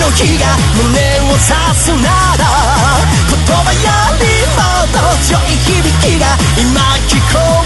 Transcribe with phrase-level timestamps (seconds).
[0.00, 1.44] の火が胸を刺
[1.76, 2.08] すな
[2.40, 2.44] ら
[3.28, 3.84] 言葉よ
[4.16, 4.24] り
[4.56, 6.24] もっと強い響きが
[6.56, 7.59] 今聞こえ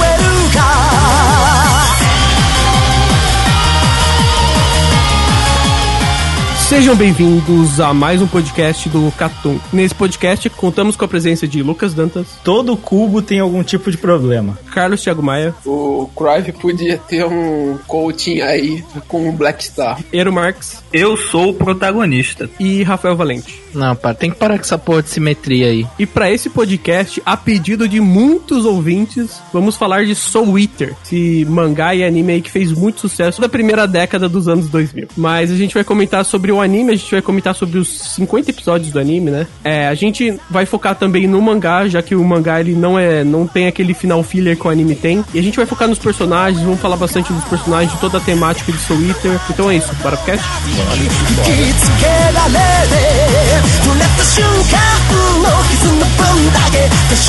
[6.75, 9.61] Sejam bem-vindos a mais um podcast do Catum.
[9.73, 12.27] Nesse podcast, contamos com a presença de Lucas Dantas.
[12.43, 14.59] Todo cubo tem algum tipo de problema.
[14.73, 15.55] Carlos Thiago Maia.
[15.65, 20.01] O Cruyff podia ter um coaching aí com o Black Star.
[20.13, 20.83] Eero Marx.
[20.93, 22.51] Eu sou o protagonista.
[22.59, 23.63] E Rafael Valente.
[23.73, 25.87] Não, pá, tem que parar com essa porra de simetria aí.
[25.99, 31.45] E para esse podcast, a pedido de muitos ouvintes, vamos falar de Soul Eater, esse
[31.49, 35.09] mangá e anime aí que fez muito sucesso da primeira década dos anos 2000.
[35.17, 38.51] Mas a gente vai comentar sobre o anime, a gente vai comentar sobre os 50
[38.51, 39.47] episódios do anime, né?
[39.63, 43.23] É, a gente vai focar também no mangá, já que o mangá ele não é,
[43.23, 45.25] não tem aquele final filler que o anime tem.
[45.33, 48.21] E a gente vai focar nos personagens, vamos falar bastante dos personagens, de toda a
[48.21, 49.39] temática de Soul Eater.
[49.51, 50.45] Então é isso, para o cast?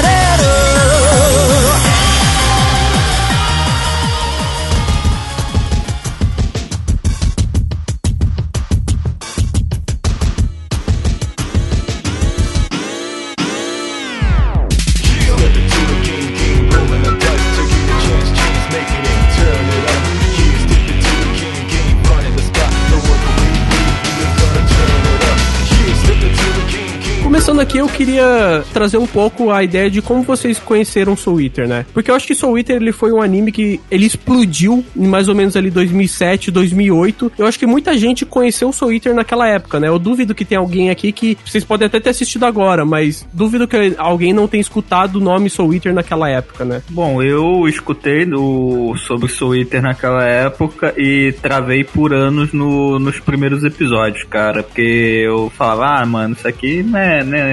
[27.61, 31.69] Começando aqui, eu queria trazer um pouco a ideia de como vocês conheceram Soul Eater,
[31.69, 31.85] né?
[31.93, 35.29] Porque eu acho que Soul Eater ele foi um anime que ele explodiu em mais
[35.29, 37.33] ou menos ali 2007, 2008.
[37.37, 39.89] Eu acho que muita gente conheceu Soul Eater naquela época, né?
[39.89, 43.69] Eu duvido que tenha alguém aqui que vocês podem até ter assistido agora, mas duvido
[43.69, 46.81] que alguém não tenha escutado o nome Soul Eater naquela época, né?
[46.89, 53.21] Bom, eu escutei do, sobre Soul Eater naquela época e travei por anos no, nos
[53.21, 54.63] primeiros episódios, cara.
[54.63, 54.81] Porque
[55.27, 57.50] eu falava, ah, mano, isso aqui não é, né,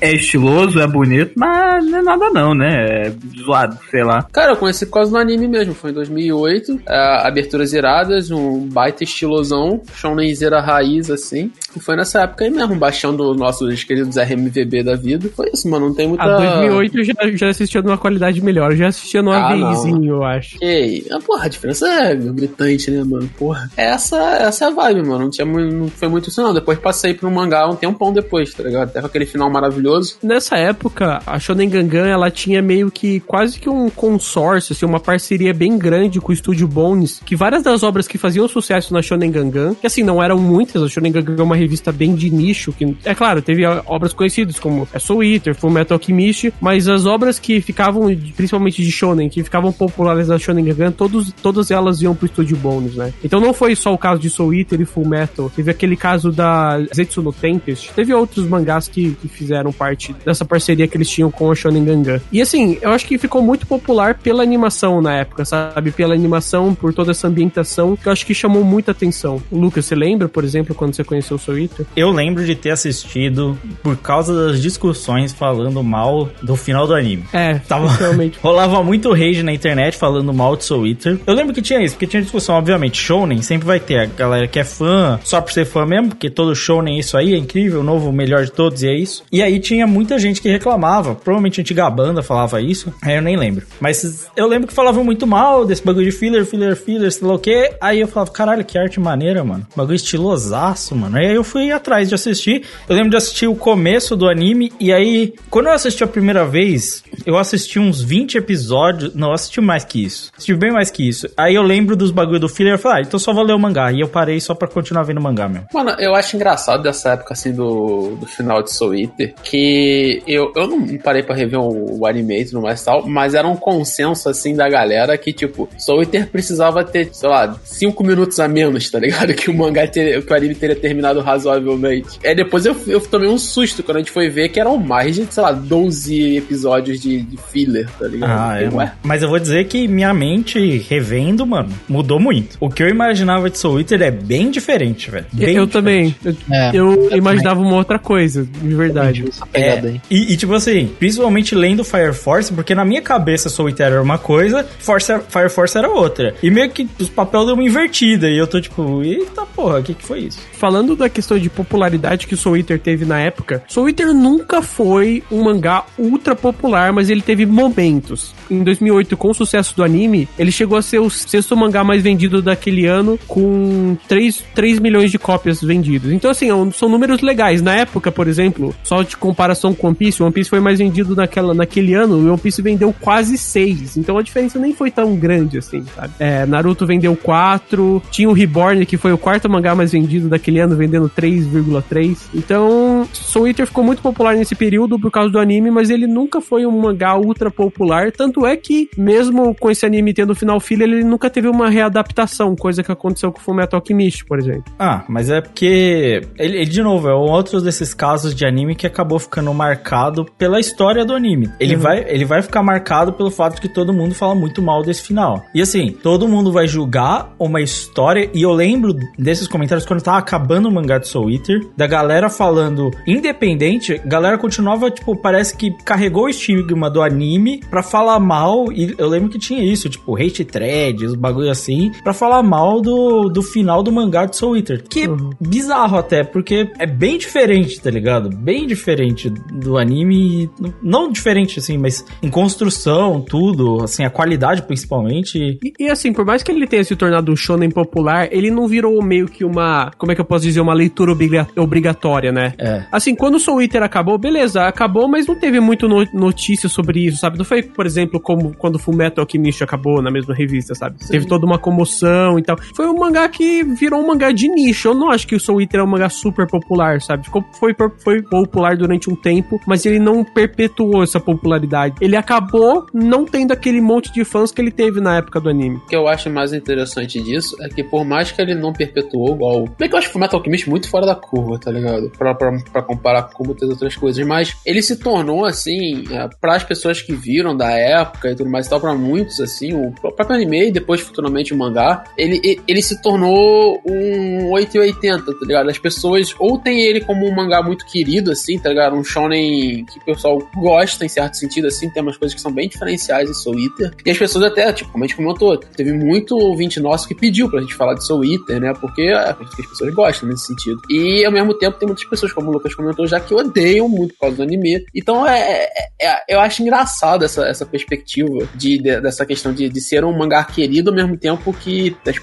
[0.00, 3.06] é estiloso, é bonito, mas não é nada não, né?
[3.06, 3.12] É
[3.42, 4.22] zoado, sei lá.
[4.32, 6.80] Cara, eu conheci por causa do anime mesmo, foi em 2008.
[6.88, 11.50] É, aberturas iradas, um baita estilosão, shonenzeira raiz, assim.
[11.78, 15.28] Foi nessa época aí mesmo, baixando nossos queridos RMVB da vida.
[15.34, 16.24] Foi isso, mano, não tem muita...
[16.24, 20.16] A 2008 eu já, já assistia numa qualidade melhor, eu já assistia no Ah, AVIzinho,
[20.16, 20.56] eu acho.
[20.60, 23.28] Ei, ah, porra, a diferença é gritante, né, mano?
[23.38, 23.70] Porra.
[23.76, 25.24] Essa, essa é a vibe, mano.
[25.24, 26.54] Não, tinha, não foi muito isso, não.
[26.54, 28.88] Depois passei pro mangá um tempão depois, tá ligado?
[28.88, 30.16] Até com aquele final maravilhoso.
[30.22, 35.00] Nessa época, a Shonen Gangan, ela tinha meio que quase que um consórcio, assim, uma
[35.00, 39.02] parceria bem grande com o estúdio Bones, que várias das obras que faziam sucesso na
[39.02, 42.30] Shonen Gangan, que assim, não eram muitas, a Shonen Gangan é uma revista bem de
[42.30, 46.88] nicho, que, é claro, teve obras conhecidas como é Soul Eater, Full Metal Alchemist, mas
[46.88, 51.70] as obras que ficavam, principalmente de Shonen, que ficavam populares na Shonen Gangan, todos, todas
[51.70, 53.12] elas iam pro estúdio Bones, né?
[53.24, 56.30] Então não foi só o caso de Soul Eater e Full Metal, teve aquele caso
[56.30, 61.08] da Zetsu no Tempest, teve outros mangás que, que fizeram parte dessa parceria que eles
[61.08, 62.20] tinham com a Shonen Gangan.
[62.32, 65.90] E assim, eu acho que ficou muito popular pela animação na época, sabe?
[65.90, 69.42] Pela animação, por toda essa ambientação, que eu acho que chamou muita atenção.
[69.50, 71.86] Lucas, você lembra, por exemplo, quando você conheceu o Eater?
[71.96, 77.24] Eu lembro de ter assistido por causa das discussões falando mal do final do anime.
[77.32, 78.38] É, Tava- realmente.
[78.42, 81.18] Rolava muito rage na internet falando mal de Soul Eater.
[81.26, 83.00] Eu lembro que tinha isso, porque tinha discussão, obviamente.
[83.00, 86.28] Shounen sempre vai ter a galera que é fã, só por ser fã mesmo, porque
[86.30, 88.94] todo Shounen é isso aí, é incrível, o novo, o melhor de todos, e é
[88.96, 89.22] isso.
[89.32, 93.22] E aí tinha muita gente que reclamava, provavelmente a antiga banda falava isso, aí eu
[93.22, 93.66] nem lembro.
[93.80, 97.34] Mas eu lembro que falavam muito mal desse bagulho de filler, filler, filler, sei lá
[97.34, 97.72] o quê.
[97.80, 99.66] Aí eu falava, caralho, que arte maneira, mano.
[99.76, 101.16] Bagulho estilosaço, mano.
[101.16, 102.64] Aí eu eu fui atrás de assistir.
[102.88, 106.44] Eu lembro de assistir o começo do anime, e aí, quando eu assisti a primeira
[106.44, 109.14] vez, eu assisti uns 20 episódios.
[109.14, 110.30] Não, eu assisti mais que isso.
[110.34, 111.28] Assisti bem mais que isso.
[111.36, 113.58] Aí eu lembro dos bagulho do filler e falei, ah, então só vou ler o
[113.58, 113.92] mangá.
[113.92, 115.66] E eu parei só pra continuar vendo o mangá mesmo.
[115.72, 120.52] Mano, eu acho engraçado dessa época, assim, do, do final de Soul Eater, que eu,
[120.54, 123.56] eu não parei pra rever o, o anime e tudo mais tal, mas era um
[123.56, 128.48] consenso, assim, da galera que, tipo, Soul Eater precisava ter, sei lá, 5 minutos a
[128.48, 129.30] menos, tá ligado?
[129.40, 132.18] Que o mangá, ter, que o anime teria terminado razoavelmente.
[132.22, 135.16] É, depois eu, eu tomei um susto quando a gente foi ver que eram mais
[135.16, 138.30] de, sei lá, 12 episódios de, de filler, tá ligado?
[138.30, 138.68] Ah, é.
[138.68, 138.92] Ué.
[139.02, 142.56] Mas eu vou dizer que minha mente, revendo, mano, mudou muito.
[142.60, 145.26] O que eu imaginava de Soul Eater é bem diferente, velho.
[145.32, 145.72] Bem eu diferente.
[145.72, 146.16] também.
[146.24, 149.24] Eu, É, eu eu imaginava uma outra coisa, de verdade.
[149.52, 150.00] Pegada aí.
[150.10, 154.02] E, e, tipo assim, principalmente lendo Fire Force, porque na minha cabeça Soul Eater era
[154.02, 156.34] uma coisa, Force, Fire Force era outra.
[156.42, 158.28] E meio que os papéis deu uma invertida.
[158.28, 160.38] E eu tô tipo, eita porra, o que, que foi isso?
[160.52, 164.62] Falando da questão de popularidade que o Soul Eater teve na época, Soul Eater nunca
[164.62, 168.34] foi um mangá ultra popular, mas ele teve momentos.
[168.50, 172.02] Em 2008, com o sucesso do anime, ele chegou a ser o sexto mangá mais
[172.02, 176.12] vendido daquele ano, com 3, 3 milhões de cópias vendidas.
[176.12, 177.62] Então, assim, é são números legais.
[177.62, 180.78] Na época, por exemplo, só de comparação com One Piece, o One Piece foi mais
[180.78, 183.96] vendido naquela, naquele ano, e One Piece vendeu quase 6.
[183.96, 186.12] Então a diferença nem foi tão grande assim, sabe?
[186.18, 190.60] É, Naruto vendeu 4, tinha o Reborn, que foi o quarto mangá mais vendido daquele
[190.60, 192.18] ano, vendendo 3,3.
[192.34, 196.40] Então, Soul Eater ficou muito popular nesse período por causa do anime, mas ele nunca
[196.40, 198.12] foi um mangá ultra popular.
[198.12, 202.54] Tanto é que, mesmo com esse anime tendo final filler, ele nunca teve uma readaptação,
[202.56, 204.64] coisa que aconteceu com o Fullmetal Alchemist, por exemplo.
[204.78, 206.22] Ah, mas é porque.
[206.38, 210.26] Ele, ele, de novo, é um outro desses casos de anime que acabou ficando marcado
[210.38, 211.50] pela história do anime.
[211.58, 215.02] Ele, vai, ele vai ficar marcado pelo fato que todo mundo fala muito mal desse
[215.02, 215.44] final.
[215.54, 218.30] E assim, todo mundo vai julgar uma história.
[218.32, 222.28] E eu lembro desses comentários quando tava acabando o mangá de Soul Eater, da galera
[222.28, 228.20] falando, independente, a galera continuava, tipo, parece que carregou o estigma do anime pra falar
[228.20, 228.72] mal.
[228.72, 233.28] E eu lembro que tinha isso, tipo, hate threads, bagulho assim, pra falar mal do,
[233.28, 234.82] do final do mangá de Soul Eater.
[234.88, 235.08] Que é
[235.40, 238.30] bizarro até, porque é bem diferente, tá ligado?
[238.30, 240.50] Bem diferente do anime.
[240.82, 245.58] Não diferente, assim, mas em construção, tudo, assim, a qualidade principalmente.
[245.62, 248.68] E, e, assim, por mais que ele tenha se tornado um shonen popular, ele não
[248.68, 252.52] virou meio que uma, como é que eu posso dizer, uma leitura obriga- obrigatória, né?
[252.58, 252.84] É.
[252.90, 257.06] Assim, quando o Soul Eater acabou, beleza, acabou, mas não teve muito no- notícia sobre
[257.06, 257.38] isso, sabe?
[257.38, 260.96] Não foi, por exemplo, como quando Full Metal Alchemist acabou na mesma revista, sabe?
[261.08, 262.56] Teve toda uma comoção e tal.
[262.74, 264.88] Foi um mangá que virou um mangá de nicho.
[264.88, 267.24] Eu não acho que o Soul Eater é um mangá super popular, sabe?
[267.24, 271.94] Ficou, foi, foi popular durante um tempo, mas ele não perpetuou essa popularidade.
[272.00, 275.76] Ele acabou não tendo aquele monte de fãs que ele teve na época do anime.
[275.76, 279.34] O que eu acho mais interessante disso é que por mais que ele não perpetuou
[279.34, 279.64] igual...
[279.78, 282.10] Bem que eu acho o Metal Alchemist muito fora da curva, tá ligado?
[282.16, 286.54] Pra, pra, pra comparar com muitas outras coisas, mas ele se tornou, assim, é, para
[286.54, 289.92] as pessoas que viram da época e tudo mais e tal, pra muitos, assim, o
[289.92, 295.68] próprio anime e depois futuramente o mangá, ele, ele, se tornou um 880, tá ligado?
[295.68, 298.94] As pessoas ou tem ele como um mangá muito querido, assim, tá ligado?
[298.94, 302.52] Um shonen que o pessoal gosta em certo sentido, assim, tem umas coisas que são
[302.52, 303.92] bem diferenciais em Soul Eater.
[304.04, 307.50] E as pessoas até, tipo, como a gente comentou, teve muito ouvinte nosso que pediu
[307.50, 308.72] pra gente falar de Soul Eater, né?
[308.80, 310.59] Porque é, que as pessoas gostam nesse sentido.
[310.90, 314.14] E ao mesmo tempo tem muitas pessoas, como o Lucas comentou, já que odeiam muito
[314.14, 314.84] por causa do anime.
[314.94, 315.68] Então é, é-
[316.02, 320.16] é- eu acho engraçado essa, essa perspectiva de, de- dessa questão de, de ser um
[320.16, 322.16] mangá querido ao mesmo tempo que as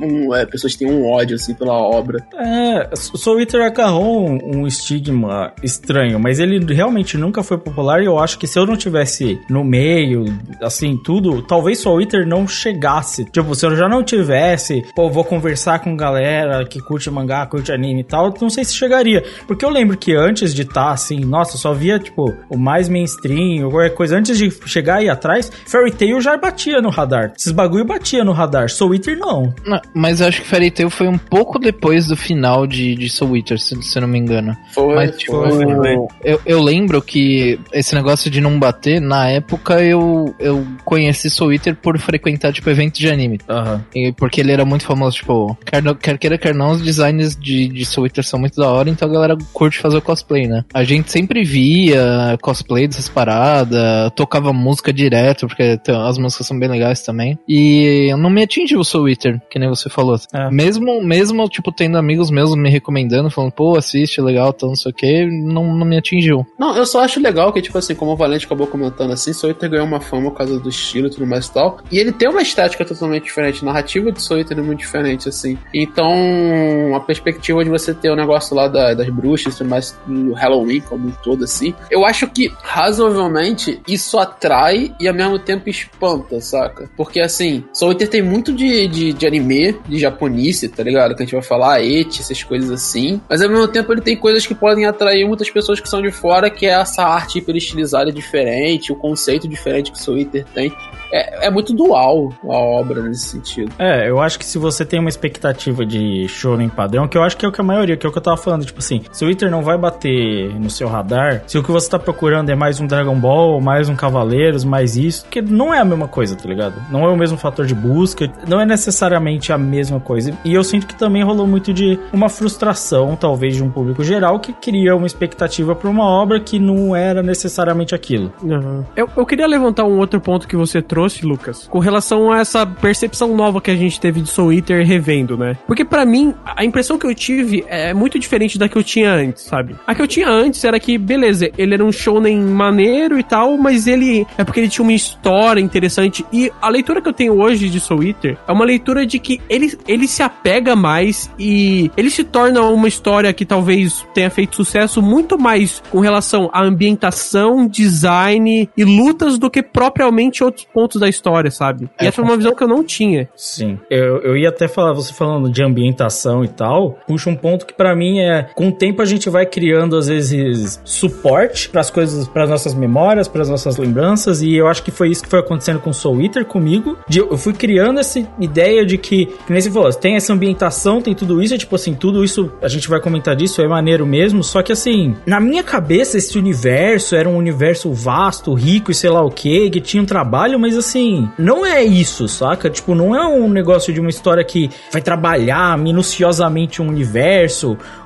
[0.00, 2.18] um, é, pessoas têm um ódio assim pela obra.
[2.34, 8.06] É, Soul Eater agarrou um, um estigma estranho, mas ele realmente nunca foi popular e
[8.06, 10.24] eu acho que se eu não tivesse no meio,
[10.62, 13.24] assim, tudo, talvez Soul Eater não chegasse.
[13.30, 17.72] Tipo, se eu já não tivesse, pô, vou conversar com galera que curte mangá, curte
[17.76, 19.22] anime e tal, não sei se chegaria.
[19.46, 23.64] Porque eu lembro que antes de estar assim, nossa, só via, tipo, o mais mainstream,
[23.64, 27.32] ou qualquer coisa, antes de chegar aí atrás, Fairy Tail já batia no radar.
[27.36, 28.68] Esses bagulho batia no radar.
[28.68, 29.54] Soul Eater não.
[29.64, 33.08] Não, mas eu acho que Fairy Tail foi um pouco depois do final de, de
[33.08, 34.56] Soul Eater, se, se eu não me engano.
[34.72, 35.96] Foi, Mas, tipo, foi.
[36.24, 41.52] eu, eu lembro que esse negócio de não bater, na época eu, eu conheci Soul
[41.52, 43.38] Eater por frequentar, tipo, eventos de anime.
[43.48, 43.84] Aham.
[43.94, 47.84] E porque ele era muito famoso, tipo, quer queira, quer não, os designs de, de
[47.84, 50.64] Soul Eater são muito da hora, então a galera curte fazer o cosplay, né?
[50.72, 56.68] A gente sempre via cosplay dessas paradas, tocava música direto, porque as músicas são bem
[56.68, 57.38] legais também.
[57.48, 60.16] E não me atingiu o Soul Eater, que nem você falou.
[60.32, 60.50] É.
[60.50, 64.92] Mesmo, mesmo, tipo, tendo amigos meus me recomendando, falando, pô, assiste, legal, tal, não sei
[64.92, 66.46] o que, não, não me atingiu.
[66.58, 69.52] Não, eu só acho legal que, tipo assim, como o Valente acabou comentando assim, Soul
[69.52, 71.78] Eater ganhou uma fama por causa do estilo e tudo mais e tal.
[71.90, 73.62] E ele tem uma estética totalmente diferente.
[73.62, 75.58] A narrativa de Soul Eater é muito diferente, assim.
[75.74, 80.32] Então, a perspectiva expectativa de você ter o negócio lá da- das bruxas, mais no
[80.34, 81.74] Halloween como um todo, assim.
[81.90, 86.88] Eu acho que, razoavelmente, isso atrai e ao mesmo tempo espanta, saca?
[86.96, 91.14] Porque, assim, Soul Eater tem muito de, de, de anime, de japonice, tá ligado?
[91.14, 93.20] Que a gente vai falar, eti, essas coisas assim.
[93.28, 96.10] Mas ao mesmo tempo ele tem coisas que podem atrair muitas pessoas que são de
[96.10, 100.72] fora, que é essa arte hiper estilizada diferente, o conceito diferente que Soul Eater tem.
[101.12, 103.72] É, é muito dual a obra nesse sentido.
[103.78, 107.36] É, eu acho que se você tem uma expectativa de shonen padrão, que eu acho
[107.36, 109.02] que é o que a maioria, que é o que eu tava falando, tipo assim,
[109.12, 112.48] se o Twitter não vai bater no seu radar, se o que você tá procurando
[112.48, 116.08] é mais um Dragon Ball, mais um Cavaleiros, mais isso, que não é a mesma
[116.08, 116.74] coisa, tá ligado?
[116.90, 120.32] Não é o mesmo fator de busca, não é necessariamente a mesma coisa.
[120.44, 124.38] E eu sinto que também rolou muito de uma frustração, talvez, de um público geral
[124.40, 128.32] que cria uma expectativa pra uma obra que não era necessariamente aquilo.
[128.44, 128.84] Aham.
[128.96, 132.66] Eu, eu queria levantar um outro ponto que você trouxe, Lucas, com relação a essa
[132.66, 135.56] percepção nova que a gente teve de Soul Eater revendo, né?
[135.66, 137.35] Porque pra mim, a impressão que eu tive
[137.68, 139.76] é muito diferente da que eu tinha antes, sabe?
[139.86, 143.56] A que eu tinha antes era que, beleza, ele era um shounen maneiro e tal,
[143.56, 146.24] mas ele é porque ele tinha uma história interessante.
[146.32, 149.40] E a leitura que eu tenho hoje de Soul Eater é uma leitura de que
[149.48, 154.56] ele, ele se apega mais e ele se torna uma história que talvez tenha feito
[154.56, 161.00] sucesso muito mais com relação à ambientação, design e lutas do que propriamente outros pontos
[161.00, 161.88] da história, sabe?
[162.00, 163.28] E É, essa é uma visão que eu não tinha.
[163.36, 163.78] Sim.
[163.90, 167.74] Eu, eu ia até falar, você falando de ambientação e tal, puxa um ponto que
[167.74, 172.28] pra mim é, com o tempo a gente vai criando às vezes suporte pras coisas,
[172.28, 175.80] pras nossas memórias, pras nossas lembranças, e eu acho que foi isso que foi acontecendo
[175.80, 179.92] com Soul Eater comigo, de, eu fui criando essa ideia de que, que nem falou,
[179.92, 183.34] tem essa ambientação, tem tudo isso, é tipo assim, tudo isso, a gente vai comentar
[183.34, 187.92] disso, é maneiro mesmo, só que assim, na minha cabeça esse universo era um universo
[187.92, 191.82] vasto, rico e sei lá o que, que tinha um trabalho, mas assim, não é
[191.84, 192.70] isso, saca?
[192.70, 197.05] Tipo, não é um negócio de uma história que vai trabalhar minuciosamente um universo,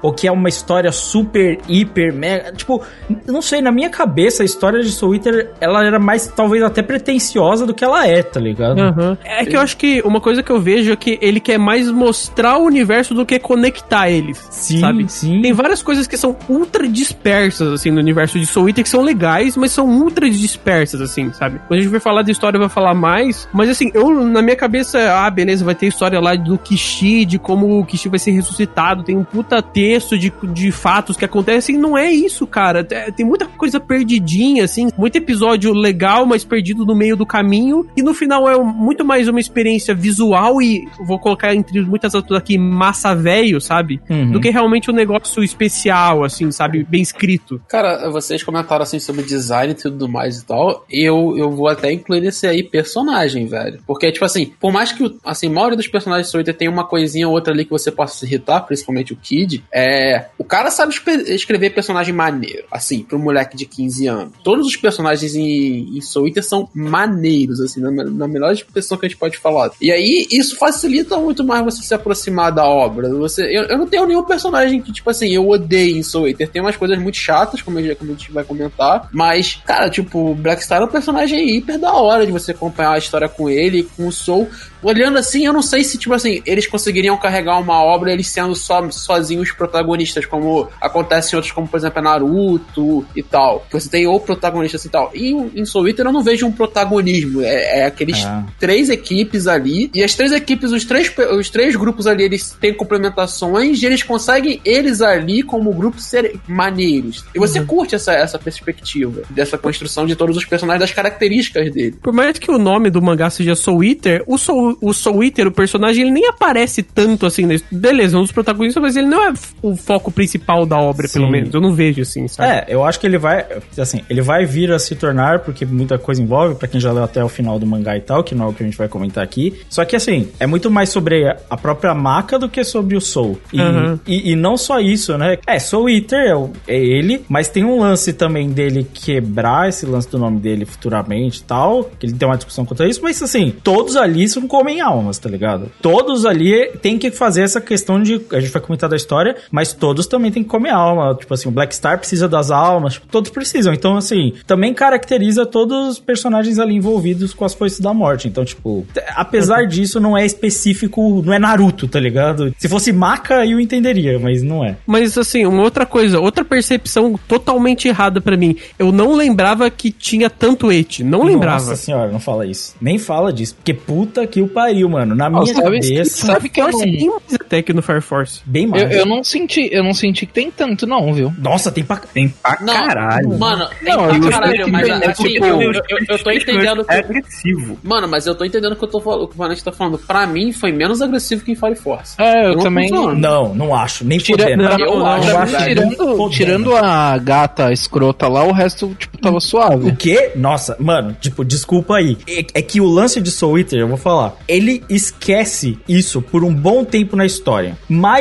[0.02, 2.52] ou que é uma história super, hiper, mega.
[2.52, 2.82] Tipo,
[3.26, 6.82] não sei, na minha cabeça a história de Soul Eater, ela era mais, talvez até
[6.82, 8.78] pretensiosa do que ela é, tá ligado?
[8.78, 9.18] Aham.
[9.24, 11.90] É que eu acho que uma coisa que eu vejo é que ele quer mais
[11.90, 14.46] mostrar o universo do que conectar eles.
[14.50, 15.04] Sim, sabe?
[15.08, 15.42] sim.
[15.42, 19.02] Tem várias coisas que são ultra dispersas, assim, no universo de Soul Eater, que são
[19.02, 21.60] legais, mas são ultra dispersas, assim, sabe?
[21.66, 24.56] Quando a gente vai falar de história, vai falar mais, mas assim, eu, na minha
[24.56, 28.32] cabeça, ah, beleza, vai ter história lá do Kishi, de como o Kishi vai ser
[28.32, 32.86] ressuscitado, tem um puta texto de, de fatos que acontecem, não é isso, cara.
[32.90, 37.86] É, Tem muita coisa perdidinha, assim, muito episódio legal, mas perdido no meio do caminho,
[37.96, 42.36] e no final é muito mais uma experiência visual e, vou colocar entre muitas aspas
[42.36, 44.00] aqui, massa velho, sabe?
[44.08, 44.32] Uhum.
[44.32, 46.84] Do que realmente um negócio especial, assim, sabe?
[46.84, 47.60] Bem escrito.
[47.68, 50.84] Cara, vocês comentaram assim sobre design e tudo mais e tal.
[50.90, 53.80] Eu, eu vou até incluir esse aí personagem, velho.
[53.86, 57.28] Porque, tipo assim, por mais que assim, a maioria dos personagens Eater tem uma coisinha
[57.28, 60.26] ou outra ali que você possa se irritar, principalmente o Kid, é.
[60.38, 60.94] O cara sabe
[61.26, 62.64] escrever personagem maneiro.
[62.70, 64.32] Assim, pro moleque de 15 anos.
[64.42, 69.06] Todos os personagens em, em Soul Eater são maneiros, assim, na, na melhor expressão que
[69.06, 69.70] a gente pode falar.
[69.80, 73.08] E aí, isso facilita muito mais você se aproximar da obra.
[73.10, 76.48] Você, eu, eu não tenho nenhum personagem que, tipo assim, eu odeio em Soul Eater.
[76.48, 79.08] Tem umas coisas muito chatas, como gente, como a gente vai comentar.
[79.12, 82.98] Mas, cara, tipo, Black Star é um personagem hiper da hora de você acompanhar a
[82.98, 84.48] história com ele, com o Soul.
[84.82, 88.54] Olhando assim, eu não sei se, tipo assim, eles conseguiriam carregar uma obra eles sendo
[88.54, 93.66] só sozinhos protagonistas, como acontece em outros, como por exemplo é Naruto e tal.
[93.70, 95.10] Que Você tem ou protagonistas e tal.
[95.14, 97.42] E em Soul Eater eu não vejo um protagonismo.
[97.42, 98.44] É, é aqueles Ah.
[98.58, 99.90] três equipes ali.
[99.94, 104.02] E as três equipes, os três, os três grupos ali, eles têm complementações e eles
[104.02, 107.24] conseguem, eles ali, como grupo, serem maneiros.
[107.34, 111.96] E você curte essa, essa perspectiva, dessa construção de todos os personagens, das características dele.
[112.02, 115.46] Por mais que o nome do mangá seja Soul Eater, o Soul, o Soul Eater,
[115.46, 117.48] o personagem, ele nem aparece tanto assim.
[117.70, 121.20] Beleza, um dos protagonistas, mas ele não é o foco principal da obra, Sim.
[121.20, 121.52] pelo menos.
[121.54, 122.48] Eu não vejo assim, sabe?
[122.50, 123.44] É, eu acho que ele vai,
[123.78, 127.04] assim, ele vai vir a se tornar, porque muita coisa envolve, pra quem já leu
[127.04, 128.88] até o final do mangá e tal, que não é o que a gente vai
[128.88, 129.60] comentar aqui.
[129.68, 133.38] Só que, assim, é muito mais sobre a própria Maka do que sobre o Soul.
[133.52, 133.98] E, Uhum.
[134.06, 135.38] e, e não só isso, né?
[135.46, 139.84] É, Soul Eater é, o- é ele, mas tem um lance também dele quebrar esse
[139.86, 143.22] lance do nome dele futuramente e tal, que ele tem uma discussão contra isso, mas,
[143.22, 145.70] assim, todos ali são comem almas, tá ligado?
[145.80, 149.72] Todos ali tem que fazer essa questão de, a gente vai comentar da história, mas
[149.72, 151.14] todos também tem que comer alma.
[151.14, 153.72] Tipo assim, o Black Star precisa das almas, tipo, todos precisam.
[153.72, 158.28] Então, assim, também caracteriza todos os personagens ali envolvidos com as foices da morte.
[158.28, 162.54] Então, tipo, apesar disso, não é específico, não é Naruto, tá ligado?
[162.58, 164.76] Se fosse Maka, eu entenderia, mas não é.
[164.86, 168.56] Mas assim, uma outra coisa, outra percepção totalmente errada pra mim.
[168.78, 171.00] Eu não lembrava que tinha tanto et.
[171.02, 171.56] Não lembrava.
[171.64, 172.74] Nossa senhora, não fala isso.
[172.80, 173.54] Nem fala disso.
[173.54, 175.14] Porque puta que o pariu, mano.
[175.14, 176.26] Na minha que- cabeça.
[176.26, 178.39] sabe que eu não- mais até que no Fire Force.
[178.44, 178.90] Bem Eu, mais.
[178.94, 181.32] eu não senti, eu não senti que tem tanto, não, viu?
[181.38, 181.96] Nossa, tem pra...
[181.96, 183.38] Tem pra Não, caralho.
[183.38, 186.30] Mano, tem Não, pra eu caralho, mas que- assim, tipo, eu, eu, eu, eu tô
[186.32, 187.08] entendendo É que.
[187.10, 187.78] agressivo.
[187.82, 189.72] Mano, mas eu tô entendendo o que, eu tô, fal- o que o Vanessa tá
[189.72, 189.98] falando.
[189.98, 192.14] Pra mim, foi menos agressivo que em Fire Force.
[192.18, 192.88] É, eu não tô também.
[192.88, 193.18] falando.
[193.18, 194.04] Não, não acho.
[194.04, 198.94] Nem Tira, pra- eu não, acho, mim, tirando, tirando a gata escrota lá, o resto,
[198.98, 199.88] tipo, tava suave.
[199.88, 200.32] O quê?
[200.36, 202.16] Nossa, mano, tipo, desculpa aí.
[202.28, 206.44] É, é que o lance de Soul Eater, eu vou falar, ele esquece isso por
[206.44, 207.76] um bom tempo na história.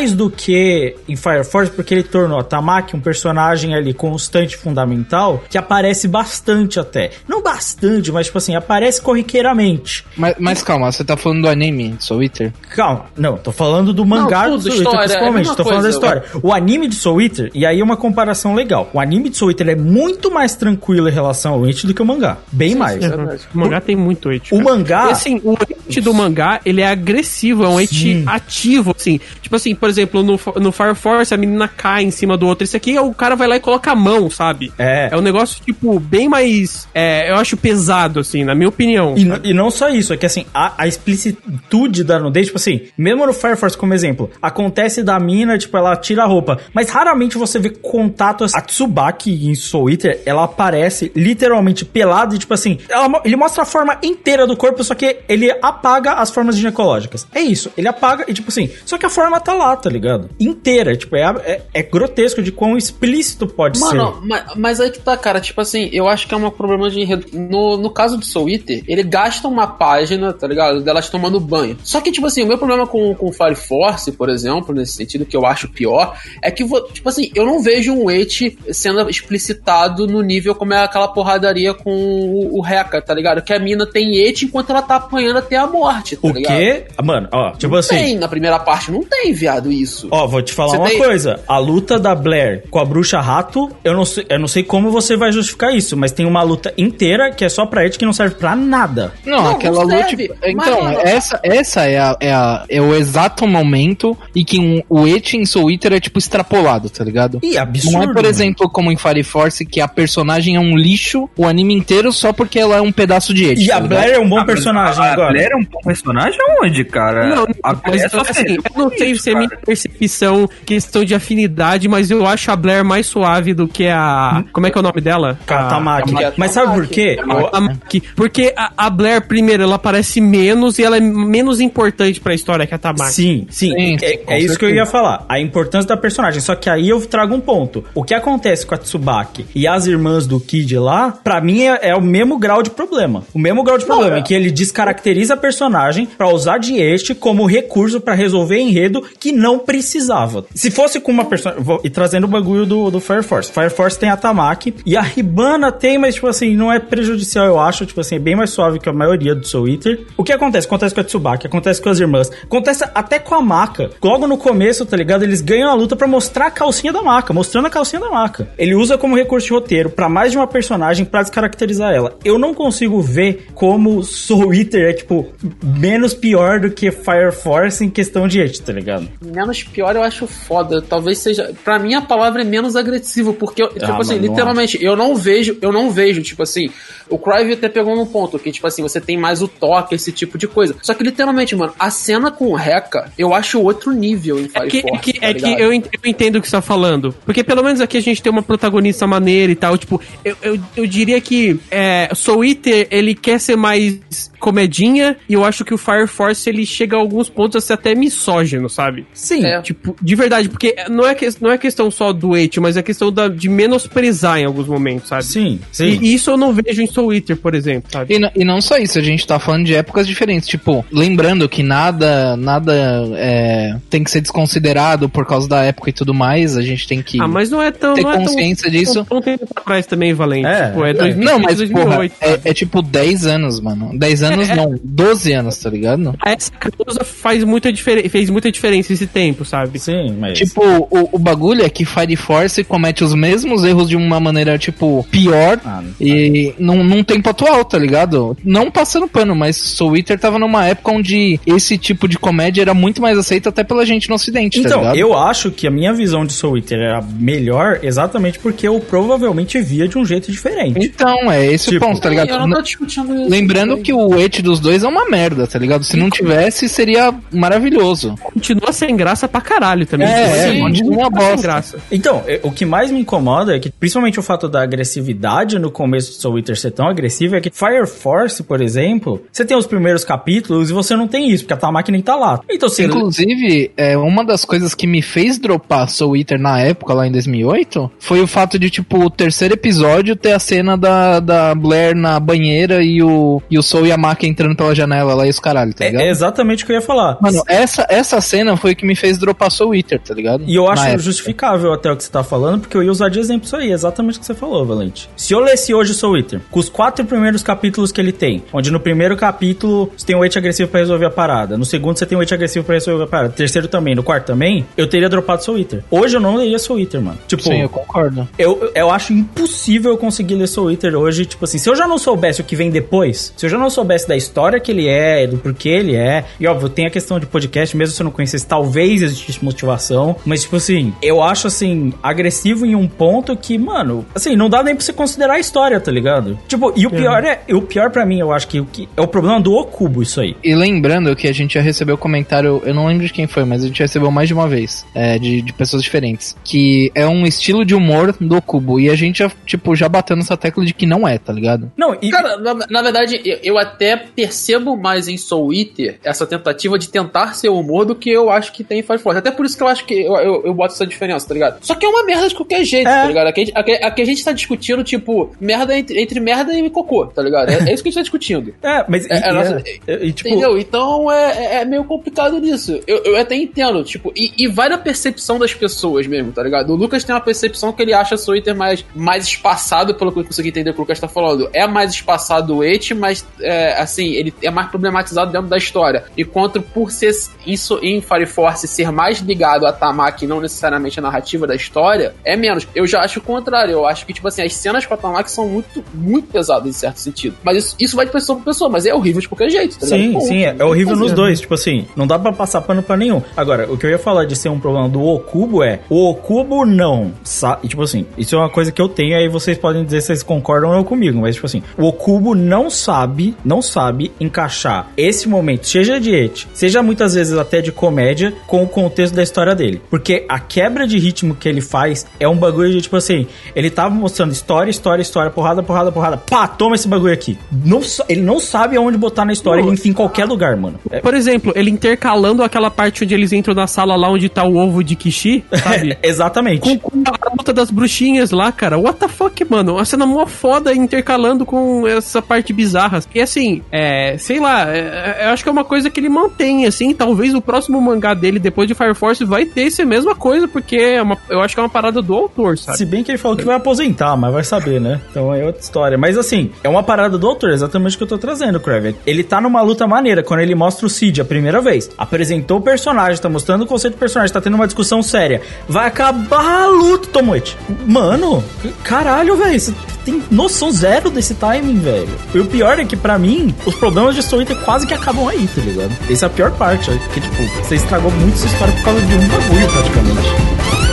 [0.10, 4.56] Mais do que em Fire Force, porque ele tornou a Tamaki um personagem ali constante,
[4.58, 7.12] fundamental, que aparece bastante até.
[7.28, 10.06] Não bastante, mas tipo assim, aparece corriqueiramente.
[10.16, 12.54] Mas, mas calma, você tá falando do anime, Soul Eater?
[12.70, 15.40] Calma, não, tô falando do mangá Não, de tudo, Soul Eater, história, é principalmente.
[15.40, 16.24] mesma tô falando da história.
[16.42, 18.90] O anime de Soul Eater, e aí uma comparação legal.
[18.94, 22.02] O anime de Soul Eater é muito mais tranquilo em relação ao It do que
[22.02, 22.38] o mangá.
[22.52, 23.04] Bem mais.
[23.04, 23.10] sim.
[23.10, 23.42] Verdade.
[23.54, 24.54] O mangá tem muito hate.
[24.54, 25.08] O mangá.
[25.08, 28.24] E, assim, o hate do mangá, ele é agressivo, é um Sim.
[28.28, 29.20] ativo, assim.
[29.42, 32.64] Tipo assim, por exemplo, no, no Fire Force, a menina cai em cima do outro.
[32.64, 34.72] Esse aqui, o cara vai lá e coloca a mão, sabe?
[34.78, 35.10] É.
[35.12, 39.16] É um negócio, tipo, bem mais, é, eu acho pesado, assim, na minha opinião.
[39.18, 42.82] E, e não só isso, é que assim, a, a explicitude da nudez, tipo assim,
[42.98, 46.90] mesmo no Fire Force como exemplo, acontece da mina, tipo, ela tira a roupa, mas
[46.90, 48.58] raramente você vê contato assim.
[48.58, 53.64] A Tsubaki em Soul Eater, ela aparece literalmente pelada e tipo assim, ela ele mostra
[53.64, 57.28] a forma inteira do corpo, só que ele apaga as formas ginecológicas.
[57.34, 60.30] É isso, ele apaga e tipo assim, só que a forma tá lá, tá ligado?
[60.40, 63.96] Inteira, tipo, é, é, é grotesco de quão explícito pode ser.
[63.96, 65.40] Mano, mas, mas aí que tá, cara.
[65.40, 67.26] Tipo assim, eu acho que é um problema de enredo.
[67.34, 70.82] No, no caso do Soul Eater, ele gasta uma página, tá ligado?
[70.82, 71.78] Delas tomando banho.
[71.84, 75.26] Só que, tipo assim, o meu problema com, com Fire Force, por exemplo, nesse sentido
[75.26, 80.08] que eu acho pior, é que, tipo assim, eu não vejo um Eti sendo explicitado
[80.08, 83.42] no nível como é aquela porradaria com o, o Reca, tá ligado?
[83.42, 86.58] Que a mina tem Eti enquanto ela tá apanhando até a morte, tá o ligado?
[86.58, 86.86] quê?
[87.04, 87.96] Mano, ó, tipo Não assim.
[87.96, 90.08] tem, na primeira parte não tem, viado, isso.
[90.12, 91.40] Ó, vou te falar Você uma tem- coisa.
[91.48, 94.92] A luta da Blair com a bruxa rato, eu não, sei, eu não sei como
[94.92, 98.06] você vai justificar isso, mas tem uma luta inteira que é só pra Ed que
[98.06, 99.14] não serve pra nada.
[99.26, 100.08] Não, Não, aquela não luta.
[100.08, 104.44] serve, mas, Então, mano- essa, essa é, a, é, a- é o exato momento em
[104.44, 107.40] que um, o Eti em Soul Eater é tipo extrapolado, tá ligado?
[107.44, 107.98] Ih, absurdo.
[107.98, 111.46] Não é, por exemplo, como em Fire Force, que a personagem é um lixo o
[111.46, 113.64] anime inteiro só porque ela é um pedaço de Eti.
[113.66, 113.80] E tá a?
[113.82, 115.32] Blair é um bom personagem a agora.
[115.32, 117.28] Blair é um bom personagem aonde, cara?
[117.36, 119.48] Não, a mas Blair é só assim, eu não sei se é.
[119.60, 124.44] Percepção, questão de afinidade, mas eu acho a Blair mais suave do que a.
[124.52, 125.40] Como é que é o nome dela?
[125.46, 126.14] Katamaki.
[126.14, 126.40] Tamaki.
[126.40, 127.18] Mas sabe por quê?
[127.18, 127.46] Tamaki.
[127.46, 128.04] A Tamaki.
[128.16, 132.66] Porque a, a Blair, primeiro, ela parece menos e ela é menos importante pra história
[132.66, 133.14] que a Tamaki.
[133.14, 133.70] Sim, sim.
[133.70, 135.26] Sim, é é isso que eu ia falar.
[135.28, 136.42] A importância da personagem.
[136.42, 137.84] Só que aí eu trago um ponto.
[137.94, 141.90] O que acontece com a Tsubaki e as irmãs do Kid lá, pra mim é,
[141.90, 143.24] é o mesmo grau de problema.
[143.34, 144.20] O mesmo grau de problema, é.
[144.20, 149.04] em que ele descaracteriza a personagem pra usar de este como recurso pra resolver enredo
[149.20, 150.46] que não precisava.
[150.54, 151.66] Se fosse com uma personagem.
[151.84, 153.52] E trazendo o bagulho do, do Fire Force.
[153.52, 157.46] Fire Force tem a Tamaki e a Ribana tem, mas, tipo assim, não é prejudicial,
[157.46, 157.86] eu acho.
[157.86, 160.06] Tipo assim, é bem mais suave que a maioria do Soul Eater.
[160.18, 160.68] O que acontece?
[160.68, 163.90] Acontece com a Tsubaki, acontece com as irmãs, acontece até com a Maka.
[164.04, 165.24] Logo no começo, tá ligado?
[165.24, 168.50] Eles ganham a luta pra mostrar a calcinha da Maka, mostrando a calcinha da Maka.
[168.58, 172.18] Ele usa como recurso de roteiro pra mais de uma personagem pra descaracterizar ela.
[172.24, 175.28] Eu não consigo ver como Soul Eater é, tipo,
[175.64, 179.08] menos pior do que Fire Force em questão de arte, tá ligado?
[179.40, 180.82] Menos pior eu acho foda.
[180.82, 181.54] Talvez seja.
[181.64, 184.84] Pra mim a palavra é menos agressivo, porque, eu- tipo Ah, assim, mano, não literalmente,
[184.84, 186.70] eu não vejo, eu não vejo, tipo assim.
[187.10, 190.12] O Crive até pegou num ponto que, tipo assim, você tem mais o toque, esse
[190.12, 190.76] tipo de coisa.
[190.82, 194.66] Só que, literalmente, mano, a cena com o Reca, eu acho outro nível em Fire
[194.66, 195.60] É que, é Force, que, tá é que ligado?
[195.62, 195.74] eu
[196.06, 197.16] entendo o que você tá falando.
[197.26, 199.78] Porque pelo menos aqui a gente tem uma protagonista maneira e tal.
[199.78, 205.18] Tipo, eu, eu, eu diria que é, Soul Eater, ele quer ser mais comedinha.
[205.28, 207.96] E eu acho que o Fire Force, ele chega a alguns pontos a ser até
[207.96, 209.06] misógino, sabe?
[209.30, 209.46] Sim.
[209.46, 209.62] É.
[209.62, 212.82] Tipo, de verdade, porque não é, que, não é questão só do hate, mas é
[212.82, 215.24] questão da, de menosprezar em alguns momentos, sabe?
[215.26, 215.86] Sim, sim.
[216.02, 218.14] E, e isso eu não vejo em Soul Eater, por exemplo, sabe?
[218.14, 220.48] E, n- e não só isso, a gente tá falando de épocas diferentes.
[220.48, 222.74] Tipo, lembrando que nada nada
[223.18, 226.58] é, tem que ser desconsiderado por causa da época e tudo mais.
[226.58, 227.94] A gente tem que Ah, mas não é tão.
[227.94, 229.06] ter não é tão- consciência disso.
[229.06, 230.48] Tão tempo atrás também, Valente.
[230.48, 230.94] É, tipo, é é.
[230.94, 232.16] 2000, Não, mas porra, 2008.
[232.22, 233.92] é, é tipo 10 anos, mano.
[233.94, 234.56] 10 anos É, é.
[234.56, 236.16] não, 12 anos, tá ligado?
[236.26, 239.80] Essa causa faz muita diferença, fez muita diferença esse tempo, sabe?
[239.80, 240.38] Sim, mas.
[240.38, 244.58] Tipo, o, o bagulho é que Fire Force comete os mesmos erros de uma maneira,
[244.58, 245.94] tipo, pior Ah, não.
[246.00, 248.36] e num, num tempo atual, tá ligado?
[248.44, 252.74] Não passando pano, mas Soul Eater tava numa época onde esse tipo de comédia era
[252.74, 254.96] muito mais aceito até pela gente no ocidente, tá Então, ligado?
[254.98, 259.60] eu acho que a minha visão de Soul Eater era melhor exatamente porque eu provavelmente
[259.62, 260.80] via de um jeito diferente.
[260.86, 262.30] Então, é esse Tipo, o ponto, tá ligado?
[262.30, 263.30] Eu não tô discutindo isso.
[263.30, 265.84] Lembrando que o et dos dois é uma merda, tá ligado?
[265.84, 268.16] Se não tivesse, seria maravilhoso.
[268.22, 270.08] continua sem graça pra caralho também.
[270.08, 271.30] É, Tipo, é, muito uma bosta.
[271.34, 271.78] Sem graça.
[271.92, 275.72] Então, é, o que mais me incomoda é que, principalmente o fato da agressividade no
[275.72, 279.58] começo do Soul Eater ser tão agressivo, é que Fire Force, por exemplo, você tem
[279.58, 282.40] os primeiros capítulos e você não tem isso, porque a Tamaki nem tá lá.
[282.50, 282.86] Então, você...
[282.86, 287.12] Inclusive, é, uma das coisas que me fez dropar Soul Eater na época, lá em
[287.12, 291.96] 2008, foi o fato de, tipo, o terceiro episódio ter a cena da, da Blair
[291.96, 295.30] na banheira e o, e o Soul e a Maki entrando pela janela lá e
[295.30, 296.02] os caralho, tá ligado?
[296.02, 297.18] É, é exatamente o que eu ia falar.
[297.22, 300.44] Mano, essa, essa cena foi o que me fez dropar Soul Eater, tá ligado?
[300.46, 301.00] E eu Na acho época.
[301.00, 303.72] justificável até o que você tá falando, porque eu ia usar de exemplo isso aí,
[303.72, 305.10] exatamente o que você falou, Valente.
[305.16, 308.72] Se eu lesse hoje Soul Eater, com os quatro primeiros capítulos que ele tem, onde
[308.72, 312.06] no primeiro capítulo você tem o Wait agressivo pra resolver a parada, no segundo você
[312.06, 314.88] tem o Wait agressivo pra resolver a parada, no terceiro também, no quarto também, eu
[314.88, 315.84] teria dropado Soul Eater.
[315.92, 317.18] Hoje eu não leria Soul Eater, mano.
[317.28, 318.28] Tipo, Sim, eu concordo.
[318.38, 321.26] eu, eu acho impossível eu conseguir ler Soul Eater hoje.
[321.26, 323.70] Tipo assim, se eu já não soubesse o que vem depois, se eu já não
[323.70, 327.20] soubesse da história que ele é, do porquê ele é, e óbvio, tem a questão
[327.20, 331.48] de podcast, mesmo se eu não conhecesse, talvez existisse motivação, mas tipo assim, eu acho
[331.48, 335.40] assim, agressivo em um ponto que, mano, assim, não dá nem pra você considerar a
[335.40, 336.38] história, tá ligado?
[336.48, 339.02] Tipo, e o pior é, o pior pra mim, eu acho que o que é
[339.02, 340.36] o problema do Okubo, isso aí.
[340.44, 343.64] E lembrando que a gente já recebeu comentário, eu não lembro de quem foi, mas
[343.64, 347.26] a gente recebeu mais de uma vez, é, de, de pessoas diferentes, que é um
[347.26, 350.74] estilo de humor do Cubo, e a gente já, tipo, já bateu nessa tecla de
[350.74, 351.72] que não é, tá ligado?
[351.78, 356.26] Não, e Cara, na, na verdade, eu, eu até percebo mais em Soul Eater essa
[356.26, 359.18] tentativa de tentar ser humor do que eu acho que tem em Fire Force.
[359.20, 361.58] Até por isso que eu acho que eu, eu, eu boto essa diferença, tá ligado?
[361.62, 363.02] Só que é uma merda de qualquer jeito, É.
[363.02, 363.28] tá ligado?
[363.28, 367.22] Aqui, aqui, aqui a gente tá discutindo, tipo, merda entre, entre merda e cocô, tá
[367.22, 367.50] ligado?
[367.50, 368.54] É, é isso que a gente tá discutindo.
[368.64, 370.58] é, mas É, é e- nossa- é- e, tipo, Entendeu?
[370.58, 372.80] Então é, é- é meio complicado nisso.
[372.88, 376.72] Eu, eu até entendo, tipo, e, e vai na percepção das pessoas mesmo, tá ligado?
[376.72, 380.20] O Lucas tem uma percepção que ele acha o Twitter mais, mais espaçado, pelo que
[380.20, 381.50] eu consegui entender o que o Lucas tá falando.
[381.54, 386.04] É mais espaçado o It, mas é, assim, ele é mais problematizado dentro da história.
[386.18, 387.10] Enquanto por ser
[387.46, 392.14] isso em Fire Force ser mais ligado a Tamaki, não necessariamente a narrativa da história,
[392.24, 392.68] é menos.
[392.76, 393.72] Eu já acho o contrário.
[393.72, 396.74] Eu acho que, tipo assim, as cenas com a Tamaki são muito, muito pesadas em
[396.74, 397.36] certo sentido.
[397.44, 399.86] Mas isso, isso vai de pessoa pra pessoa, mas é horrível de qualquer jeito, tá
[399.86, 400.02] ligado?
[400.02, 400.26] Sim, Ponto.
[400.26, 401.40] sim, é, é horrível nos dois.
[401.40, 403.22] Tipo assim, não dá pra passar pano pra nenhum.
[403.36, 406.66] Agora, o que eu ia falar de ser um problema do Okubo é: o Okubo
[406.66, 407.12] não.
[407.24, 410.02] Sa e, tipo assim, isso é uma coisa que eu tenho, aí vocês podem dizer
[410.02, 411.20] se vocês concordam ou não comigo.
[411.20, 416.48] Mas, tipo assim, o Okubo não sabe, não sabe encaixar esse momento, seja de et,
[416.54, 419.80] seja muitas vezes até de comédia, com o contexto da história dele.
[419.92, 423.70] Porque a quebra de ritmo que ele faz é um bagulho de, tipo assim, ele
[423.70, 426.18] tava mostrando história, história, história, porrada, porrada, porrada.
[426.18, 427.38] Pá, toma esse bagulho aqui.
[427.52, 430.80] Não, ele não sabe aonde botar na história, ele enfia em qualquer lugar, mano.
[430.90, 434.44] É, Por exemplo, ele intercalando aquela parte onde eles entram na sala lá onde tá
[434.44, 435.96] o ovo de Kishi, sabe?
[436.02, 436.62] exatamente.
[436.62, 438.80] com, com a luta das bruxinhas lá, cara.
[438.80, 439.74] What the fuck, mano?
[439.74, 443.00] Uma cena mó foda intercalando com essa parte bizarra.
[443.14, 446.66] E assim, é, sei lá, é, eu acho que é uma coisa que ele mantém,
[446.66, 446.96] assim.
[446.96, 450.76] Talvez o próximo mangá dele, depois de Fire Force, vai ter essa mesma coisa, porque
[450.76, 452.78] é uma, eu acho que é uma parada do autor, sabe?
[452.78, 455.00] Se bem que ele falou que vai aposentar, mas vai saber, né?
[455.12, 455.98] Então é outra história.
[455.98, 458.96] Mas assim, é uma parada do autor, exatamente o que eu tô trazendo, Kraven.
[459.06, 461.90] Ele tá numa luta maneira quando ele mostra o Cid a primeira vez.
[461.98, 465.42] Apresentou o personagem, tá mostrando o conceito do personagem, tá tendo uma discussão séria.
[465.68, 467.56] Vai acabar a luta, Tomoichi.
[467.86, 468.44] Mano,
[468.84, 469.60] caralho, velho.
[469.60, 469.74] Você
[470.06, 472.10] tem noção zero desse timing, velho.
[472.34, 475.28] E o pior é que, pra mim, os problemas de Soul Eater quase que acabam
[475.28, 475.92] aí, tá ligado?
[476.10, 479.16] Essa é a pior parte, porque, tipo, você estragou muito essa história por causa de
[479.16, 480.89] um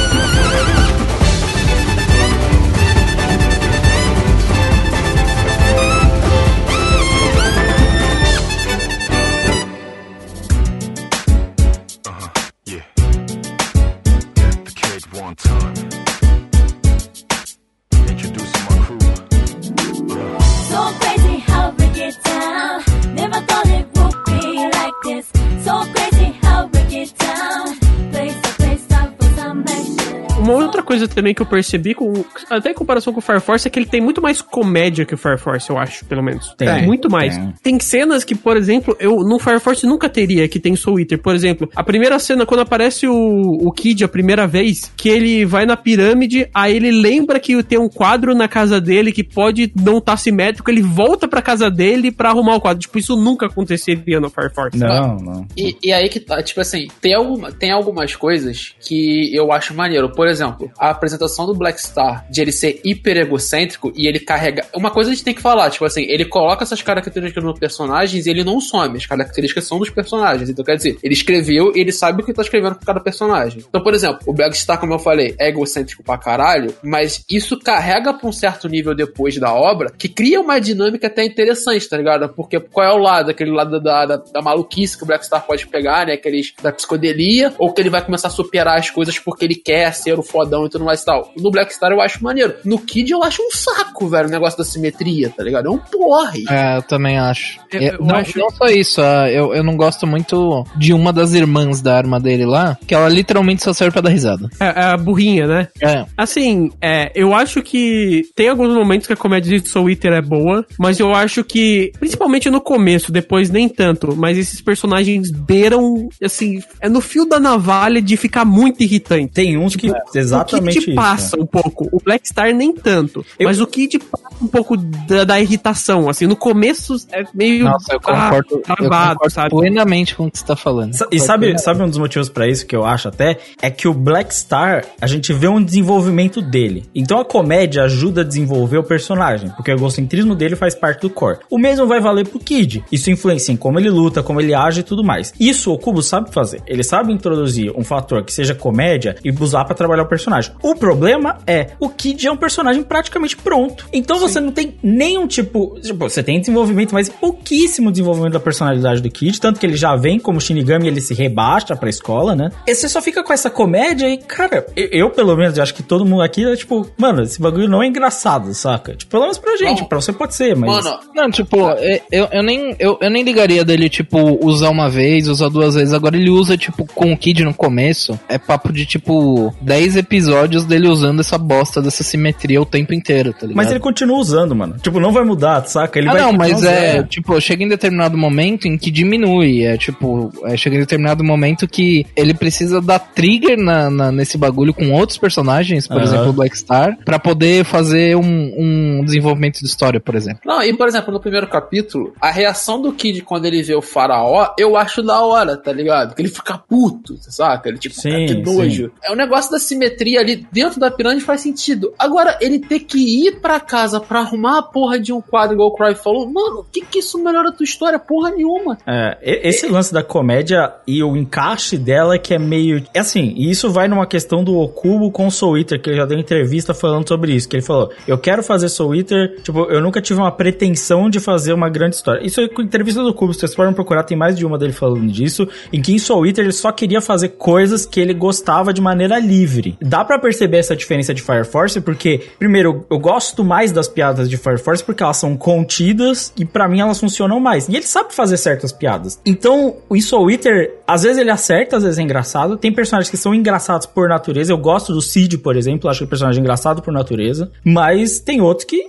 [30.97, 33.79] coisa também que eu percebi, com, até em comparação com o Fire Force, é que
[33.79, 36.55] ele tem muito mais comédia que o Fire Force, eu acho, pelo menos.
[36.57, 37.37] Tem, muito mais.
[37.37, 37.55] tem.
[37.63, 37.81] Tem.
[37.81, 41.19] cenas que, por exemplo, eu no Fire Force nunca teria, que tem Soul Eater.
[41.19, 45.45] Por exemplo, a primeira cena, quando aparece o, o Kid a primeira vez, que ele
[45.45, 49.71] vai na pirâmide, aí ele lembra que tem um quadro na casa dele que pode
[49.77, 52.81] não estar simétrico, ele volta pra casa dele pra arrumar o quadro.
[52.81, 54.79] Tipo, isso nunca aconteceria no Fire Force.
[54.79, 55.47] Não, não.
[55.57, 59.75] E, e aí que tá, tipo assim, tem, alguma, tem algumas coisas que eu acho
[59.75, 60.11] maneiro.
[60.11, 64.21] Por exemplo, a a apresentação do Black Star de ele ser hiper egocêntrico e ele
[64.21, 64.65] carrega.
[64.75, 68.27] Uma coisa a gente tem que falar, tipo assim, ele coloca essas características nos personagens
[68.27, 68.97] e ele não some.
[68.97, 70.49] As características são dos personagens.
[70.49, 73.65] Então, quer dizer, ele escreveu e ele sabe o que tá escrevendo com cada personagem.
[73.69, 77.59] Então, por exemplo, o Black Star, como eu falei, é egocêntrico pra caralho, mas isso
[77.59, 81.97] carrega pra um certo nível depois da obra que cria uma dinâmica até interessante, tá
[81.97, 82.29] ligado?
[82.31, 83.31] Porque qual é o lado?
[83.31, 86.15] Aquele lado da, da, da maluquice que o Black Star pode pegar, né?
[86.15, 89.93] Aqueles da psicodelia, ou que ele vai começar a superar as coisas porque ele quer
[89.93, 90.69] ser o fodão e
[91.05, 91.33] tal.
[91.37, 92.55] No Black Star eu acho maneiro.
[92.65, 95.67] No Kid eu acho um saco, velho, o negócio da simetria, tá ligado?
[95.67, 96.45] É um porre.
[96.49, 97.59] É, eu também acho.
[97.73, 100.93] Eu- É, eu não, acho- não só isso, ah, eu, eu não gosto muito de
[100.93, 104.49] uma das irmãs da arma dele lá, que ela literalmente só serve pra dar risada.
[104.61, 105.69] É, é a burrinha, né?
[105.83, 106.05] É.
[106.17, 110.23] Assim, é, eu acho que tem alguns momentos que a comédia de Soul Eater é
[110.23, 116.09] boa, mas eu acho que, principalmente no começo, depois nem tanto, mas esses personagens beiram,
[116.23, 119.33] assim, é no fio da navalha de ficar muito irritante.
[119.33, 119.91] Tem uns que.
[120.15, 120.95] Exatamente o Kid isso.
[120.95, 124.77] passa um pouco, o Black Star nem tanto, Eu- mas o Kid passa um pouco
[124.77, 129.33] da, da irritação, assim, no começo é meio Nossa, eu ah, concordo, eu travado, concordo
[129.35, 129.51] sabe?
[129.51, 130.95] plenamente com o que você tá falando.
[130.95, 133.39] Sa- E sabe, sabe um dos motivos pra isso que eu acho até?
[133.63, 136.85] É que o Black Star, a gente vê um desenvolvimento dele.
[136.95, 141.11] Então a comédia ajuda a desenvolver o personagem, porque o egocentrismo dele faz parte do
[141.11, 141.39] core.
[141.51, 142.85] O mesmo vai valer pro Kid.
[142.91, 145.33] Isso influencia em como ele luta, como ele age e tudo mais.
[145.39, 146.63] Isso o Kubo sabe fazer.
[146.67, 150.53] Ele sabe introduzir um fator que seja comédia e usar pra trabalhar o personagem.
[150.63, 153.87] O problema é, o Kid é um personagem praticamente pronto.
[153.93, 159.01] Então você não tem nenhum tipo, tipo, você tem desenvolvimento, mas pouquíssimo desenvolvimento da personalidade
[159.01, 162.51] do Kid, tanto que ele já vem como Shinigami, ele se rebaixa pra escola, né?
[162.67, 165.75] E você só fica com essa comédia e, cara, eu, eu, pelo menos, eu acho
[165.75, 168.95] que todo mundo aqui é tipo, mano, esse bagulho não é engraçado, saca?
[168.95, 169.89] Tipo, pelo menos pra gente, Não.
[169.89, 170.85] pra você pode ser, mas...
[170.85, 174.89] Mano, Não, tipo, é- eu, eu, nem, eu, eu nem ligaria dele, tipo, usar uma
[174.89, 175.93] vez, usar duas vezes.
[175.93, 178.19] Agora ele usa, tipo, com o Kid no começo.
[178.29, 180.36] É papo de, tipo, 10 episódios
[180.67, 183.57] dele usando essa bosta dessa simetria o tempo inteiro, tá ligado?
[183.57, 184.77] mas ele continua usando, mano.
[184.81, 185.99] Tipo, não vai mudar, saca?
[185.99, 187.09] Ele ah, vai não, mas é, usando.
[187.09, 189.65] tipo, chega em determinado momento em que diminui.
[189.65, 194.37] É tipo, é, chega em determinado momento que ele precisa dar trigger na, na- nesse
[194.37, 196.05] bagulho com outros personagens, por Aham.
[196.05, 198.55] exemplo, o Black Star, pra poder fazer um,
[199.01, 200.41] um desenvolvimento de história, por exemplo.
[200.45, 203.83] Não, e por exemplo, no primeiro capítulo, a reação do Kid quando ele vê o
[203.83, 206.15] faraó, eu acho da hora, tá ligado?
[206.15, 207.69] Que ele fica puto, saca?
[207.69, 208.91] Ele tipo, Sim, cara, que nojo.
[209.03, 211.93] É o negócio da simetria ali dentro da pirâmide faz sentido.
[211.99, 215.69] Agora, ele ter que ir pra casa pra arrumar a porra de um quadro, igual
[215.69, 217.99] o Cry falou, mano, o que que isso melhora a tua história?
[217.99, 218.79] Porra nenhuma.
[218.87, 222.83] É, esse lance da comédia e o encaixe dela que é meio.
[222.93, 225.97] É assim, e isso vai numa questão do Okubo com o Soul Eater, que ele
[225.97, 227.49] já deu entrevista falando sobre isso.
[227.49, 231.21] Que ele falou: Eu quero fazer Soul Eater, tipo, eu nunca tive uma pretensão de
[231.21, 232.25] fazer uma grande história.
[232.25, 235.07] Isso é com entrevista do Okubo, vocês podem procurar, tem mais de uma dele falando
[235.11, 235.49] disso.
[235.73, 239.19] Em que em Soul Eater ele só queria fazer coisas que ele gostava de maneira
[239.19, 239.77] livre.
[239.81, 243.89] Dá pra perceber essa diferença de Fire Force, porque, primeiro, eu, eu gosto mais das
[243.89, 247.69] piadas de Fire Force porque elas são contidas e pra mim elas funcionam mais.
[247.69, 249.21] E ele sabe fazer certas piadas.
[249.25, 252.57] Então, o Soul Eater, às vezes ele acerta, às vezes é engraçado.
[252.57, 254.53] Tem personagens que são engraçados por natureza.
[254.53, 257.51] Eu gosto do Cid, por exemplo, acho que o personagem é engraçado por natureza.
[257.65, 258.87] Mas tem outros que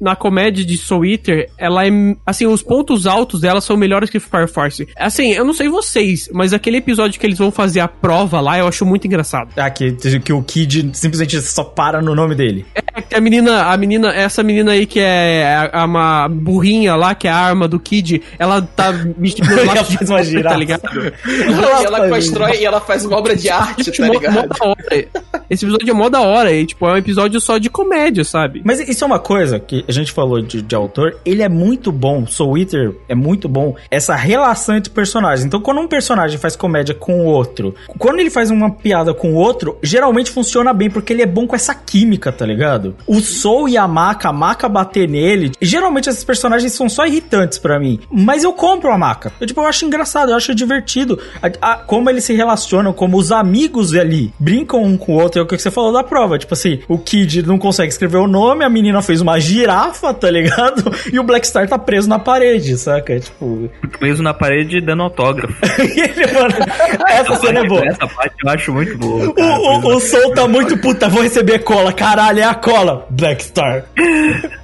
[0.00, 1.90] na comédia de Soul Eater, ela é.
[2.26, 4.86] Assim, os pontos altos dela são melhores que Fire Force.
[4.96, 8.58] Assim, eu não sei vocês, mas aquele episódio que eles vão fazer a prova lá,
[8.58, 9.50] eu acho muito engraçado.
[9.56, 12.66] Ah, que, que o Kid simplesmente só para no nome dele.
[12.94, 16.94] É que a menina, a menina, essa menina aí que é a, a- uma burrinha
[16.94, 20.22] lá, que é a arma do Kid, ela tá vestida de Ela de faz uma
[20.22, 20.48] girafa.
[20.50, 20.82] tá ligado?
[21.26, 24.48] e ela constrói e ela faz uma obra de arte, tá Mó- mó ligado?
[24.48, 25.06] da hora.
[25.50, 28.62] Esse episódio é mó da hora e, tipo, é um episódio só de comédia, sabe?
[28.64, 31.90] Mas isso é uma coisa que a gente falou de, de autor, ele é muito
[31.92, 35.44] bom, Soul Eater é muito bom, essa relação entre personagens.
[35.44, 39.32] Então, quando um personagem faz comédia com o outro, quando ele faz uma piada com
[39.32, 42.81] o outro, geralmente funciona bem, porque ele é bom com essa química, tá ligado?
[43.06, 47.58] O Soul e a Maca, a Maca bater nele, geralmente esses personagens são só irritantes
[47.58, 49.32] pra mim, mas eu compro a Maca.
[49.40, 51.18] Eu, tipo, eu acho engraçado, eu acho divertido.
[51.42, 55.40] A- a- como eles se relacionam, como os amigos ali brincam um com o outro,
[55.40, 56.38] é o que você falou da prova.
[56.38, 60.30] Tipo assim, o Kid não consegue escrever o nome, a menina fez uma girafa, tá
[60.30, 60.82] ligado?
[61.12, 63.18] E o Black Star tá preso na parede, saca?
[63.20, 63.70] Tipo.
[63.98, 65.54] Preso na parede dando autógrafo.
[65.78, 66.54] ele, mano,
[67.08, 67.84] essa cena é boa.
[67.86, 69.28] Essa parte eu acho muito boa.
[69.28, 69.58] O, cara.
[69.58, 72.71] o, o Soul tá muito puta, vou receber cola, caralho, é a cola.
[73.10, 73.84] Black Star.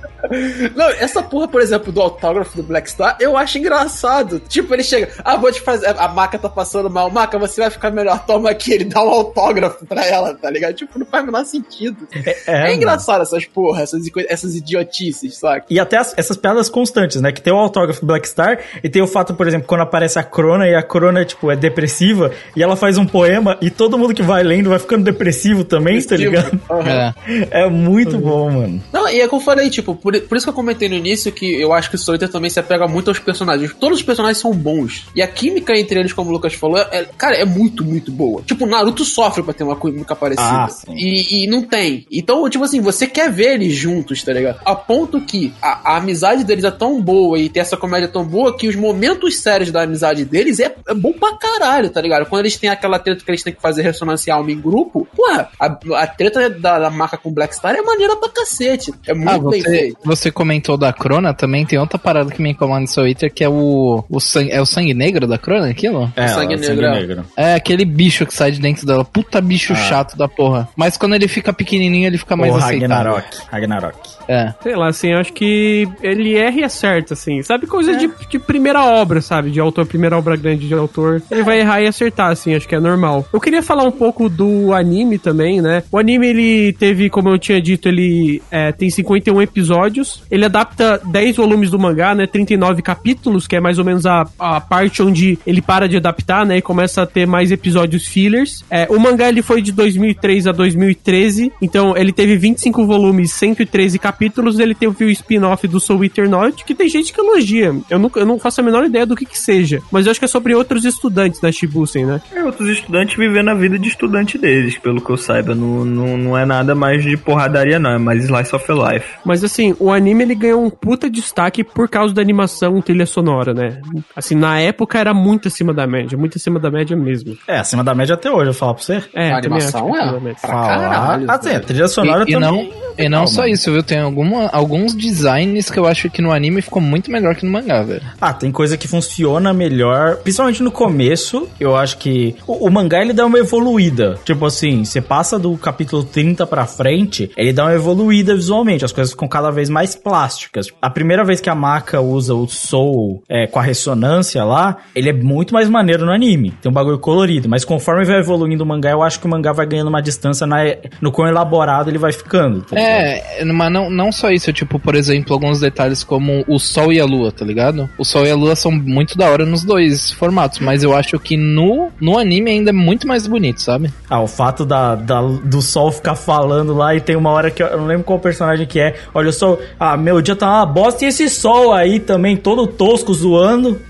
[0.74, 4.40] Não, essa porra, por exemplo, do autógrafo do Black Star, eu acho engraçado.
[4.40, 5.88] Tipo, ele chega, ah, vou te fazer.
[5.98, 7.10] A Maca tá passando mal.
[7.10, 8.72] Maca, você vai ficar melhor, toma aqui.
[8.72, 10.74] Ele dá um autógrafo pra ela, tá ligado?
[10.74, 12.06] Tipo, não faz o menor sentido.
[12.46, 15.66] É, É, engraçado essas porra, essas, essas idiotices, saca?
[15.70, 17.32] E até as- essas piadas constantes, né?
[17.32, 20.18] Que tem o autógrafo do Black Star e tem o fato, por exemplo, quando aparece
[20.18, 23.98] a Crona e a Crona, tipo, é depressiva e ela faz um poema e todo
[23.98, 26.60] mundo que vai lendo vai ficando depressivo também, tá ligado?
[26.70, 27.14] Aham.
[27.26, 27.62] É.
[27.62, 28.82] É muito bom, mano.
[28.92, 31.30] Não, e é como eu falei, tipo, por, por isso que eu comentei no início
[31.30, 33.74] que eu acho que o Solitaire também se apega muito aos personagens.
[33.74, 35.06] Todos os personagens são bons.
[35.14, 38.42] E a química entre eles, como o Lucas falou, é, cara, é muito, muito boa.
[38.42, 40.48] Tipo, o Naruto sofre pra ter uma química parecida.
[40.64, 40.92] Ah, sim.
[40.94, 42.06] e, e não tem.
[42.10, 44.60] Então, tipo assim, você quer ver eles juntos, tá ligado?
[44.64, 48.24] A ponto que a, a amizade deles é tão boa e tem essa comédia tão
[48.24, 52.26] boa que os momentos sérios da amizade deles é, é bom pra caralho, tá ligado?
[52.26, 55.50] Quando eles têm aquela treta que eles têm que fazer ressonância alma em grupo, porra,
[55.60, 55.66] a,
[56.02, 58.92] a treta da, da marca com Black Star é maneira pra cacete.
[59.06, 59.97] É muito Ah, bem feito.
[60.04, 63.42] Você comentou da Crona, também tem outra parada que me incomoda no seu Twitter, que
[63.42, 66.12] é o, o sangue, é o sangue negro da Crona, aquilo?
[66.14, 67.24] É, Sangue o negro.
[67.36, 69.04] É aquele bicho que sai de dentro dela.
[69.04, 70.68] Puta bicho chato da porra.
[70.76, 73.14] Mas quando ele fica pequenininho, ele fica mais o aceitável.
[73.14, 73.38] Ragnarok.
[73.50, 73.98] Ragnarok.
[74.28, 74.52] É.
[74.62, 77.42] Sei lá, assim, eu acho que ele erra e acerta, assim.
[77.42, 79.50] Sabe, coisa de, de primeira obra, sabe?
[79.50, 81.22] De autor, primeira obra grande de autor.
[81.30, 83.26] Ele vai errar e acertar, assim, acho que é normal.
[83.32, 85.82] Eu queria falar um pouco do anime também, né?
[85.90, 89.87] O anime, ele teve, como eu tinha dito, ele é, tem 51 episódios.
[90.30, 92.26] Ele adapta 10 volumes do mangá, né?
[92.26, 96.46] 39 capítulos, que é mais ou menos a, a parte onde ele para de adaptar,
[96.46, 96.58] né?
[96.58, 98.64] E começa a ter mais episódios fillers.
[98.70, 101.52] É, o mangá, ele foi de 2003 a 2013.
[101.60, 104.58] Então, ele teve 25 volumes, 113 capítulos.
[104.58, 106.28] Ele teve o spin-off do Soul Eater
[106.64, 107.74] que tem gente que elogia.
[107.88, 109.80] Eu não, eu não faço a menor ideia do que que seja.
[109.90, 112.20] Mas eu acho que é sobre outros estudantes da Shibusen, né?
[112.34, 115.54] É, outros estudantes vivendo a vida de estudante deles, pelo que eu saiba.
[115.54, 117.90] Não, não, não é nada mais de porradaria, não.
[117.90, 119.06] É mais slice of life.
[119.24, 123.06] Mas assim, o anime ele ganhou um puta destaque por causa da animação e trilha
[123.06, 123.80] sonora, né?
[124.14, 127.36] Assim, na época era muito acima da média, muito acima da média mesmo.
[127.46, 129.02] É, acima da média até hoje, eu falo pra você.
[129.14, 130.34] É, A animação é?
[130.40, 132.50] Pra caralho, Assim, a trilha sonora E, e também.
[132.50, 133.82] não, e não só isso, viu?
[133.82, 137.52] Tem alguma, alguns designs que eu acho que no anime ficou muito melhor que no
[137.52, 138.02] mangá, velho.
[138.20, 141.48] Ah, tem coisa que funciona melhor, principalmente no começo.
[141.60, 144.18] Eu acho que o, o mangá ele dá uma evoluída.
[144.24, 148.84] Tipo assim, você passa do capítulo 30 pra frente, ele dá uma evoluída visualmente.
[148.84, 150.68] As coisas ficam cada vez mais plásticas.
[150.80, 155.08] A primeira vez que a Maka usa o Soul é, com a ressonância lá, ele
[155.10, 156.52] é muito mais maneiro no anime.
[156.62, 157.48] Tem um bagulho colorido.
[157.48, 160.46] Mas conforme vai evoluindo o mangá, eu acho que o mangá vai ganhando uma distância
[160.46, 160.58] na-
[161.00, 162.62] no quão elaborado ele vai ficando.
[162.62, 162.78] tá?
[162.78, 167.00] É, mas não, não só isso, tipo, por exemplo, alguns detalhes como o Sol e
[167.00, 167.88] a Lua, tá ligado?
[167.98, 171.18] O Sol e a Lua são muito da hora nos dois formatos, mas eu acho
[171.18, 173.92] que no, no anime ainda é muito mais bonito, sabe?
[174.08, 177.62] Ah, o fato da, da- do sol ficar falando lá e tem uma hora que
[177.62, 178.94] eu, eu não lembro qual personagem que é.
[179.14, 182.66] Olha o sol, ah, meu dia tá uma bosta e esse sol aí também, todo
[182.66, 183.80] tosco, zoando.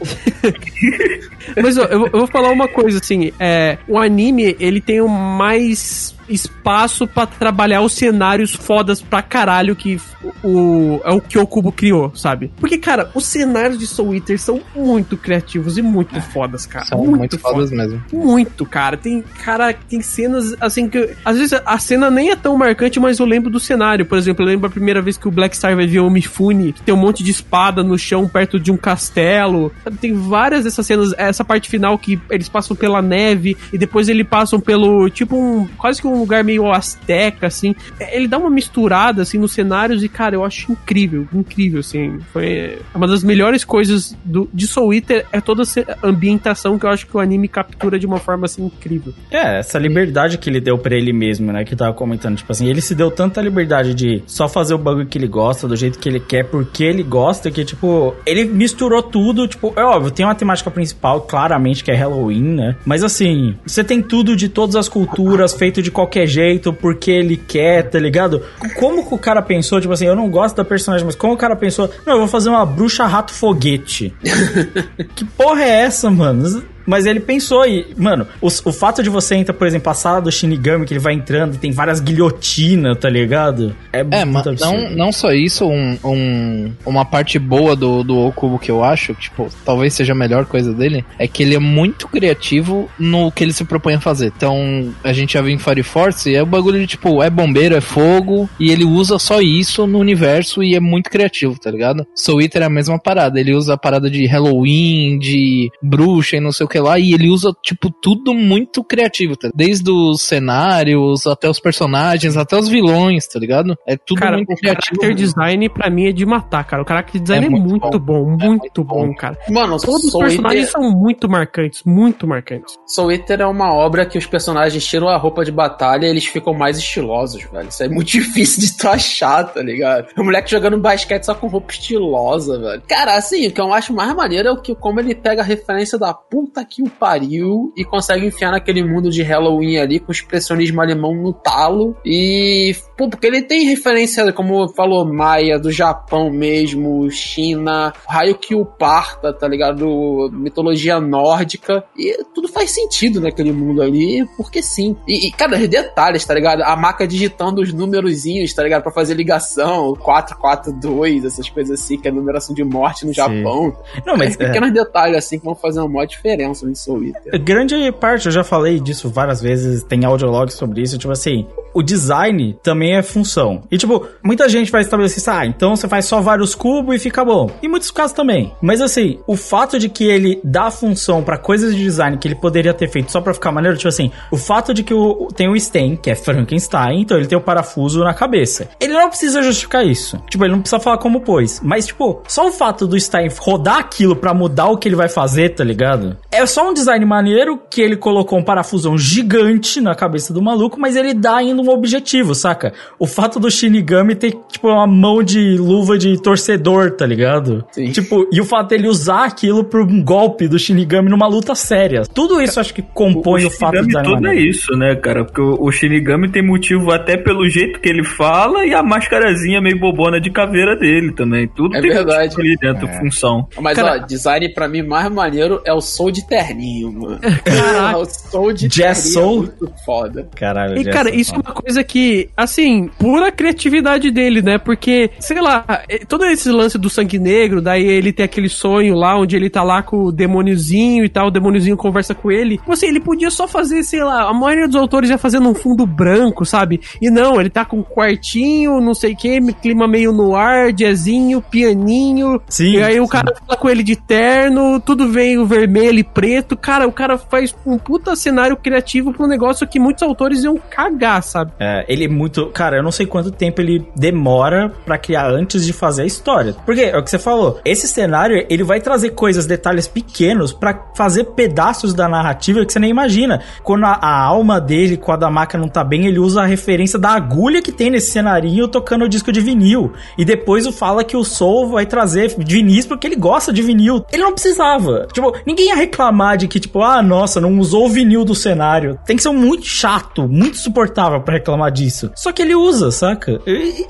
[1.56, 5.08] Mas ó, eu, eu vou falar uma coisa assim, é, o anime, ele tem um
[5.08, 10.00] mais espaço pra trabalhar os cenários fodas pra caralho que
[10.44, 12.50] o, é o que o Kubo criou, sabe?
[12.58, 16.84] Porque, cara, os cenários de Soul Eater são muito criativos e muito fodas, cara.
[16.84, 18.02] São muito, fodas mesmo.
[18.12, 18.96] Muito, cara.
[18.96, 21.16] Tem, cara, tem cenas assim que.
[21.24, 24.04] Às vezes a cena nem é tão marcante, mas eu lembro do cenário.
[24.04, 26.72] Por exemplo, eu lembro a primeira vez que o Black Star vai ver o Mifune,
[26.72, 29.72] que tem um monte de espada no chão perto de um castelo.
[29.82, 31.12] Sabe, Tem várias dessas cenas.
[31.38, 35.09] Essa parte final que eles passam pela neve e depois eles passam pelo.
[35.09, 35.68] Tipo um.
[35.77, 37.77] Quase que um lugar meio asteca, assim.
[38.11, 41.29] Ele dá uma misturada, assim, nos cenários e, cara, eu acho incrível.
[41.33, 42.18] Incrível, assim.
[42.33, 46.90] Foi uma das melhores coisas do, de Soul Eater é toda essa ambientação que eu
[46.90, 49.14] acho que o anime captura de uma forma assim incrível.
[49.31, 51.64] É, essa liberdade que ele deu pra ele mesmo, né?
[51.64, 52.37] Que eu tava comentando.
[52.37, 55.68] Tipo assim, ele se deu tanta liberdade de só fazer o bagulho que ele gosta,
[55.68, 59.46] do jeito que ele quer, porque ele gosta, que, tipo, ele misturou tudo.
[59.46, 62.76] Tipo, é óbvio, tem uma temática principal, claramente, que é Halloween, né?
[62.84, 67.36] Mas assim, você tem tudo de todas as culturas, feito de qualquer jeito, porque ele
[67.36, 68.42] quer, tá ligado?
[68.76, 71.36] Como que o cara pensou, tipo assim, eu não gosto da personagem, mas como o
[71.36, 74.14] cara pensou, não, eu vou fazer uma bruxa rato foguete.
[75.14, 76.62] que porra é essa, mano?
[76.88, 80.20] Mas ele pensou e, mano, o, o fato de você entrar, por exemplo, a sala
[80.22, 83.74] do Shinigami, que ele vai entrando e tem várias guilhotinas, tá ligado?
[83.92, 84.72] É, mas muito absurdo.
[84.72, 89.14] não, não só isso, um, um- uma parte boa do, do Okubo que eu acho,
[89.14, 93.44] tipo, talvez seja a melhor coisa dele, é que ele é muito criativo no que
[93.44, 94.33] ele se propõe a fazer.
[94.37, 97.74] Então, a gente já viu em Fire Force, é o bagulho de, tipo, é bombeiro,
[97.77, 102.07] é fogo, e ele usa só isso no universo e é muito criativo, tá ligado?
[102.14, 106.40] Soul Eater é a mesma parada, ele usa a parada de Halloween, de bruxa e
[106.40, 109.50] não sei o que que lá, e ele usa, tipo, tudo muito criativo, tá?
[109.54, 113.76] Desde os cenários, até os personagens, até os vilões, tá ligado?
[113.86, 115.00] É tudo Cara, muito o criativo.
[115.00, 116.82] character design pra mim é de matar, cara.
[116.82, 118.44] O character design é, É muito muito, bom, bom.
[118.44, 119.14] É muito, bom, bom.
[119.14, 119.38] cara.
[119.50, 122.74] Mano, Todos os personagens Eater, são muito marcantes, muito marcantes.
[122.86, 126.26] Soul Eater é uma obra que os personagens tiram a roupa de batalha e eles
[126.26, 127.68] ficam mais estilosos, velho.
[127.68, 130.08] Isso é muito difícil de tu achar, tá ligado?
[130.16, 132.82] O moleque jogando basquete só com roupa estilosa, velho.
[132.88, 135.44] Cara, assim, o que eu acho mais maneiro é o que como ele pega a
[135.44, 140.12] referência da puta que o pariu e consegue enfiar naquele mundo de Halloween ali com
[140.12, 141.96] expressionismo alemão no talo.
[142.04, 148.57] E, pô, porque ele tem referência, como falou, Maia, do Japão mesmo, China, raio que
[148.57, 150.28] o parta, tá ligado?
[150.32, 151.84] Mitologia nórdica.
[151.96, 154.96] E tudo faz sentido naquele mundo ali, porque sim.
[155.07, 156.62] E, e cara, os detalhes, tá ligado?
[156.62, 158.82] A maca digitando os númerozinhos, tá ligado?
[158.82, 163.76] Pra fazer ligação, 442, essas coisas assim, que é a numeração de morte no Japão.
[164.05, 167.40] Não, mas é, pequenos detalhes assim que vão fazer uma maior diferença no Soul Eater.
[167.44, 171.82] Grande parte, eu já falei disso várias vezes, tem audiologs sobre isso, tipo assim, o
[171.82, 173.62] design também é função.
[173.70, 177.24] E tipo, muita gente vai estabelecer, ah, então você faz só vários cubos e fica
[177.24, 177.50] bom.
[177.62, 178.52] Em muitos casos também.
[178.60, 182.34] Mas assim, o fato de que ele dá função pra coisas de design que ele
[182.34, 185.48] poderia ter feito só pra ficar maneiro, tipo assim, o fato de que o, tem
[185.48, 188.68] o Sten, que é Frankenstein, então ele tem o parafuso na cabeça.
[188.80, 190.18] Ele não precisa justificar isso.
[190.28, 191.60] Tipo, ele não precisa falar como pôs.
[191.62, 195.08] Mas, tipo, só o fato do Stein rodar aquilo pra mudar o que ele vai
[195.08, 196.16] fazer, tá ligado?
[196.30, 200.78] É só um design maneiro que ele colocou um parafusão gigante na cabeça do maluco,
[200.78, 202.72] mas ele dá ainda um objetivo, saca?
[202.98, 207.64] O fato do Shinigami ter, tipo, uma mão de luva de torcedor, tá ligado?
[207.72, 207.90] Sim.
[207.92, 212.02] Tipo, e o fato dele usar aquilo pra um golpe do Shinigami numa luta séria.
[212.02, 215.24] Tudo isso acho que compõe o, fato do Shinigami design todo é isso, né, cara?
[215.24, 219.61] Porque o, o Shinigami tem motivo até pelo jeito que ele fala e a mascarazinha
[219.61, 221.48] meio bobona de caveira dele também.
[221.48, 222.24] Tudo É tem verdade.
[222.36, 223.48] motivo ali dentro, função.
[223.61, 227.18] Mas, Cara- ó, design pra mim mais maneiro é o Soul de terninho, mano.
[227.44, 227.98] Caraca.
[227.98, 229.34] o Soul de Jazz terninho Soul?
[229.36, 230.28] é muito foda.
[230.34, 234.59] Caralho, E, cara, isso é uma coisa que, assim, pura criatividade dele, né?
[234.59, 238.94] Porque, sei lá, é, todo esse lance do sangue negro, daí ele tem aquele sonho
[238.94, 242.59] lá, onde ele tá lá com o demôniozinho e tal, o demôniozinho conversa com ele.
[242.59, 245.55] Tipo assim, ele podia só fazer, sei lá, a maioria dos autores ia fazendo um
[245.55, 246.80] fundo branco, sabe?
[247.01, 250.72] E não, ele tá com um quartinho, não sei o que, clima meio no ar,
[250.72, 252.40] jazzinho, pianinho.
[252.49, 253.11] Sim, E aí o sim.
[253.11, 256.57] cara fala com ele de terno, tudo veio vermelho e preto.
[256.57, 260.59] Cara, o cara faz um puta cenário criativo pra um negócio que muitos autores iam
[260.70, 261.38] cagar, sabe?
[261.59, 262.47] É, ele é muito.
[262.47, 266.55] Cara, eu não sei quanto tempo ele demora pra criar antes de fazer a história.
[266.64, 267.61] Porque é o que você falou.
[267.64, 272.78] Esse cenário, ele vai trazer coisas, detalhes pequenos pra fazer pedaços da narrativa que você
[272.78, 273.43] nem imagina.
[273.62, 276.99] Quando a, a alma dele, quando a máquina não tá bem, ele usa a referência
[276.99, 279.93] da agulha que tem nesse cenarinho tocando o disco de vinil.
[280.16, 284.05] E depois o fala que o Soul vai trazer vinis porque ele gosta de vinil.
[284.12, 285.07] Ele não precisava.
[285.12, 288.99] Tipo, ninguém ia reclamar de que, tipo, ah, nossa, não usou o vinil do cenário.
[289.07, 292.11] Tem que ser muito chato, muito insuportável pra reclamar disso.
[292.16, 293.39] Só que ele usa, saca?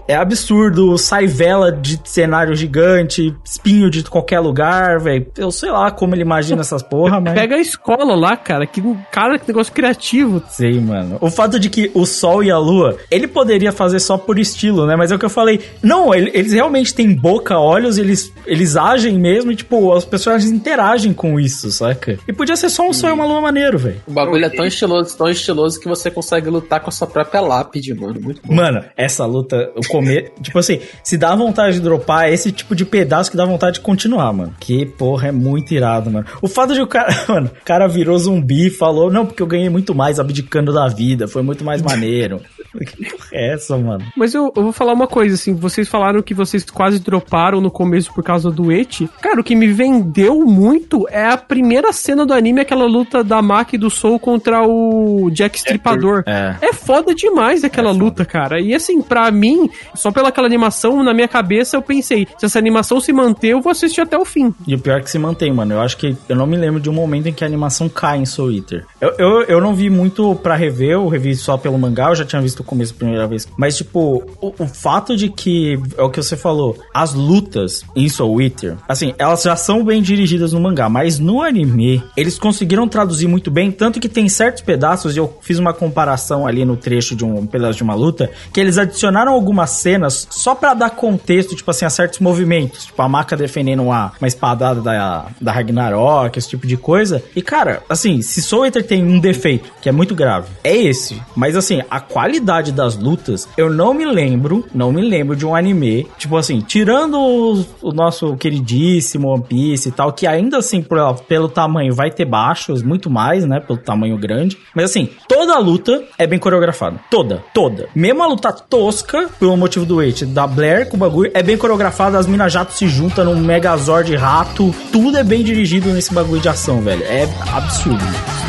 [0.08, 5.26] É absurdo, sai vela de cenário gigante, espinho de qualquer lugar, velho.
[5.36, 7.34] Eu sei lá como ele imagina essas porra, mas.
[7.34, 8.66] Pega a escola lá, cara.
[8.66, 8.82] Que
[9.12, 10.42] cara, que negócio criativo.
[10.50, 11.18] Sei, mano.
[11.20, 14.86] O fato de que o Sol e a Lua, ele poderia fazer só por estilo,
[14.86, 14.96] né?
[14.96, 15.60] Mas é o que eu falei.
[15.82, 20.44] Não, ele- eles realmente têm boca, olhos, eles, eles agem mesmo e, tipo, as pessoas
[20.44, 22.18] interagem com isso, saca?
[22.26, 24.00] E podia ser só um Sol e uma Lua maneiro, velho.
[24.06, 27.27] O bagulho é tão estiloso, tão estiloso que você consegue lutar com a sua própria
[27.34, 28.20] lápide, mano.
[28.20, 28.54] Muito bom.
[28.54, 32.74] Mano, essa luta, o comer, tipo assim, se dá vontade de dropar, é esse tipo
[32.74, 34.54] de pedaço que dá vontade de continuar, mano.
[34.60, 36.26] Que porra, é muito irado, mano.
[36.40, 39.46] O fato de o cara, mano, o cara virou zumbi e falou, não, porque eu
[39.46, 42.40] ganhei muito mais abdicando da vida, foi muito mais maneiro.
[43.32, 44.04] é essa, mano?
[44.16, 45.54] Mas eu, eu vou falar uma coisa, assim.
[45.54, 49.08] Vocês falaram que vocês quase droparam no começo por causa do Eti.
[49.20, 53.40] Cara, o que me vendeu muito é a primeira cena do anime, aquela luta da
[53.42, 56.22] Maki e do Soul contra o Jack Stripador.
[56.26, 56.56] É.
[56.60, 58.60] É foda demais aquela luta, cara.
[58.60, 62.58] E assim, pra mim, só pela aquela animação, na minha cabeça, eu pensei, se essa
[62.58, 64.54] animação se manter, eu vou assistir até o fim.
[64.66, 65.74] E o pior é que se mantém, mano.
[65.74, 66.16] Eu acho que.
[66.28, 68.86] Eu não me lembro de um momento em que a animação cai em Soul Eater.
[69.00, 72.24] Eu, eu, eu não vi muito pra rever, eu revi só pelo mangá, eu já
[72.24, 73.48] tinha visto o começo a primeira vez.
[73.56, 75.80] Mas, tipo, o, o fato de que.
[75.96, 76.78] É o que você falou.
[76.94, 81.42] As lutas em Soul Eater, assim, elas já são bem dirigidas no mangá, mas no
[81.42, 83.70] anime, eles conseguiram traduzir muito bem.
[83.70, 87.46] Tanto que tem certos pedaços, e eu fiz uma comparação ali no trecho de um
[87.46, 91.84] pedaço de uma luta, que eles adicionaram algumas cenas só pra dar contexto, tipo assim,
[91.84, 92.86] a certos movimentos.
[92.86, 97.22] Tipo, a Maka defendendo uma, uma espadada da, da Ragnarok, esse tipo de coisa.
[97.34, 101.20] E, cara, assim, se Soul Eater tem um defeito, que é muito grave, é esse.
[101.34, 105.46] Mas, assim, a qualidade das lutas lutas, eu não me lembro, não me lembro de
[105.46, 110.58] um anime, tipo assim, tirando o, o nosso queridíssimo One Piece e tal, que ainda
[110.58, 114.58] assim, por- pelo tamanho, vai ter baixos, muito mais, né, pelo tamanho grande.
[114.74, 116.98] Mas assim, toda luta é bem coreografada.
[117.10, 117.88] Toda, toda.
[117.94, 121.56] Mesmo a luta tosca, pelo motivo do Wait, da Blair com o bagulho, é bem
[121.56, 126.40] coreografada, as minas jato se juntam num megazord rato, tudo é bem dirigido nesse bagulho
[126.40, 127.02] de ação, velho.
[127.04, 127.98] É absurdo.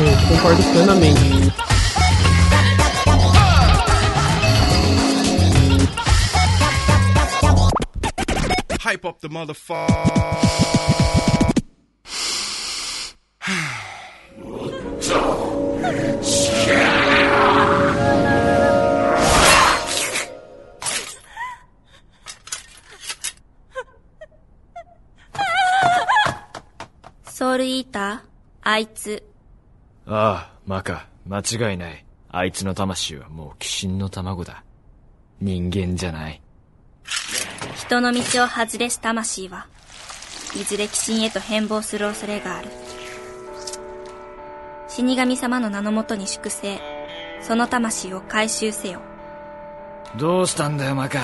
[0.00, 1.79] Eu concordo plenamente.
[9.00, 9.86] Hype up the motherfucker.
[27.24, 28.20] "ソウルイーター
[28.60, 29.22] あいつ
[30.04, 32.04] ああ、マカ、間違いない。
[32.28, 34.62] あいつの魂はもう鬼神の卵だ。
[35.40, 36.42] 人間じゃない。
[37.76, 39.66] 人の道を外れし魂は
[40.54, 42.68] いずれ鬼神へと変貌する恐れがある
[44.88, 46.78] 死神様の名のもとに粛清
[47.40, 49.00] その魂を回収せよ
[50.16, 51.20] どうしたんだよ、マカ。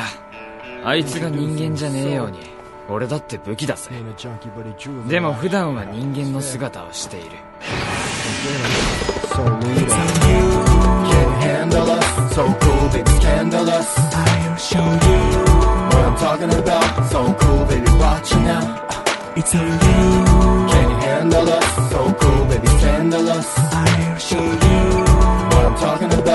[0.85, 2.39] あいつが人間じゃねえように。
[2.89, 3.91] 俺だって武器だぜ。
[5.09, 7.31] でも普段は人間の姿をしている。
[11.41, 12.35] handle us?
[12.35, 13.99] So cool, baby, scandalous.
[14.15, 15.46] I'll show you
[16.17, 17.11] I'm talking about.
[17.11, 18.89] So cool, baby, watch it now.
[19.37, 20.25] It's on you.
[20.73, 21.91] Can you handle us?
[21.91, 23.53] So cool, baby, scandalous.
[23.59, 25.05] I'll show you
[25.51, 26.26] what I'm talking about.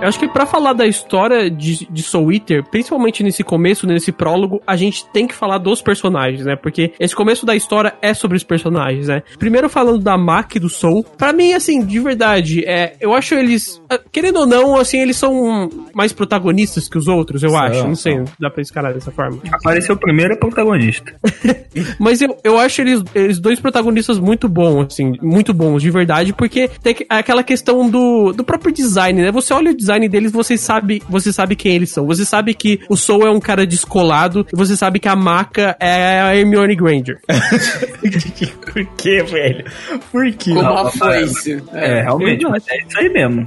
[0.00, 4.12] Eu acho que pra falar da história de, de Soul Eater, principalmente nesse começo, nesse
[4.12, 6.54] prólogo, a gente tem que falar dos personagens, né?
[6.54, 9.22] Porque esse começo da história é sobre os personagens, né?
[9.38, 11.02] Primeiro falando da Mac e do Soul.
[11.16, 15.16] Pra mim, assim, de verdade, é, eu acho eles, ah, querendo ou não, assim, eles
[15.16, 17.86] são mais protagonistas que os outros, eu São, acho.
[17.88, 19.38] Não sei, dá pra escalar dessa forma.
[19.50, 21.14] Apareceu primeiro é protagonista.
[21.98, 26.32] Mas eu, eu acho eles, eles dois protagonistas muito bons, assim, muito bons, de verdade,
[26.34, 29.32] porque tem que- aquela questão do, do próprio design, né?
[29.32, 32.06] Você olha o design deles, você sabe, você sabe quem eles são.
[32.06, 35.76] Você sabe que o Soul é um cara descolado, e você sabe que a Maca
[35.78, 37.20] é a Hermione Granger.
[38.72, 39.64] Por que, velho?
[40.12, 40.52] Por que?
[40.52, 41.62] Como a foice.
[41.72, 43.44] É, realmente, mas é isso aí mesmo.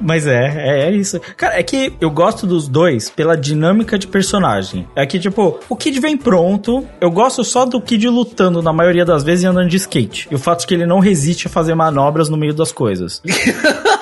[0.00, 1.20] Mas é, é, é isso.
[1.36, 4.86] Cara, é que eu gosto dos dois pela dinâmica de personagem.
[4.94, 6.86] É que, tipo, o Kid vem pronto.
[7.00, 10.28] Eu gosto só do Kid lutando na maioria das vezes e andando de skate.
[10.30, 13.22] E o fato de que ele não resiste a fazer manobras no meio das coisas.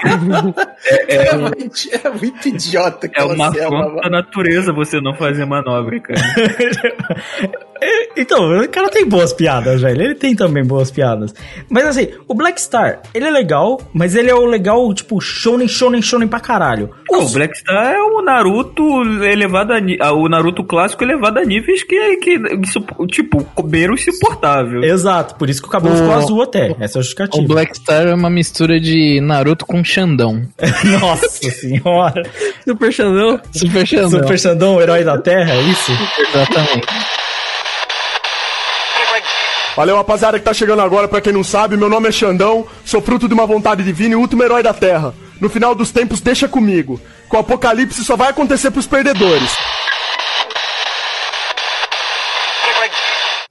[1.09, 1.31] É,
[1.93, 4.01] é muito idiota que É uma ama.
[4.03, 6.21] da natureza você não fazer manobra, cara.
[8.17, 10.01] Então, o cara tem boas piadas, velho.
[10.01, 11.35] Ele tem também boas piadas.
[11.69, 15.69] Mas assim, o Black Star, ele é legal, mas ele é o legal, tipo, shonen,
[15.69, 16.91] shonen, shonen pra caralho.
[17.11, 18.83] Não, o Black Star é o Naruto
[19.25, 23.95] elevado a, ni- ah, o Naruto clássico elevado a níveis que, que isso, tipo, comeram
[23.95, 24.83] insuportável.
[24.83, 26.75] Exato, por isso que o cabelo ficou O- azul até.
[26.81, 27.47] Essa é a O justificativa.
[27.49, 30.43] Black Star é uma mistura de Naruto com Xandão.
[31.01, 31.27] Nossa
[31.69, 32.23] senhora.
[32.67, 33.41] Super Xandão.
[33.53, 34.11] Super Xandão.
[34.11, 35.93] Super Xandão, o herói da Terra, é isso?
[36.19, 36.87] Exatamente.
[39.77, 43.03] Valeu, rapaziada que tá chegando agora, pra quem não sabe, meu nome é Xandão, sou
[43.03, 45.13] fruto de uma vontade divina e último herói da Terra.
[45.41, 47.01] No final dos tempos, deixa comigo.
[47.29, 49.51] Que o apocalipse só vai acontecer pros perdedores.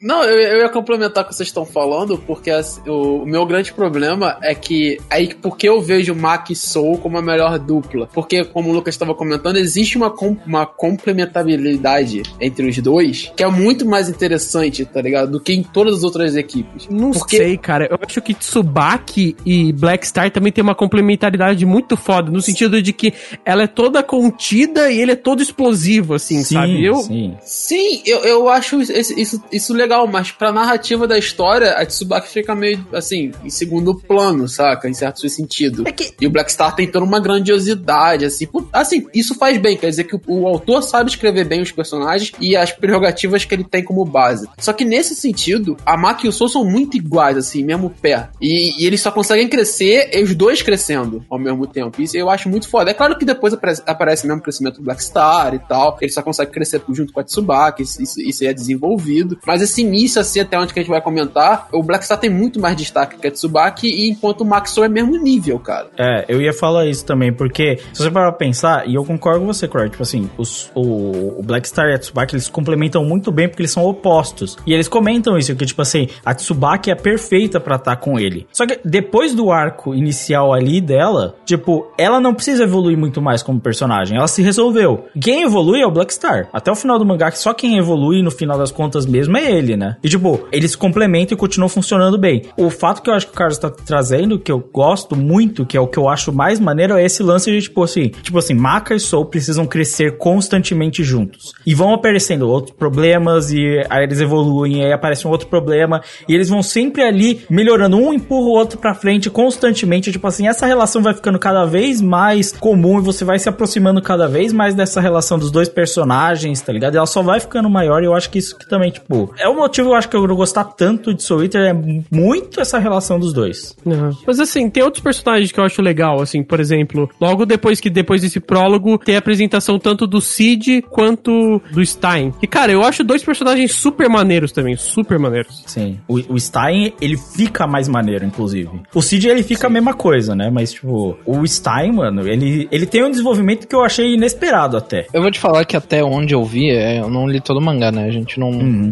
[0.03, 3.45] Não, eu, eu ia complementar o que vocês estão falando, porque assim, o, o meu
[3.45, 8.07] grande problema é que aí porque eu vejo Mac e Soul como a melhor dupla.
[8.13, 13.43] Porque, como o Lucas estava comentando, existe uma, com- uma complementabilidade entre os dois que
[13.43, 15.31] é muito mais interessante, tá ligado?
[15.31, 16.87] Do que em todas as outras equipes.
[16.89, 17.87] Não Porque- sei, cara.
[17.89, 22.81] Eu acho que Tsubaki e Black Star também tem uma complementaridade muito foda, no sentido
[22.81, 23.13] de que
[23.45, 26.83] ela é toda contida e ele é todo explosivo, assim, sabe?
[26.83, 27.35] Eu, sim.
[27.41, 32.27] Sim, eu, eu acho isso, isso, isso legal, mas pra narrativa da história, a Tsubaki
[32.29, 34.89] fica meio, assim, em segundo plano, saca?
[34.89, 35.83] Em certo sentido.
[36.19, 38.45] E o Black Star tem toda uma grandiosidade, assim.
[38.47, 41.71] por- Assim, isso faz bem, quer dizer que o, o autor sabe escrever bem os
[41.71, 44.47] personagens e as prerrogativas que ele tem como base.
[44.57, 48.29] Só que nesse sentido, a Maki e o Soul são muito iguais, assim, mesmo pé.
[48.41, 52.01] E, e eles só conseguem crescer, e os dois crescendo ao mesmo tempo.
[52.01, 52.91] Isso eu acho muito foda.
[52.91, 55.97] É claro que depois aparece, aparece mesmo o crescimento do Black Star e tal.
[56.01, 59.37] Ele só consegue crescer junto com a Tsubaki, isso, isso, isso é desenvolvido.
[59.45, 62.29] Mas assim, início, assim, até onde que a gente vai comentar, o Black Star tem
[62.29, 65.87] muito mais destaque que a Tsubaki, e enquanto o Maxo é mesmo nível, cara.
[65.97, 69.41] É, eu ia falar isso também, porque se você parar pra pensar, e eu concordo
[69.41, 73.03] com você, Croy, tipo assim, os, o, o Black Star e a Tsubaki, eles complementam
[73.03, 74.57] muito bem porque eles são opostos.
[74.65, 78.47] E eles comentam isso, que tipo assim, a Tsubaki é perfeita pra estar com ele.
[78.51, 83.43] Só que depois do arco inicial ali dela, tipo, ela não precisa evoluir muito mais
[83.43, 85.05] como personagem, ela se resolveu.
[85.19, 86.47] Quem evolui é o Black Star.
[86.53, 89.72] Até o final do mangá, só quem evolui no final das contas mesmo é ele,
[89.75, 89.97] né?
[90.03, 92.43] E tipo, eles complementam e continuam funcionando bem.
[92.57, 95.77] O fato que eu acho que o Carlos tá trazendo, que eu gosto muito, que
[95.77, 98.53] é o que eu acho mais maneiro, é esse lance de tipo assim, tipo assim,
[98.53, 101.53] Maka e Soul precisam crescer constantemente juntos.
[101.65, 106.01] E vão aparecendo outros problemas e aí eles evoluem, e aí aparece um outro problema
[106.27, 110.47] e eles vão sempre ali melhorando, um empurra o outro pra frente constantemente, tipo assim,
[110.47, 114.53] essa relação vai ficando cada vez mais comum e você vai se aproximando cada vez
[114.53, 116.95] mais dessa relação dos dois personagens, tá ligado?
[116.95, 119.57] Ela só vai ficando maior e eu acho que isso que também, tipo, é o
[119.57, 121.73] motivo eu acho que eu não gostar tanto de Soul Eater é
[122.11, 123.75] muito essa relação dos dois.
[123.85, 124.11] Uhum.
[124.25, 127.89] Mas assim, tem outros personagens que eu acho legal, assim, por exemplo, logo depois que
[127.89, 132.33] depois desse prólogo tem a apresentação tanto do Cid quanto do Stein.
[132.41, 135.63] E cara, eu acho dois personagens super maneiros também, super maneiros.
[135.65, 135.99] Sim.
[136.07, 138.69] O, o Stein, ele fica mais maneiro, inclusive.
[138.93, 140.49] O Cid, ele fica a mesma coisa, né?
[140.51, 145.07] Mas, tipo, o Stein, mano, ele, ele tem um desenvolvimento que eu achei inesperado até.
[145.13, 147.61] Eu vou te falar que até onde eu vi, é, eu não li todo o
[147.61, 148.05] mangá, né?
[148.05, 148.51] A gente não,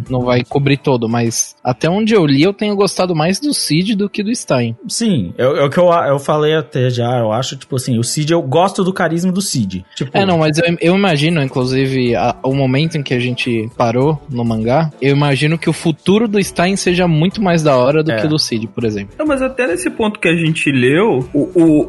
[0.09, 3.95] não vai cobrir todo, mas até onde eu li, eu tenho gostado mais do Cid
[3.95, 4.75] do que do Stein.
[4.87, 8.03] Sim, é é o que eu, eu falei até já, eu acho, tipo assim, o
[8.03, 9.85] Cid, eu gosto do carisma do Cid.
[9.95, 13.69] Tipo, É, não, mas eu, eu imagino, inclusive, a- o momento em que a gente
[13.77, 18.03] parou no mangá, eu imagino que o futuro do Stein seja muito mais da hora
[18.03, 18.19] do É.
[18.19, 19.15] que o do Cid, por exemplo.
[19.17, 21.39] Não, mas até nesse ponto que a gente leu, o,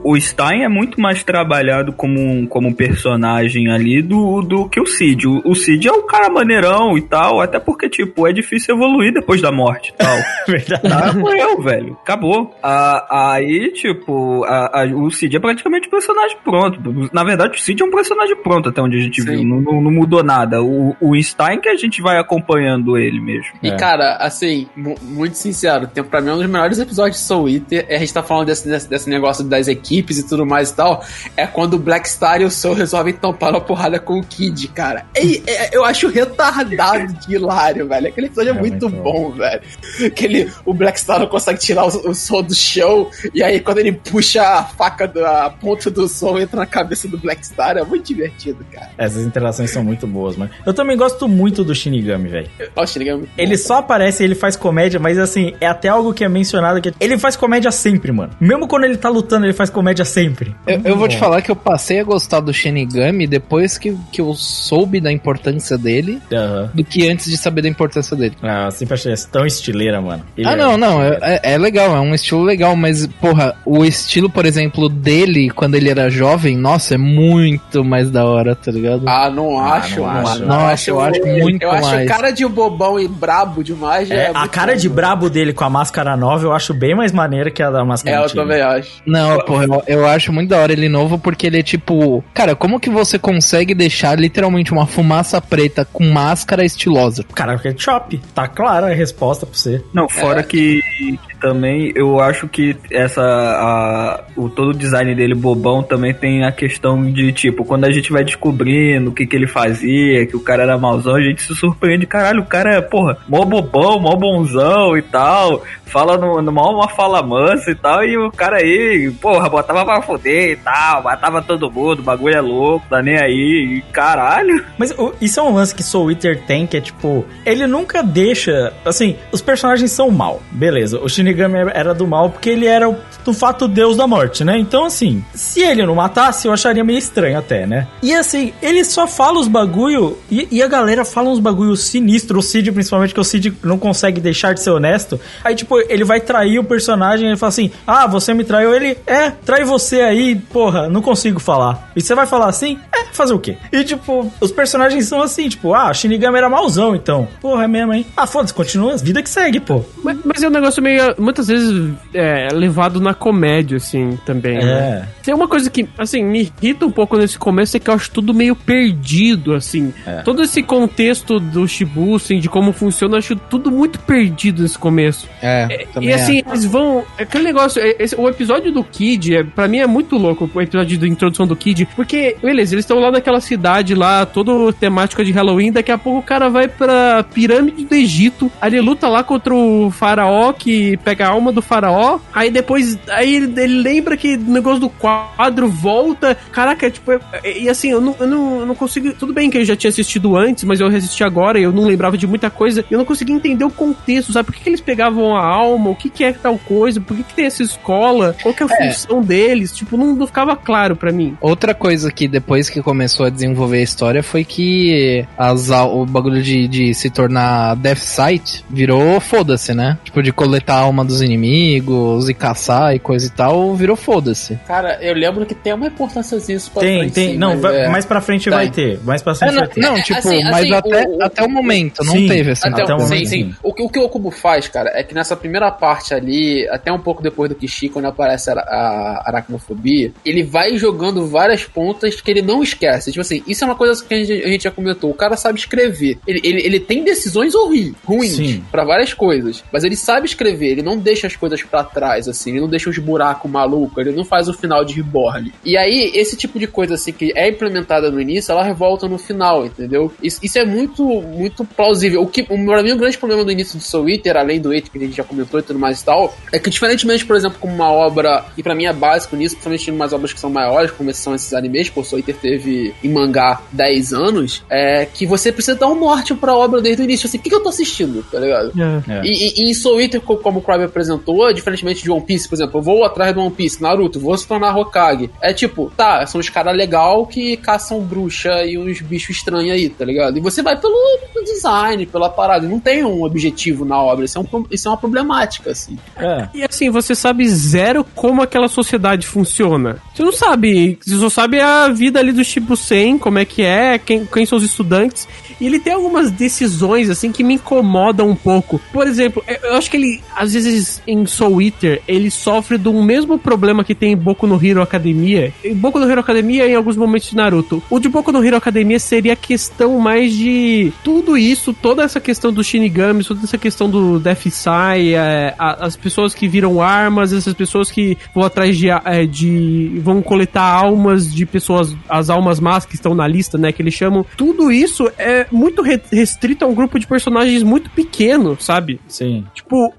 [0.04, 4.68] o, o Stein é muito mais trabalhado como um, como um personagem ali do, do
[4.68, 5.26] que o Cid.
[5.26, 9.12] O, o Cid é um cara maneirão e tal, até porque, tipo, é difícil evoluir
[9.12, 10.16] depois da morte e tal.
[10.46, 10.82] Verdade.
[10.92, 11.96] Ah, morreu, velho.
[12.02, 12.54] Acabou.
[12.62, 17.08] Ah, aí, tipo, a- a- o Cid é praticamente um personagem pronto.
[17.12, 19.42] Na verdade, o Cid é um personagem pronto até onde a gente viu.
[19.44, 20.62] Não, não- não mudou nada.
[20.62, 23.52] O, o Stein que a gente vai acompanhando ele mesmo.
[23.62, 27.48] E, cara, assim, mu- muito sincero, tem, pra mim um dos melhores episódios de Soul
[27.48, 30.70] Eater, é a gente tá falando desse, desse, desse negócio das equipes e tudo mais
[30.70, 31.02] e tal,
[31.36, 34.68] é quando o Black Star e o Soul resolvem tampar uma porrada com o Kid,
[34.68, 35.04] cara.
[35.20, 38.08] E, é- eu acho retardado de hilário, velho.
[38.08, 39.60] Aquele episódio é, muito, bom, velho.
[40.06, 43.78] Aquele, o Black Star não consegue tirar o, o Soul do chão, e aí quando
[43.78, 47.84] ele puxa a faca, da ponta do Soul entra na cabeça do Black Star, é
[47.84, 48.90] muito divertido, cara.
[48.96, 50.50] Essas interações são muito boas, mano.
[50.64, 52.48] Eu também gosto muito do Shinigami, velho.
[52.74, 53.28] Ó, o Shinigami.
[53.36, 56.92] Ele só aparece, ele faz comédia, mas assim, é até algo que é mencionado que
[57.00, 58.32] ele faz comédia sempre, mano.
[58.40, 60.54] Mesmo quando ele tá lutando, ele faz comédia sempre.
[60.66, 64.20] Eu, eu vou te falar que eu passei a gostar do Shinigami depois que, que
[64.20, 66.70] eu soube da importância dele Aham.
[66.74, 68.31] do que antes de saber da importância dele.
[68.42, 70.22] Ah, eu sempre achei essa tão estileira, mano.
[70.36, 73.84] Ele ah, é- não, não, é, é- legal, é um estilo legal, mas, porra, o
[73.84, 78.70] estilo, por exemplo, dele quando ele era jovem, nossa, é muito mais da hora, tá
[78.70, 79.04] ligado?
[79.08, 80.28] Ah, não Ah, acho, não mano.
[80.28, 80.44] acho.
[80.44, 82.08] Nossa, eu acho muito Eu acho mais.
[82.08, 84.10] cara de bobão e brabo demais.
[84.10, 86.94] É, é a cara bom, de brabo dele com a máscara nova eu acho bem
[86.94, 88.42] mais maneira que a da máscara É, eu antiga.
[88.42, 88.90] também acho.
[89.06, 92.22] Não, porra, eu, eu acho muito da hora ele novo porque ele é tipo.
[92.34, 97.24] Cara, como que você consegue deixar literalmente uma fumaça preta com máscara estilosa?
[97.34, 98.20] Cara, porque é chop.
[98.34, 99.82] Tá clara a resposta pra você.
[99.92, 100.42] Não, fora É.
[100.42, 106.14] que, que também eu acho que essa a, o todo o design dele bobão também
[106.14, 110.24] tem a questão de tipo quando a gente vai descobrindo o que que ele fazia,
[110.26, 113.44] que o cara era mauzão, a gente se surpreende, caralho, o cara é, porra, mó
[113.44, 118.16] bobão, mó bonzão e tal, fala no, no mó uma fala mansa e tal, e
[118.16, 122.40] o cara aí, porra, botava pra foder e tal, matava todo mundo, o bagulho é
[122.40, 124.64] louco, tá nem aí, e caralho.
[124.78, 128.02] Mas o- isso é um lance que Soul Eater tem, que é tipo, ele nunca
[128.12, 128.72] deixa.
[128.84, 131.00] Assim, os personagens são mal, beleza.
[131.00, 132.88] O Shinigami era do mal porque ele era,
[133.24, 134.58] do fato, deus da morte, né?
[134.58, 137.88] Então, assim, se ele não matasse, eu acharia meio estranho até, né?
[138.02, 142.38] E assim, ele só fala os bagulho e, e a galera fala uns bagulho sinistro.
[142.38, 145.20] O Cid, principalmente, que o Cid não consegue deixar de ser honesto.
[145.42, 148.74] Aí, tipo, ele vai trair o personagem ele fala assim: Ah, você me traiu.
[148.74, 151.90] Ele, é, trai você aí, porra, não consigo falar.
[151.96, 152.78] E você vai falar assim?
[152.94, 153.56] É, fazer o quê?
[153.72, 157.28] E, tipo, os personagens são assim, tipo, ah, Shinigami era mauzão, então.
[157.40, 158.01] Porra, é mesmo, hein?
[158.16, 159.84] Ah, foda-se, continua, vida que segue, pô.
[160.02, 164.64] Mas, mas é um negócio meio, muitas vezes, é, levado na comédia, assim, também, É.
[164.64, 165.08] né?
[165.22, 168.10] Tem uma coisa que, assim, me irrita um pouco nesse começo, é que eu acho
[168.10, 169.92] tudo meio perdido, assim.
[170.06, 170.22] É.
[170.22, 175.28] Todo esse contexto do Shibusen, de como funciona, eu acho tudo muito perdido nesse começo.
[175.40, 177.04] É, E assim, eles vão.
[177.18, 180.60] Aquele negócio, é- esse- o episódio do Kid, é, pra mim é muito louco, o
[180.60, 185.24] episódio da introdução do Kid, porque, beleza, eles estão lá naquela cidade lá, todo temática
[185.24, 188.50] de Halloween, daqui a pouco o cara vai pra pirâmide do Egito.
[188.60, 192.18] Aí ele luta lá contra o faraó, que pega a alma do faraó.
[192.34, 196.36] Aí depois, aí ele, ele lembra que o negócio do quadro volta.
[196.50, 197.12] Caraca, tipo,
[197.44, 199.12] e assim, eu não, eu, não, eu não consigo.
[199.14, 201.84] Tudo bem que eu já tinha assistido antes, mas eu reassisti agora e eu não
[201.84, 202.84] lembrava de muita coisa.
[202.90, 204.46] Eu não conseguia entender o contexto, sabe?
[204.46, 205.90] Por que, que eles pegavam a alma?
[205.90, 207.00] O que, que é tal coisa?
[207.00, 208.36] Por que, que tem essa escola?
[208.42, 208.92] Qual que é a É.
[208.92, 209.72] função deles?
[209.72, 211.36] Tipo, não, não ficava claro pra mim.
[211.40, 216.42] Outra coisa que depois que começou a desenvolver a história foi que as, o bagulho
[216.42, 219.98] de, de se tornar Death Sight virou foda-se, né?
[220.04, 224.58] Tipo, de coletar a alma dos inimigos e caçar e coisa e tal, virou foda-se.
[224.66, 227.30] Cara, eu lembro que tem uma importância isso pra Tem, frente, tem.
[227.32, 228.52] sim, Não, mas vai- é- mais pra frente Tem.
[228.52, 229.00] vai ter.
[229.04, 229.80] Mais pra É, frente não, vai ter.
[229.80, 232.68] não, É, tipo, assim, mas assim, até, o- até o momento não Sim, teve essa
[232.68, 233.44] Até, Até o sim, momento, sim.
[233.50, 233.54] sim.
[233.62, 236.92] O, que- o que o Okubo faz, cara, é que nessa primeira parte ali, até
[236.92, 242.20] um pouco depois do Kishi, quando aparece a, a aracnofobia, ele vai jogando várias pontas
[242.20, 243.10] que ele não esquece.
[243.10, 245.10] Tipo assim, isso é uma coisa que a gente, a gente já comentou.
[245.10, 246.18] O cara sabe escrever.
[246.26, 248.64] Ele, ele, ele tem decisões horríveis, ruins Sim.
[248.70, 249.62] pra várias coisas.
[249.72, 252.90] Mas ele sabe escrever, ele não deixa as coisas pra trás, assim, ele não deixa
[252.90, 255.52] os buracos malucos, ele não faz o final de reborn.
[255.64, 259.18] E aí, esse tipo de coisa, assim, que é implementada no início, ela revolta no
[259.18, 260.12] final, entendeu?
[260.22, 262.22] Isso, isso é muito, muito plausível.
[262.22, 264.90] O que, pra mim, o grande problema do início do Soul Eater, além do It,
[264.90, 267.58] que a gente já comentou e tudo mais e tal, é que, diferentemente, por exemplo,
[267.60, 270.50] como uma obra, e pra mim é básico nisso, principalmente em umas obras que são
[270.50, 275.06] maiores, como são esses animes, pô, o Soul Eater teve em mangá 10 anos, é
[275.06, 277.26] que você precisa dar um norte pra obra desde o início.
[277.26, 278.72] Assim, o que, que eu tô assistindo, tá ligado?
[279.08, 279.20] É.
[279.24, 282.48] E, e, e em Soul Eater, co- como o Crabbe apresentou, diferentemente de One Piece,
[282.48, 285.30] por exemplo, eu vou atrás do One Piece, Naruto, vou se tornar Hokage.
[285.40, 289.88] É tipo, tá, são os caras legal que caçam bruxa e uns bichos estranhos aí,
[289.88, 290.38] tá ligado?
[290.38, 290.96] E você vai pelo
[291.44, 292.66] design, pela parada.
[292.66, 294.24] Não tem um objetivo na obra.
[294.24, 295.98] Isso é, um, isso é uma problemática, assim.
[296.16, 296.48] É.
[296.54, 299.98] E assim, você sabe zero como aquela sociedade funciona.
[300.14, 303.62] Você não sabe, você só sabe a vida ali do tipo 100, como é que
[303.62, 305.28] é, quem, quem são os estudantes.
[305.62, 308.80] E ele tem algumas decisões, assim, que me incomodam um pouco.
[308.92, 312.92] Por exemplo, eu- eu acho que ele, às vezes, em Soul Eater, ele sofre do
[313.02, 315.52] mesmo problema que tem em Boku no Hero Academia.
[315.64, 317.82] Em Boku no Hero Academia em alguns momentos de Naruto.
[317.88, 322.20] O de Boku no Hero Academia seria a questão mais de tudo isso, toda essa
[322.20, 327.32] questão dos Shinigamis, toda essa questão do Death Sai, é, as pessoas que viram armas,
[327.32, 332.58] essas pessoas que vão atrás de, é, de vão coletar almas de pessoas, as almas
[332.58, 334.26] más que estão na lista, né, que eles chamam.
[334.36, 339.00] Tudo isso é muito re- restrito a um grupo de personagens muito pequeno, sabe?
[339.08, 339.44] Sim.
[339.54, 339.92] Tipo,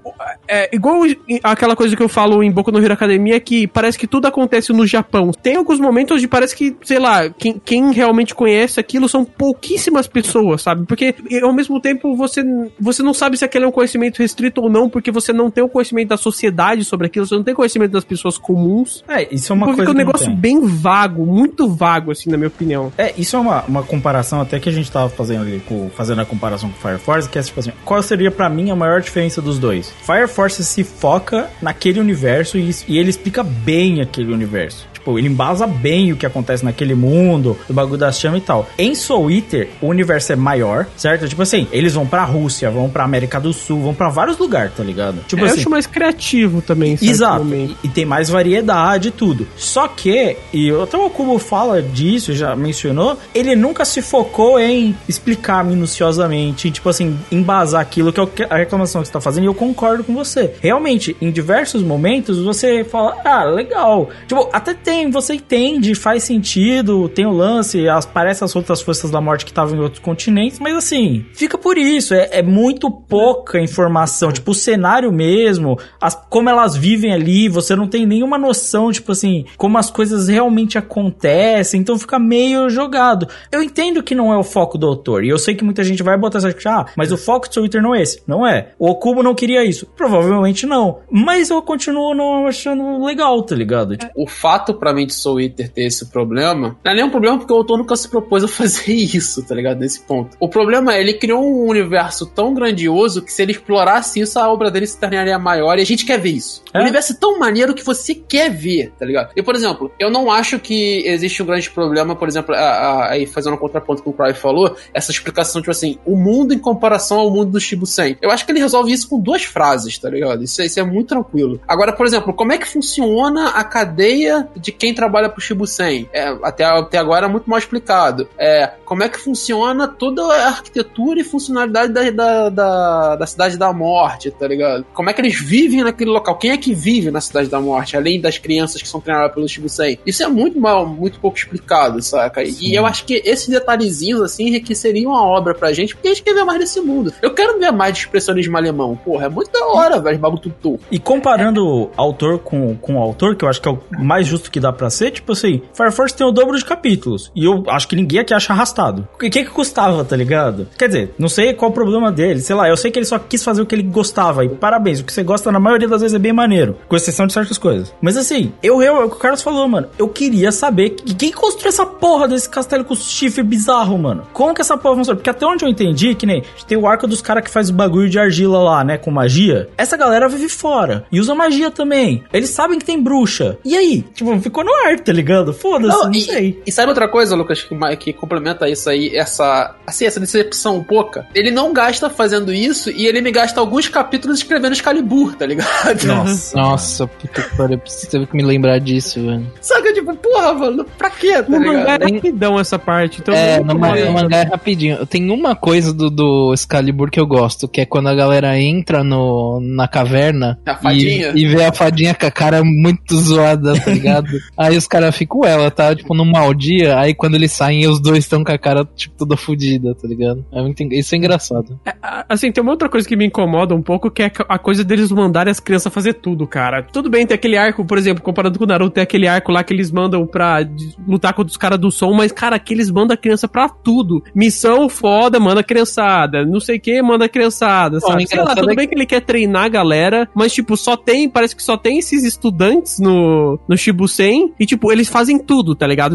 [0.48, 1.02] é igual
[1.42, 4.72] aquela coisa que eu falo em Boku no Hero Academia que parece que tudo acontece
[4.72, 5.30] no Japão.
[5.32, 10.06] Tem alguns momentos onde parece que, sei lá, quem, quem realmente conhece aquilo são pouquíssimas
[10.06, 10.84] pessoas, sabe?
[10.86, 12.42] Porque ao mesmo tempo você,
[12.78, 15.62] você não sabe se aquele é um conhecimento restrito ou não, porque você não tem
[15.64, 19.02] o conhecimento da sociedade sobre aquilo, você não tem conhecimento das pessoas comuns.
[19.08, 19.90] É, isso é uma Então coisa.
[19.90, 22.92] fica um negócio bem vago, muito vago, assim, na minha opinião.
[22.98, 26.20] É, isso é uma, uma comparação até que a gente tava fazendo ali, com, fazendo
[26.20, 29.00] a comparação com Fire Force, que é tipo assim, qual seria pra mim a maior
[29.00, 29.92] diferença dos dois?
[30.04, 34.93] Fire Force se foca naquele universo e, e ele explica bem aquele universo.
[35.04, 38.66] Tipo, ele embasa bem o que acontece naquele mundo, do bagulho das chamas e tal.
[38.78, 41.28] Em Soul Eater, o universo é maior, certo?
[41.28, 44.72] Tipo assim, eles vão pra Rússia, vão pra América do Sul, vão pra vários lugares,
[44.74, 45.18] tá ligado?
[45.26, 47.44] Tipo eu assim, acho mais criativo também, Exato.
[47.54, 49.46] E, e tem mais variedade e tudo.
[49.56, 54.96] Só que, e até o Kubo fala disso, já mencionou, ele nunca se focou em
[55.06, 59.46] explicar minuciosamente, tipo assim, embasar aquilo que é a reclamação que você tá fazendo, e
[59.46, 60.54] eu concordo com você.
[60.62, 64.08] Realmente, em diversos momentos, você fala, ah, legal.
[64.26, 69.20] Tipo, até tem, você entende, faz sentido, tem o lance, parece as outras forças da
[69.20, 73.60] morte que estavam em outros continentes, mas assim, fica por isso, é, é muito pouca
[73.60, 78.90] informação, tipo, o cenário mesmo, as, como elas vivem ali, você não tem nenhuma noção,
[78.90, 83.28] tipo assim, como as coisas realmente acontecem, então fica meio jogado.
[83.52, 86.02] Eu entendo que não é o foco do autor, e eu sei que muita gente
[86.02, 88.22] vai botar essa ah, mas o foco do Twitter não é esse.
[88.26, 88.72] Não é.
[88.78, 89.86] O Okubo não queria isso.
[89.96, 91.00] Provavelmente não.
[91.10, 93.96] Mas eu continuo não achando legal, tá ligado?
[93.96, 97.52] Tipo, O fato, de Soul Eater ter esse problema, não é nem um problema porque
[97.52, 99.78] o autor nunca se propôs a fazer isso, tá ligado?
[99.78, 100.36] Nesse ponto.
[100.38, 104.50] O problema é, ele criou um universo tão grandioso que se ele explorasse isso, a
[104.50, 106.62] obra dele se tornaria maior e a gente quer ver isso.
[106.72, 106.78] É.
[106.78, 109.30] O universo tão maneiro que você quer ver, tá ligado?
[109.36, 113.54] E, por exemplo, eu não acho que existe um grande problema, por exemplo, aí fazendo
[113.54, 117.30] um contraponto com o Cry falou, essa explicação, tipo assim, o mundo em comparação ao
[117.30, 118.16] mundo do Shibusen.
[118.20, 120.42] Eu acho que ele resolve isso com duas frases, tá ligado?
[120.42, 121.60] Isso, é- isso é muito tranquilo.
[121.66, 126.08] Agora, por exemplo, como é que funciona a cadeia de quem trabalha pro Shibusen.
[126.12, 128.28] É, até, até agora é muito mal explicado.
[128.38, 133.56] É, como é que funciona toda a arquitetura e funcionalidade da, da, da, da Cidade
[133.56, 134.84] da Morte, tá ligado?
[134.92, 136.36] Como é que eles vivem naquele local?
[136.36, 139.48] Quem é que vive na Cidade da Morte, além das crianças que são treinadas pelo
[139.48, 139.98] Shibusen?
[140.06, 142.42] Isso é muito mal, muito pouco explicado, saca?
[142.42, 146.22] E eu acho que esses detalhezinhos, assim, enriqueceriam a obra pra gente, porque a gente
[146.22, 147.12] quer ver mais desse mundo.
[147.22, 148.96] Eu quero ver mais de expressionismo alemão.
[148.96, 150.84] Porra, é muito da hora, velho, bagulho tudo torto.
[150.90, 154.60] E comparando autor com, com autor, que eu acho que é o mais justo que
[154.64, 157.30] dá pra ser, tipo assim, Fire Force tem o dobro de capítulos.
[157.34, 159.06] E eu acho que ninguém aqui acha arrastado.
[159.14, 160.66] O que que custava, tá ligado?
[160.78, 163.18] Quer dizer, não sei qual o problema dele, sei lá, eu sei que ele só
[163.18, 164.44] quis fazer o que ele gostava.
[164.44, 166.76] E parabéns, o que você gosta na maioria das vezes é bem maneiro.
[166.88, 167.92] Com exceção de certas coisas.
[168.00, 169.88] Mas assim, eu, eu, é o que o Carlos falou, mano.
[169.98, 174.22] Eu queria saber que- quem construiu essa porra desse castelo com chifre bizarro, mano.
[174.32, 175.16] Como que essa porra funciona?
[175.16, 177.72] Porque até onde eu entendi, que nem tem o arco dos caras que faz o
[177.74, 178.96] bagulho de argila lá, né?
[178.98, 179.68] Com magia.
[179.76, 181.04] Essa galera vive fora.
[181.12, 182.24] E usa magia também.
[182.32, 183.58] Eles sabem que tem bruxa.
[183.64, 184.02] E aí?
[184.14, 185.52] Tipo, ficou no ar, tá ligado?
[185.52, 186.62] Foda-se, Não, não, e, sei.
[186.64, 191.26] e sabe outra coisa, Lucas, que, que complementa isso aí, essa, assim, essa decepção pouca?
[191.34, 196.04] Ele não gasta fazendo isso e ele me gasta alguns capítulos escrevendo Excalibur, tá ligado?
[196.06, 196.56] Nossa.
[196.56, 197.80] Nossa, puta que pariu.
[197.80, 199.46] Que me lembrar disso, velho.
[199.60, 203.20] Saca, tipo, porra, mano, pra quê, tá No mangá é rapidão essa parte.
[203.20, 205.04] Então É, no, no mangá é rapidinho.
[205.06, 209.02] Tem uma coisa do, do Excalibur que eu gosto, que é quando a galera entra
[209.02, 211.32] no, na caverna A fadinha?
[211.34, 214.28] e, e vê a fadinha com a cara muito zoada, tá ligado?
[214.56, 218.00] Aí os caras ficam, ela tá, tipo, num mau dia, aí quando eles saem, os
[218.00, 220.44] dois estão com a cara, tipo, toda fodida, tá ligado?
[220.52, 221.78] É muito, isso é engraçado.
[222.02, 224.82] A- Assim, tem uma outra coisa que me incomoda um pouco, que é a coisa
[224.82, 226.82] deles mandarem as crianças fazer tudo, cara.
[226.82, 229.62] Tudo bem, tem aquele arco, por exemplo, comparado com o Naruto, tem aquele arco lá
[229.62, 230.58] que eles mandam pra
[231.06, 234.22] lutar contra os caras do som, mas, cara, aqui eles mandam a criança pra tudo.
[234.34, 236.44] Missão foda, manda a criançada.
[236.44, 238.26] Não sei o que, manda a criançada, Bom, sabe?
[238.26, 241.28] Sei lá, tudo é bem que ele quer treinar a galera, mas, tipo, só tem,
[241.28, 243.76] parece que só tem esses estudantes no, no
[244.24, 246.14] Shibusen, e, tipo, eles fazem tudo, tá ligado?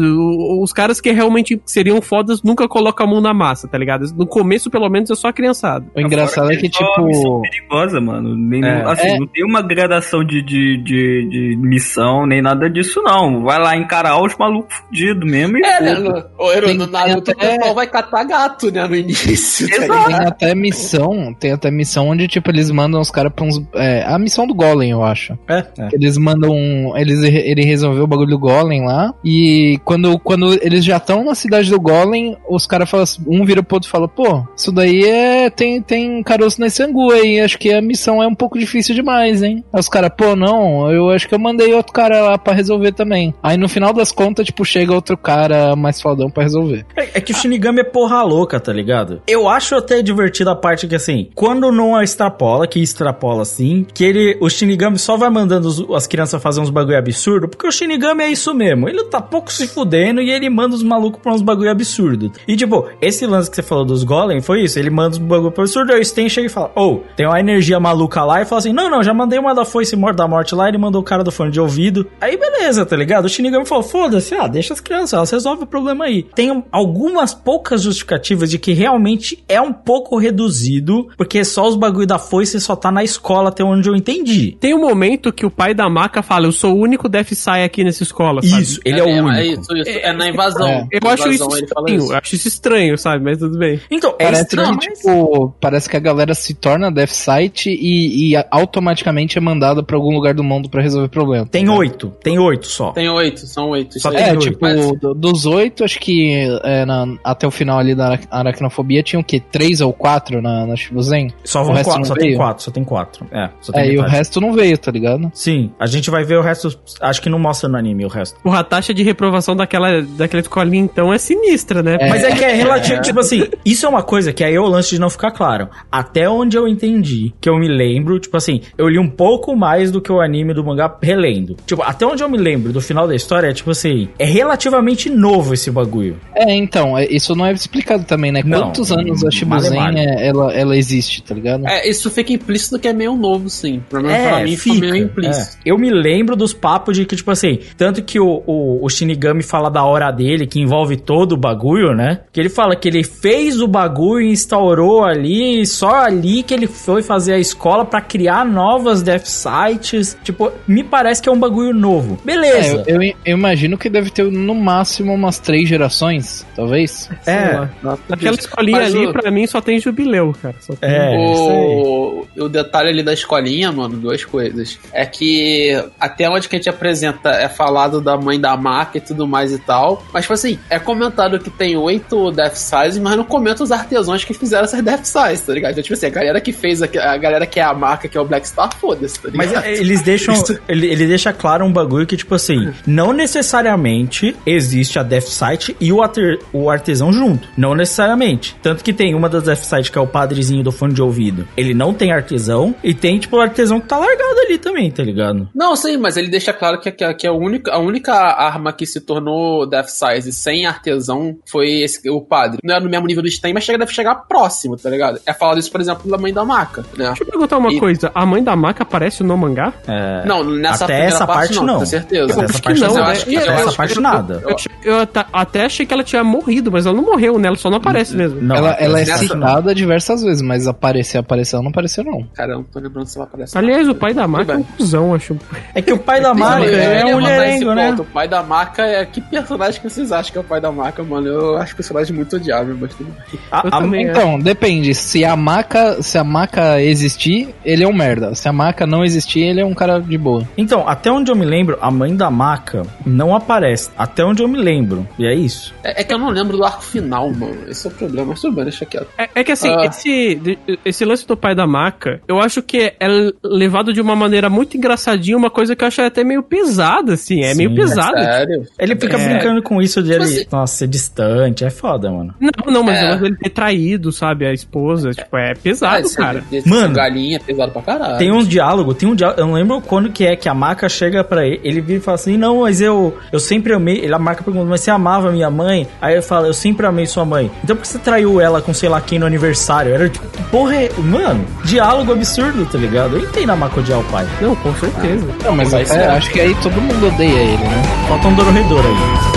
[0.62, 4.04] Os caras que realmente seriam fodas nunca colocam a mão na massa, tá ligado?
[4.16, 5.86] No começo, pelo menos, é só a criançada.
[5.94, 7.42] O engraçado é que, missão tipo.
[7.42, 8.36] perigosa, mano.
[8.36, 8.82] Nem, É.
[8.84, 9.18] assim, É.
[9.18, 13.42] não tem uma gradação de, de, de, de missão, nem nada disso, não.
[13.42, 15.62] Vai lá encarar os malucos fudidos mesmo e.
[15.64, 16.24] É, né?
[16.38, 19.68] o Tem- no Naruto, tem até- o pessoal vai catar gato, né, no início.
[19.68, 20.04] tá?
[20.06, 23.60] Tem até missão, tem até missão onde, tipo, eles mandam os caras pra uns.
[23.74, 25.38] É, a missão do Golem, eu acho.
[25.48, 25.88] É, é.
[25.92, 26.50] Eles mandam.
[26.96, 29.12] Eles, ele resolveu o bagulho do Golem lá.
[29.24, 33.44] E quando, quando eles já estão na cidade do Golem, os caras falam assim, um
[33.44, 35.50] vira pro outro e fala, pô, isso daí é.
[35.50, 37.40] Tem, tem caroço nesse angu aí.
[37.40, 39.64] Acho que a missão é um pouco difícil demais, hein?
[39.72, 42.92] Aí os caras, pô, não, eu acho que eu mandei outro cara lá pra resolver
[42.92, 43.34] também.
[43.42, 46.84] Aí no final das contas, tipo, chega outro cara mais fodão pra resolver.
[46.96, 49.22] É, é que o Shinigami é porra louca, tá ligado?
[49.26, 54.04] Eu acho até divertida a parte que, assim, quando não extrapola, que extrapola assim, que
[54.04, 57.70] ele, o Shinigami só vai mandando os- as crianças fazer uns bagulho absurdo, porque o
[57.72, 58.88] Shinigami é isso mesmo.
[58.88, 62.32] Ele tá pouco se fudendo e ele manda os malucos pra uns bagulho absurdo.
[62.46, 64.78] E, tipo, esse lance que você falou dos Golem foi isso.
[64.78, 67.40] Ele manda os bagulho pro absurdo, aí o Sten chega e fala, ô, tem uma
[67.40, 70.54] energia maluca lá, e fala assim, não, não, já mandei uma da foice da morte
[70.54, 72.06] lá, ele mandou o cara do fone de ouvido.
[72.20, 73.24] Aí, beleza, tá ligado?
[73.24, 76.22] O Shinigami falou, foda-se, ah, deixa as crianças, elas resolvem o problema aí.
[76.34, 81.76] Tem um- algumas poucas justificativas de que realmente é um pouco reduzido, porque só os
[81.76, 84.56] bagulho da foice só tá na escola até onde eu entendi.
[84.60, 87.64] Tem um momento que o pai da maca fala: Eu sou o único Death Sai
[87.64, 88.42] aqui nessa escola.
[88.42, 88.62] sabe?
[88.62, 89.30] Isso, ele é, o único.
[89.30, 89.90] É isso, isso.
[89.90, 90.66] É, na invasão.
[90.68, 90.86] É.
[90.90, 91.98] Eu acho Invasão, isso ele fala estranho.
[92.02, 92.12] isso.
[92.12, 93.24] Eu acho isso estranho, sabe?
[93.24, 93.80] Mas tudo bem.
[93.90, 97.70] Então, é Parece estranho, que, mas- tipo, parece que a galera se torna Death Site
[97.70, 101.46] e, e automaticamente é mandada pra algum lugar do mundo pra resolver problema.
[101.46, 102.92] Tem oito, tem oito só.
[102.92, 103.90] Tem oito, são oito.
[103.96, 104.40] isso Só É, oito.
[104.40, 106.32] tipo, Mas- do- dos oito, acho que
[106.64, 109.40] é, na- até o final ali da ara- aracnofobia tinha o quê?
[109.40, 111.32] Três ou quatro na, na Shibuzen?
[111.44, 113.26] Só, O vão resto quatro, só tem quatro, só tem quatro.
[113.32, 115.30] É, só tem É, e o resto não veio, tá ligado?
[115.34, 116.78] Sim, a gente vai ver o resto.
[117.00, 118.38] Acho que não mostra no anime o resto.
[118.42, 121.96] Porra, a taxa de reprovação daquela, daquela escolinha, então, é sinistra, né?
[122.08, 124.66] Mas é que é relativo, tipo assim, isso é uma coisa que aí é o
[124.66, 125.68] lance de não ficar claro.
[125.90, 129.90] Até onde eu entendi, que eu me lembro, tipo assim, eu li um pouco mais
[129.90, 131.56] do que o anime do mangá relendo.
[131.66, 135.08] Tipo, até onde eu me lembro do final da história, é tipo assim, é relativamente
[135.08, 136.16] novo esse bagulho.
[136.34, 138.42] É, então, é- isso não é explicado também, né?
[138.44, 141.66] Não, Quantos anos a Shibuzen é- ela, ela existe, tá ligado?
[141.66, 143.80] É, isso fica implícito que é meio novo, sim.
[143.88, 145.56] Pelo menos pra mim fica meio implícito.
[145.64, 145.70] é.
[145.70, 149.42] Eu me lembro dos papos de que, tipo assim, tanto que o, o, o Shinigami
[149.42, 152.20] fala da hora dele, que envolve todo o bagulho, né?
[152.32, 156.54] Que ele fala que ele fez o bagulho e instaurou ali, e só ali que
[156.54, 160.16] ele foi fazer a escola pra criar novas Death Sites.
[160.24, 162.18] Tipo, me parece que é um bagulho novo.
[162.24, 162.84] Beleza.
[162.86, 167.08] É, eu, eu, eu imagino que deve ter no máximo umas três gerações, talvez.
[167.26, 167.68] É.
[168.10, 170.54] Aquela escolinha Mas ali, o- pra mim, só tem jubileu, cara.
[170.60, 170.88] Só tem...
[170.90, 171.56] É, isso aí.
[171.56, 174.78] o, o detalhe ali da escolinha, mano, duas coisas.
[174.92, 179.00] É que até onde que a gente apresenta é falado da mãe da marca e
[179.00, 180.02] tudo mais e tal.
[180.12, 184.24] Mas, tipo assim, é comentado que tem oito Death Size, mas não comenta os artesãos
[184.24, 185.72] que fizeram essas Death Size, tá ligado?
[185.72, 188.16] Então, tipo assim, a galera que fez, a, a galera que é a marca, que
[188.16, 189.52] é o Black Star, foda-se, tá ligado?
[189.54, 190.34] Mas é, eles deixam.
[190.68, 195.76] Ele, ele deixa claro um bagulho que, tipo assim, não necessariamente existe a Death Site
[195.80, 197.48] e o, arte- o artesão junto.
[197.56, 198.56] Não necessariamente.
[198.62, 201.46] Tanto que tem uma das Death Site que é o padrezinho do fone de ouvido.
[201.56, 205.02] Ele não tem artesão e tem, tipo, o artesão que tá largado ali também, tá
[205.02, 205.48] ligado?
[205.54, 208.86] Não, sim, mas ele deixa claro que, que, que a, única, a única arma que
[208.86, 212.58] se tornou Death Size sem artesão foi esse, o padre.
[212.64, 215.20] Não é no mesmo nível do Stein, mas chega, deve chegar próximo, tá ligado?
[215.26, 217.06] É falado isso, por exemplo, da mãe da maca, né?
[217.08, 218.10] Deixa eu perguntar uma E- coisa.
[218.14, 219.72] A mãe da maca aparece no mangá?
[219.86, 221.78] É, Não, nessa até essa parte, parte, não, não.
[221.80, 222.32] com certeza.
[222.32, 223.00] Até essa parte não, né?
[223.02, 224.42] acho que- Eu- essa parte nada.
[224.84, 227.48] Eu, até, até achei que ela tinha morrido, mas ela não morreu, né?
[227.48, 228.40] Ela só não aparece mesmo.
[228.40, 232.24] Não, ela, ela é citada diversas vezes, mas aparecer, apareceu, não apareceu não.
[232.34, 233.56] Cara, eu não tô lembrando se ela aparece.
[233.56, 235.36] Aliás, o pai da maca é um cuzão, acho.
[235.74, 237.90] É que o pai da eu é um mulherengo, né?
[237.90, 238.02] ponto.
[238.02, 239.04] O pai da maca é.
[239.04, 241.26] Que personagem que vocês acham que é o pai da maca, mano?
[241.26, 243.40] Eu acho o personagem muito odiável, mas tudo bem.
[243.50, 244.10] A- Eu a- também, é.
[244.10, 244.94] Então, depende.
[244.94, 248.34] Se a maca, se a maca existir, ele é um merda.
[248.34, 250.46] Se a maca não existir, ele é um cara de boa.
[250.56, 253.90] Então, até onde eu me lembro, a mãe da maca não aparece.
[253.96, 255.06] Até onde eu me lembro.
[255.18, 255.74] E é isso.
[255.84, 257.56] É, é que eu não lembro do arco final, mano.
[257.68, 258.28] Esse é o problema.
[258.30, 259.08] Mas tudo bem, deixa quieto.
[259.18, 259.84] É, é que assim, Ah.
[259.86, 260.40] esse,
[260.84, 263.08] esse lance do pai da maca, eu acho que é
[263.42, 267.42] levado de uma maneira muito engraçadinha, uma coisa que eu acho até meio pesada, assim.
[267.42, 268.18] É Sim, meio é pesado.
[268.18, 268.66] Sério?
[268.78, 269.28] Ele fica É.
[269.28, 271.64] brincando com isso de Tipo ele, assim- nossa, ser distante.
[271.64, 272.34] É foda, mano.
[272.40, 273.16] Não, não, mas É.
[273.16, 274.46] dele ter traído, sabe?
[274.46, 276.42] A esposa, tipo, é pesado, esse- cara.
[276.52, 278.18] esse Mano, galinha é pesado pra caralho.
[278.18, 279.40] Tem um diálogo, tem um diálogo.
[279.40, 281.60] Eu não lembro quando que é que a maca chega pra ele.
[281.64, 283.98] Ele vira e fala assim: Não, mas eu, eu sempre amei.
[283.98, 285.86] Ele, a maca pergunta, mas você amava minha mãe?
[286.00, 287.50] Aí ele fala: Eu sempre amei sua mãe.
[287.62, 289.92] Então por que você traiu ela com sei lá quem no aniversário?
[289.94, 293.16] Era tipo, porra, é- mano, diálogo absurdo, tá ligado?
[293.16, 294.26] Eu entendo a maca odiar o pai.
[294.40, 295.26] Não, com certeza.
[295.44, 296.00] Não, mas ser.
[296.10, 297.82] acho que aí todo mundo odeia ele, né?
[298.08, 299.29] Falta um dororredor aí.「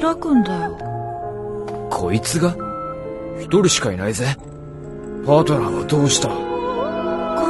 [0.00, 0.76] 開くんだよ
[1.90, 2.56] こいつが？
[3.40, 4.36] 一人しかいないぜ。
[5.26, 6.28] パートナーはどうした？
[6.28, 6.34] こ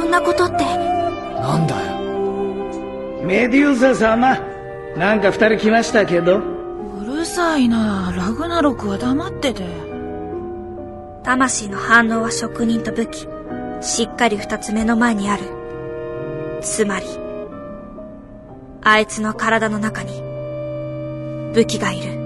[0.03, 3.23] んなことってなんだよ？
[3.23, 4.37] メデューサ様
[4.97, 9.63] なんか二人来ましたけどうるさいなラグナロクは黙ってて
[11.23, 13.27] 魂の反応は職人と武器。
[13.81, 15.43] しっかり二つ目の前にある。
[16.61, 17.05] つまり、
[18.81, 20.21] あいつの体の中に、
[21.53, 22.24] 武器がいる。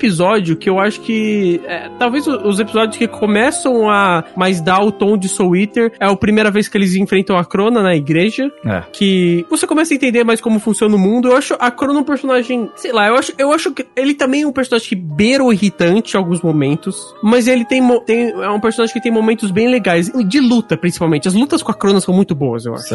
[0.00, 1.60] Episódio que eu acho que.
[1.66, 6.06] é, talvez os episódios que começam a mais dar o tom de Soul Eater é
[6.06, 8.50] a primeira vez que eles enfrentam a Crona na igreja.
[8.64, 8.82] É.
[8.92, 11.28] Que você começa a entender mais como funciona o mundo.
[11.28, 12.70] Eu acho a Crona um personagem.
[12.76, 15.52] Sei lá, eu acho, eu acho que ele também é um personagem que beira o
[15.52, 16.96] irritante em alguns momentos.
[17.22, 18.30] Mas ele tem, tem.
[18.30, 20.10] É um personagem que tem momentos bem legais.
[20.10, 21.28] De luta, principalmente.
[21.28, 22.88] As lutas com a Crona são muito boas, eu acho.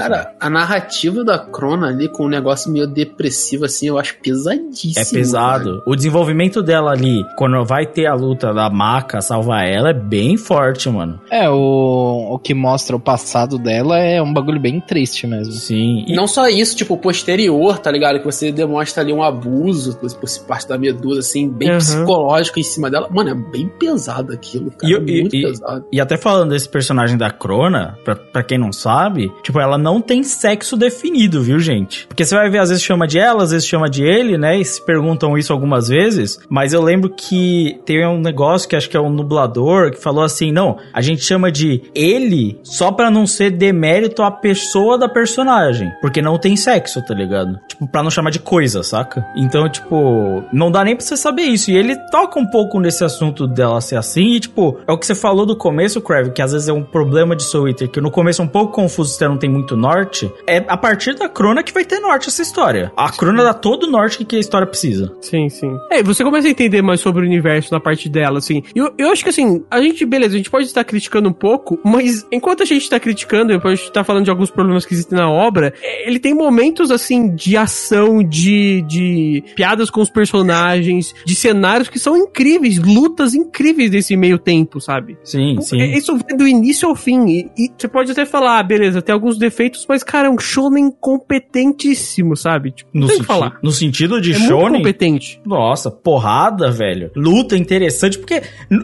[0.00, 4.94] Cara, a narrativa da Crona ali com um negócio meio depressivo assim, eu acho pesadíssimo.
[4.96, 5.82] É pesado.
[5.86, 10.36] O desenvolvimento dela ali, quando vai ter a luta da maca salvar ela, é bem
[10.36, 11.20] forte, mano.
[11.30, 15.52] É, o, o que mostra o passado dela é um bagulho bem triste mesmo.
[15.52, 16.04] Sim.
[16.06, 18.18] E não só isso, tipo, o posterior, tá ligado?
[18.18, 21.78] Que você demonstra ali um abuso por por parte da Medusa, assim, bem Uhum.
[21.78, 23.08] psicológico em cima dela.
[23.10, 24.90] Mano, é bem pesado aquilo, cara.
[24.92, 25.84] E, eu- e- muito e- pesado.
[25.92, 30.00] e até falando desse personagem da Crona, pra, pra quem não sabe, tipo, ela não
[30.00, 32.06] tem sexo definido, viu, gente?
[32.06, 34.58] Porque você vai ver, às vezes chama de ela, às vezes chama de ele, né?
[34.58, 36.33] E se perguntam isso algumas vezes.
[36.48, 40.24] Mas eu lembro que tem um negócio que acho que é um nublador que falou
[40.24, 45.08] assim: não, a gente chama de ele só pra não ser demérito à pessoa da
[45.08, 47.58] personagem, porque não tem sexo, tá ligado?
[47.68, 49.26] Tipo, pra não chamar de coisa, saca?
[49.36, 51.70] Então, tipo, não dá nem pra você saber isso.
[51.70, 55.06] E ele toca um pouco nesse assunto dela ser assim, e tipo, é o que
[55.06, 58.00] você falou do começo, Crave, que às vezes é um problema de Soul Eater, que
[58.00, 60.30] no começo é um pouco confuso, você não tem muito norte.
[60.46, 62.92] É a partir da crona que vai ter norte essa história.
[62.96, 65.12] A crona dá todo o norte que a história precisa.
[65.20, 65.76] Sim, sim.
[65.90, 68.62] É, você começa a entender mais sobre o universo na parte dela, assim.
[68.74, 71.78] Eu, eu acho que, assim, a gente, beleza, a gente pode estar criticando um pouco,
[71.84, 74.94] mas enquanto a gente tá criticando, depois a gente tá falando de alguns problemas que
[74.94, 80.10] existem na obra, é, ele tem momentos, assim, de ação, de, de piadas com os
[80.10, 85.16] personagens, de cenários que são incríveis, lutas incríveis desse meio tempo, sabe?
[85.24, 85.78] Sim, sim.
[85.78, 87.26] Isso vem do início ao fim.
[87.28, 90.38] E, e você pode até falar, ah, beleza, tem alguns defeitos, mas, cara, é um
[90.38, 92.72] shonen competentíssimo, sabe?
[92.72, 93.58] Tipo, No, senti- falar.
[93.62, 95.40] no sentido de É shonen, competente.
[95.44, 97.10] Nossa, porrada, velho.
[97.16, 98.42] Luta interessante, porque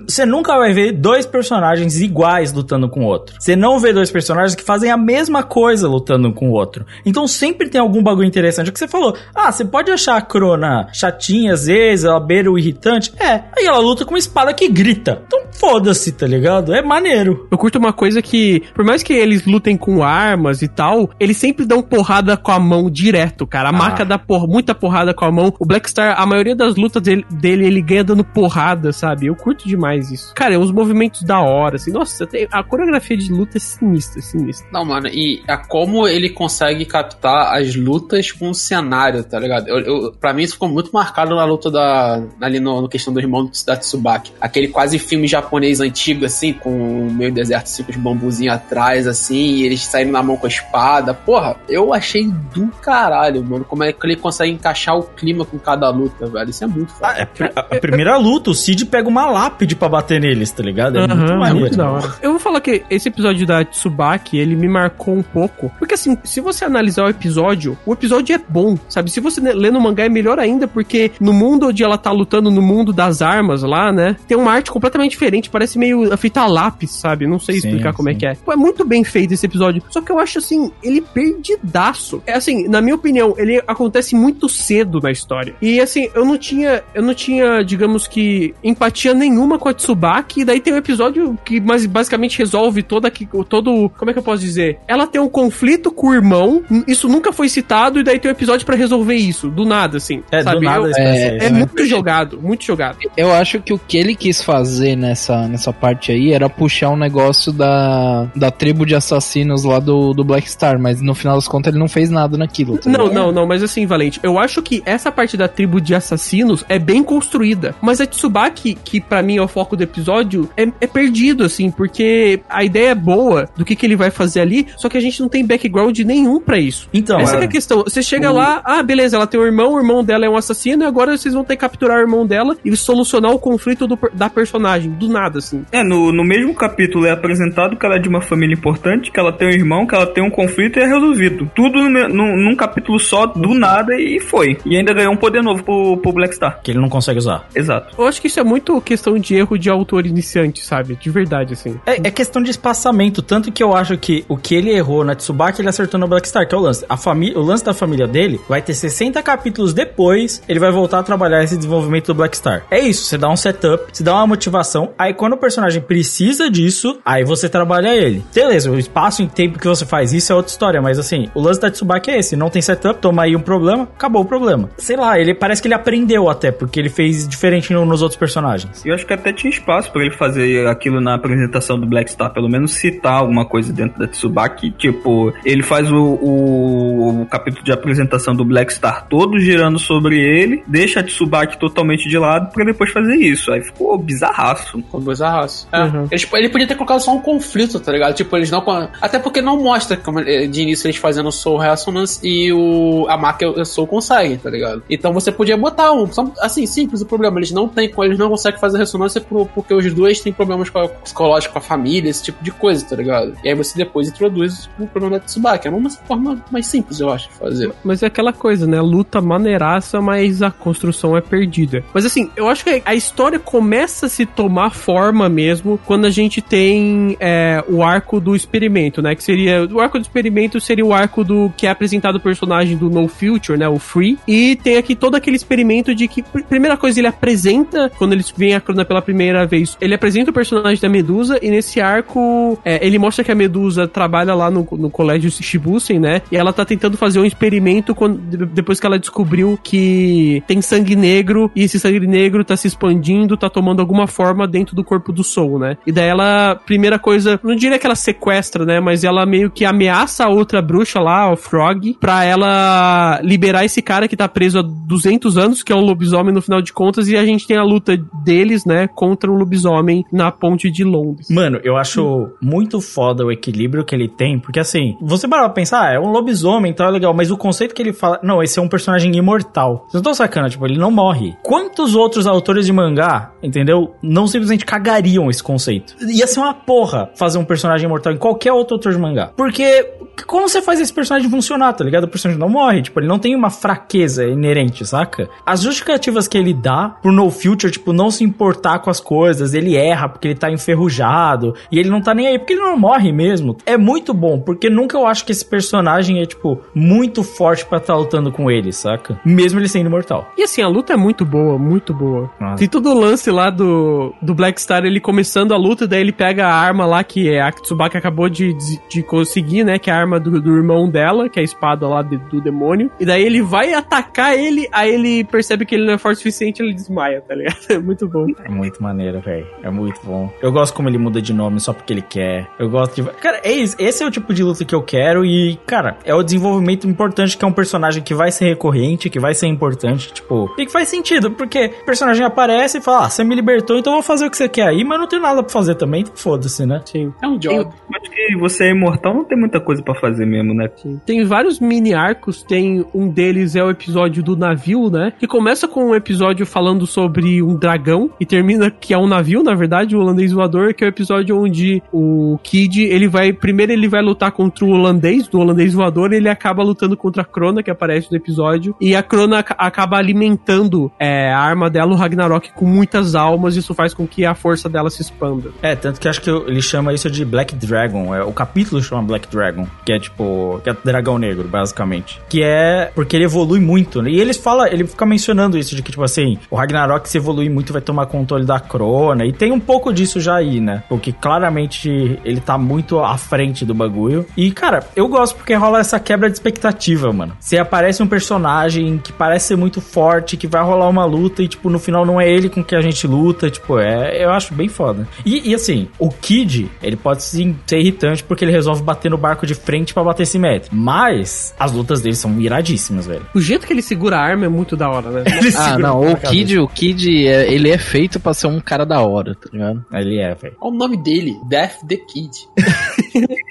[0.09, 3.37] você nunca vai ver dois personagens iguais lutando com o outro.
[3.39, 6.85] Você não vê dois personagens que fazem a mesma coisa lutando um com o outro.
[7.07, 8.67] Então sempre tem algum bagulho interessante.
[8.67, 9.17] É o que você falou.
[9.35, 13.13] Ah, você pode achar a Crona chatinha às vezes, ela beira o irritante.
[13.21, 15.23] É, aí ela luta com uma espada que grita.
[15.27, 16.75] Então foda-se, tá ligado?
[16.75, 17.47] É maneiro.
[17.51, 21.37] Eu curto uma coisa que, por mais que eles lutem com armas e tal, eles
[21.37, 23.69] sempre dão porrada com a mão direto, cara.
[23.69, 23.73] A Ah.
[23.73, 25.53] marca dá por, muita porrada com a mão.
[25.61, 29.27] O Black Star, a maioria das lutas dele, dele, ele ganha dando porrada, sabe?
[29.27, 30.35] Eu curto demais isso.
[30.35, 31.91] Cara, os movimentos da hora, assim.
[31.91, 34.67] Nossa, a coreografia de luta é sinistra, sinistra.
[34.73, 39.69] Não, mano, e a como ele consegue captar as lutas com o cenário, tá ligado?
[39.69, 42.23] Eu, eu, pra mim isso ficou muito marcado na luta da.
[42.41, 44.33] ali no, no questão do irmão da Tsubaki.
[44.41, 46.71] Aquele quase filme japonês antigo, assim, com
[47.07, 50.47] o meio deserto, assim, com os bambuzinhos atrás, assim, e eles saindo na mão com
[50.47, 51.15] a espada.
[51.15, 55.59] Porra, eu achei do caralho, mano, como é que ele consegue encaixar o clima com
[55.59, 56.51] cada luta, velho.
[56.51, 57.10] Isso é muito foda.
[57.11, 60.51] Ah, é pr- a, a primeira luta, o Cid pega uma lápide pra bater neles,
[60.51, 60.99] tá ligado?
[60.99, 61.61] É muito Aham, maneiro.
[61.61, 62.15] muito da hora.
[62.23, 65.71] Eu vou falar que esse episódio da Tsubaki, ele me marcou um pouco.
[65.79, 69.11] Porque assim, se você analisar o episódio, o episódio é bom, sabe?
[69.11, 72.51] Se você lê no mangá é melhor ainda, porque no mundo onde ela tá lutando,
[72.51, 74.17] no mundo das armas lá, né?
[74.29, 77.27] Tem uma arte completamente diferente, parece meio feita a lápis, sabe?
[77.27, 78.19] Não sei Sim, explicar como é sim.
[78.19, 78.35] que é.
[78.35, 79.83] Pô, é muito bem feito esse episódio.
[79.91, 82.23] Só que eu acho assim, ele perdidaço.
[82.27, 85.55] É assim, na minha opinião, ele acontece muito cedo na história.
[85.61, 90.41] E assim, eu não tinha, eu não tinha, digamos que, empatia nenhuma com a Tsubaki.
[90.41, 94.19] E daí tem um episódio que mas, basicamente resolve toda aqui, todo, como é que
[94.19, 94.79] eu posso dizer?
[94.89, 96.63] Ela tem um conflito com o irmão.
[96.87, 100.23] Isso nunca foi citado e daí tem um episódio pra resolver isso, do nada assim.
[100.31, 100.65] É, do sabe?
[100.65, 101.59] nada Eu- é, é né?
[101.61, 102.99] muito jogado, muito jogado.
[103.17, 106.97] Eu acho que o que ele quis fazer nessa, nessa parte aí era puxar um
[106.97, 111.47] negócio da, da tribo de assassinos lá do, do Black Star, mas no final das
[111.49, 112.79] contas ele não fez nada naquilo.
[112.79, 115.95] tá Não, não, não, mas assim, Valente, eu acho que essa parte da tribo de
[115.95, 117.75] assassinos é bem construída.
[117.81, 121.71] Mas a Tsubaki, que pra mim é o foco do episódio, é, é perdido, assim,
[121.71, 125.01] porque a ideia é boa do que, que ele vai fazer ali, só que a
[125.01, 126.89] gente não tem background nenhum pra isso.
[126.93, 127.83] Então, Essa é- é a questão.
[127.85, 130.37] Você chega o- lá, ah, beleza, ela tem um irmão, o irmão dela é um
[130.37, 133.87] assassino, e agora vocês vão ter que capturar o irmão dela e solucionar o conflito
[133.87, 135.63] do da personagem, do nada, assim.
[135.71, 139.21] É, no, no mesmo capítulo é apresentado que ela é de uma família importante, que
[139.21, 141.51] ela tem um irmão, que ela tem um conflito e é resolvido.
[141.55, 144.57] Tudo no num, num capítulo só, do nada, e foi.
[144.65, 146.61] E ainda ganhou um poder novo pro, pro Black Star.
[146.71, 147.49] Que ele não consegue usar.
[147.53, 147.95] Exato.
[147.99, 150.95] Eu acho que isso é muito questão de erro de autor iniciante, sabe?
[150.95, 151.81] De verdade, assim.
[151.85, 155.17] É, é questão de espaçamento, tanto que eu acho que o que ele errou na
[155.17, 156.85] Tsubaki, ele acertou no Black Star, que é o lance.
[156.89, 161.01] A família, o lance da família dele vai ter 60 capítulos depois, ele vai voltar
[161.01, 162.65] a trabalhar esse desenvolvimento do Black Star.
[162.71, 166.49] É isso, você dá um setup, você dá uma motivação, aí quando o personagem precisa
[166.49, 168.25] disso, aí você trabalha ele.
[168.33, 171.41] Beleza, o espaço e tempo que você faz isso é outra história, mas assim, o
[171.41, 174.71] lance da Tsubaki é esse, não tem setup, toma aí um problema, acabou o problema.
[174.77, 178.19] Sei lá, ele parece que ele aprendeu até, porque ele fez diferente no- nos outros
[178.19, 178.85] personagens.
[178.87, 182.33] Eu acho que até tinha espaço pra ele fazer aquilo na apresentação do Black Star,
[182.33, 184.71] pelo menos citar alguma coisa dentro da Tsubaki.
[184.73, 190.19] Tipo, ele faz o, o, o capítulo de apresentação do Black Star todo girando sobre
[190.21, 193.51] ele, deixa a Tsubaki totalmente de lado pra depois fazer isso.
[193.51, 194.79] Aí ficou bizarraço.
[194.79, 195.67] Ficou bizarraço.
[195.73, 195.83] É.
[195.83, 196.07] Uhum.
[196.11, 198.15] Eles- ele podia ter colocado só um conflito, tá ligado?
[198.15, 198.61] Tipo, eles não.
[199.01, 203.07] Até porque não mostra como, eh, de início eles fazendo o Soul Resonance e o,
[203.09, 204.83] a e o Soul conseguem, tá ligado?
[204.91, 206.07] Então você podia botar um.
[206.13, 207.39] só- Assim, simples o problema.
[207.39, 210.87] Eles não têm, eles não conseguem fazer ressonância por- porque os dois têm problemas com
[211.03, 213.35] psicológicos com a família, esse tipo de coisa, tá ligado?
[213.45, 215.69] E aí você depois introduz o problema da Tsubaki.
[215.69, 217.73] É uma forma mais simples, eu acho, de fazer.
[217.85, 218.81] Mas é aquela coisa, né?
[218.81, 221.85] Luta maneiraça, mas a construção é perdida.
[221.95, 226.11] Mas assim, eu acho que a história começa a se tomar forma mesmo quando a
[226.11, 229.15] gente tem é, o arco do experimento, né?
[229.15, 229.67] Que seria.
[229.71, 233.09] O arco do experimento seria o arco do que é apresentado o personagem do No
[233.09, 233.69] Future, né?
[233.69, 234.19] O Free.
[234.27, 236.25] E tem aqui todo aquele experimento de que.
[236.43, 240.31] Pr- primeira coisa, ele apresenta, quando eles veem a Crona pela primeira vez, ele apresenta
[240.31, 244.51] o personagem da Medusa e nesse arco é, ele mostra que a Medusa trabalha lá
[244.51, 246.23] no, no colégio Shibusen, né?
[246.31, 250.61] E ela tá tentando fazer um experimento quando, de- depois que ela descobriu que tem
[250.61, 254.85] sangue negro e esse sangue negro tá se expandindo, tá tomando alguma forma dentro do
[254.85, 255.77] corpo do Soul, né?
[255.87, 258.81] E daí ela, primeira coisa, não diria que ela sequestra, né?
[258.81, 263.81] Mas ela meio que ameaça a outra bruxa lá, o Frog, pra ela liberar esse
[263.83, 267.09] cara que tá preso há 200 anos, que é um lobisomem no final de contas,
[267.09, 271.29] e a gente tem a luta deles, né, contra um lobisomem na ponte de Londres.
[271.31, 275.89] Mano, eu acho muito foda o equilíbrio que ele tem, porque assim, você para pensar,
[275.89, 278.59] ah, é um lobisomem, então é legal, mas o conceito que ele fala, não, esse
[278.59, 279.87] é um personagem imortal.
[279.89, 281.37] Vocês não estão sacando, tipo, ele não morre.
[281.43, 285.95] Quantos outros autores de mangá, entendeu, não simplesmente cagariam esse conceito?
[286.07, 289.33] Ia ser uma porra fazer um personagem imortal em qualquer outro autor de mangá.
[289.37, 289.87] Porque
[290.27, 292.05] como você faz esse personagem funcionar, tá ligado?
[292.05, 295.29] O personagem não morre, tipo, ele não tem uma fraqueza inerente, saca?
[295.45, 299.55] As justificativas que ele dá pro No Future, tipo, não se importar com as coisas,
[299.55, 302.79] ele erra porque ele tá enferrujado, e ele não tá nem aí porque ele não
[302.79, 303.57] morre mesmo.
[303.67, 307.79] É muito bom, porque nunca eu acho que esse personagem é, tipo, muito forte pra
[307.79, 309.21] estar tá lutando com ele, saca?
[309.25, 310.31] Mesmo ele sendo imortal.
[310.37, 312.31] E assim, a luta é muito boa, muito boa.
[312.41, 312.57] Nossa.
[312.57, 316.13] Tem todo o lance lá do, do Black Star, ele começando a luta, daí ele
[316.13, 319.79] pega a arma lá que é a Tsubaki acabou de, de, de conseguir, né?
[319.79, 322.41] Que é a arma do, do irmão dela, que é a espada lá de- do
[322.41, 322.91] demônio.
[322.99, 326.19] E daí ele vai atacar ele, aí ele percebe que ele não é forte o
[326.19, 327.59] suficiente, ele desmaia, tá ligado?
[327.71, 328.27] É muito bom.
[328.45, 329.47] É muito maneiro, velho.
[329.63, 330.31] É muito bom.
[330.43, 332.49] Eu gosto como ele muda de nome só porque ele quer.
[332.59, 333.11] Eu gosto de.
[333.19, 333.77] Cara, é isso.
[333.79, 337.37] esse é o tipo de luta que eu quero e, cara, é o desenvolvimento importante
[337.37, 340.73] que é um personagem que vai ser recorrente, que vai ser importante, tipo, e que
[340.73, 344.03] faz sentido, porque o personagem aparece e fala: Ah, você me libertou, então eu vou
[344.03, 346.67] fazer o que você quer aí, mas não tem nada pra fazer também, então foda-se,
[346.67, 346.81] né?
[346.85, 347.13] Sim.
[347.23, 347.71] É um job.
[347.95, 350.69] Acho que você é imortal, não tem muita coisa pra fazer mesmo, né?
[351.07, 355.13] Tem vários mini arcos, tem um deles é o episódio do navio, né?
[355.19, 359.43] Que começa com um episódio falando sobre um dragão e termina que é um navio,
[359.43, 363.73] na verdade, o holandês voador, que é o episódio onde o Kid, ele vai, primeiro
[363.73, 367.25] ele vai lutar contra o holandês, do holandês voador, e ele acaba lutando contra a
[367.25, 371.93] Crona, que aparece no episódio, e a Crona ac- acaba alimentando é, a arma dela,
[371.93, 375.51] o Ragnarok, com muitas almas, isso faz com que a força dela se expanda.
[375.63, 378.15] É, tanto que acho que ele chama isso de Black Dragon.
[378.15, 380.61] É, o capítulo chama Black Dragon, que é tipo.
[380.63, 382.21] que é dragão negro, basicamente.
[382.29, 384.11] Que é porque ele evolui muito, né?
[384.11, 387.51] E eles falam, ele fica mencionando isso, de que, tipo assim, o Ragnarok se evoluir
[387.51, 389.25] muito vai tomar controle da Crona.
[389.25, 390.83] E tem um pouco disso já aí, né?
[390.89, 394.27] Porque claramente ele tá muito à frente do bagulho.
[394.37, 397.37] E, cara, eu gosto porque rola essa quebra de expectativa, mano.
[397.41, 401.49] Você aparece um personagem que parece ser muito forte, que vai rolar uma luta e,
[401.49, 403.51] tipo, no final não é ele com que a gente luta.
[403.51, 404.23] Tipo, é.
[404.23, 405.09] Eu acho bem foda.
[405.25, 409.17] E, e, assim, o Kid, ele pode sim ser irritante porque ele resolve bater no
[409.19, 410.75] barco de frente pra bater simétrico.
[410.75, 413.27] Mas as lutas dele são iradíssimas, velho.
[413.35, 415.25] O jeito que ele segura a arma é muito da hora, né?
[415.41, 416.17] Ele Ah, segura não, o.
[416.17, 419.85] Kid, o Kid, é- ele é feito pra ser um cara da hora, tá ligado?
[419.93, 420.57] Ele é, velho.
[420.61, 422.49] Olha o nome dele, Death the Kid.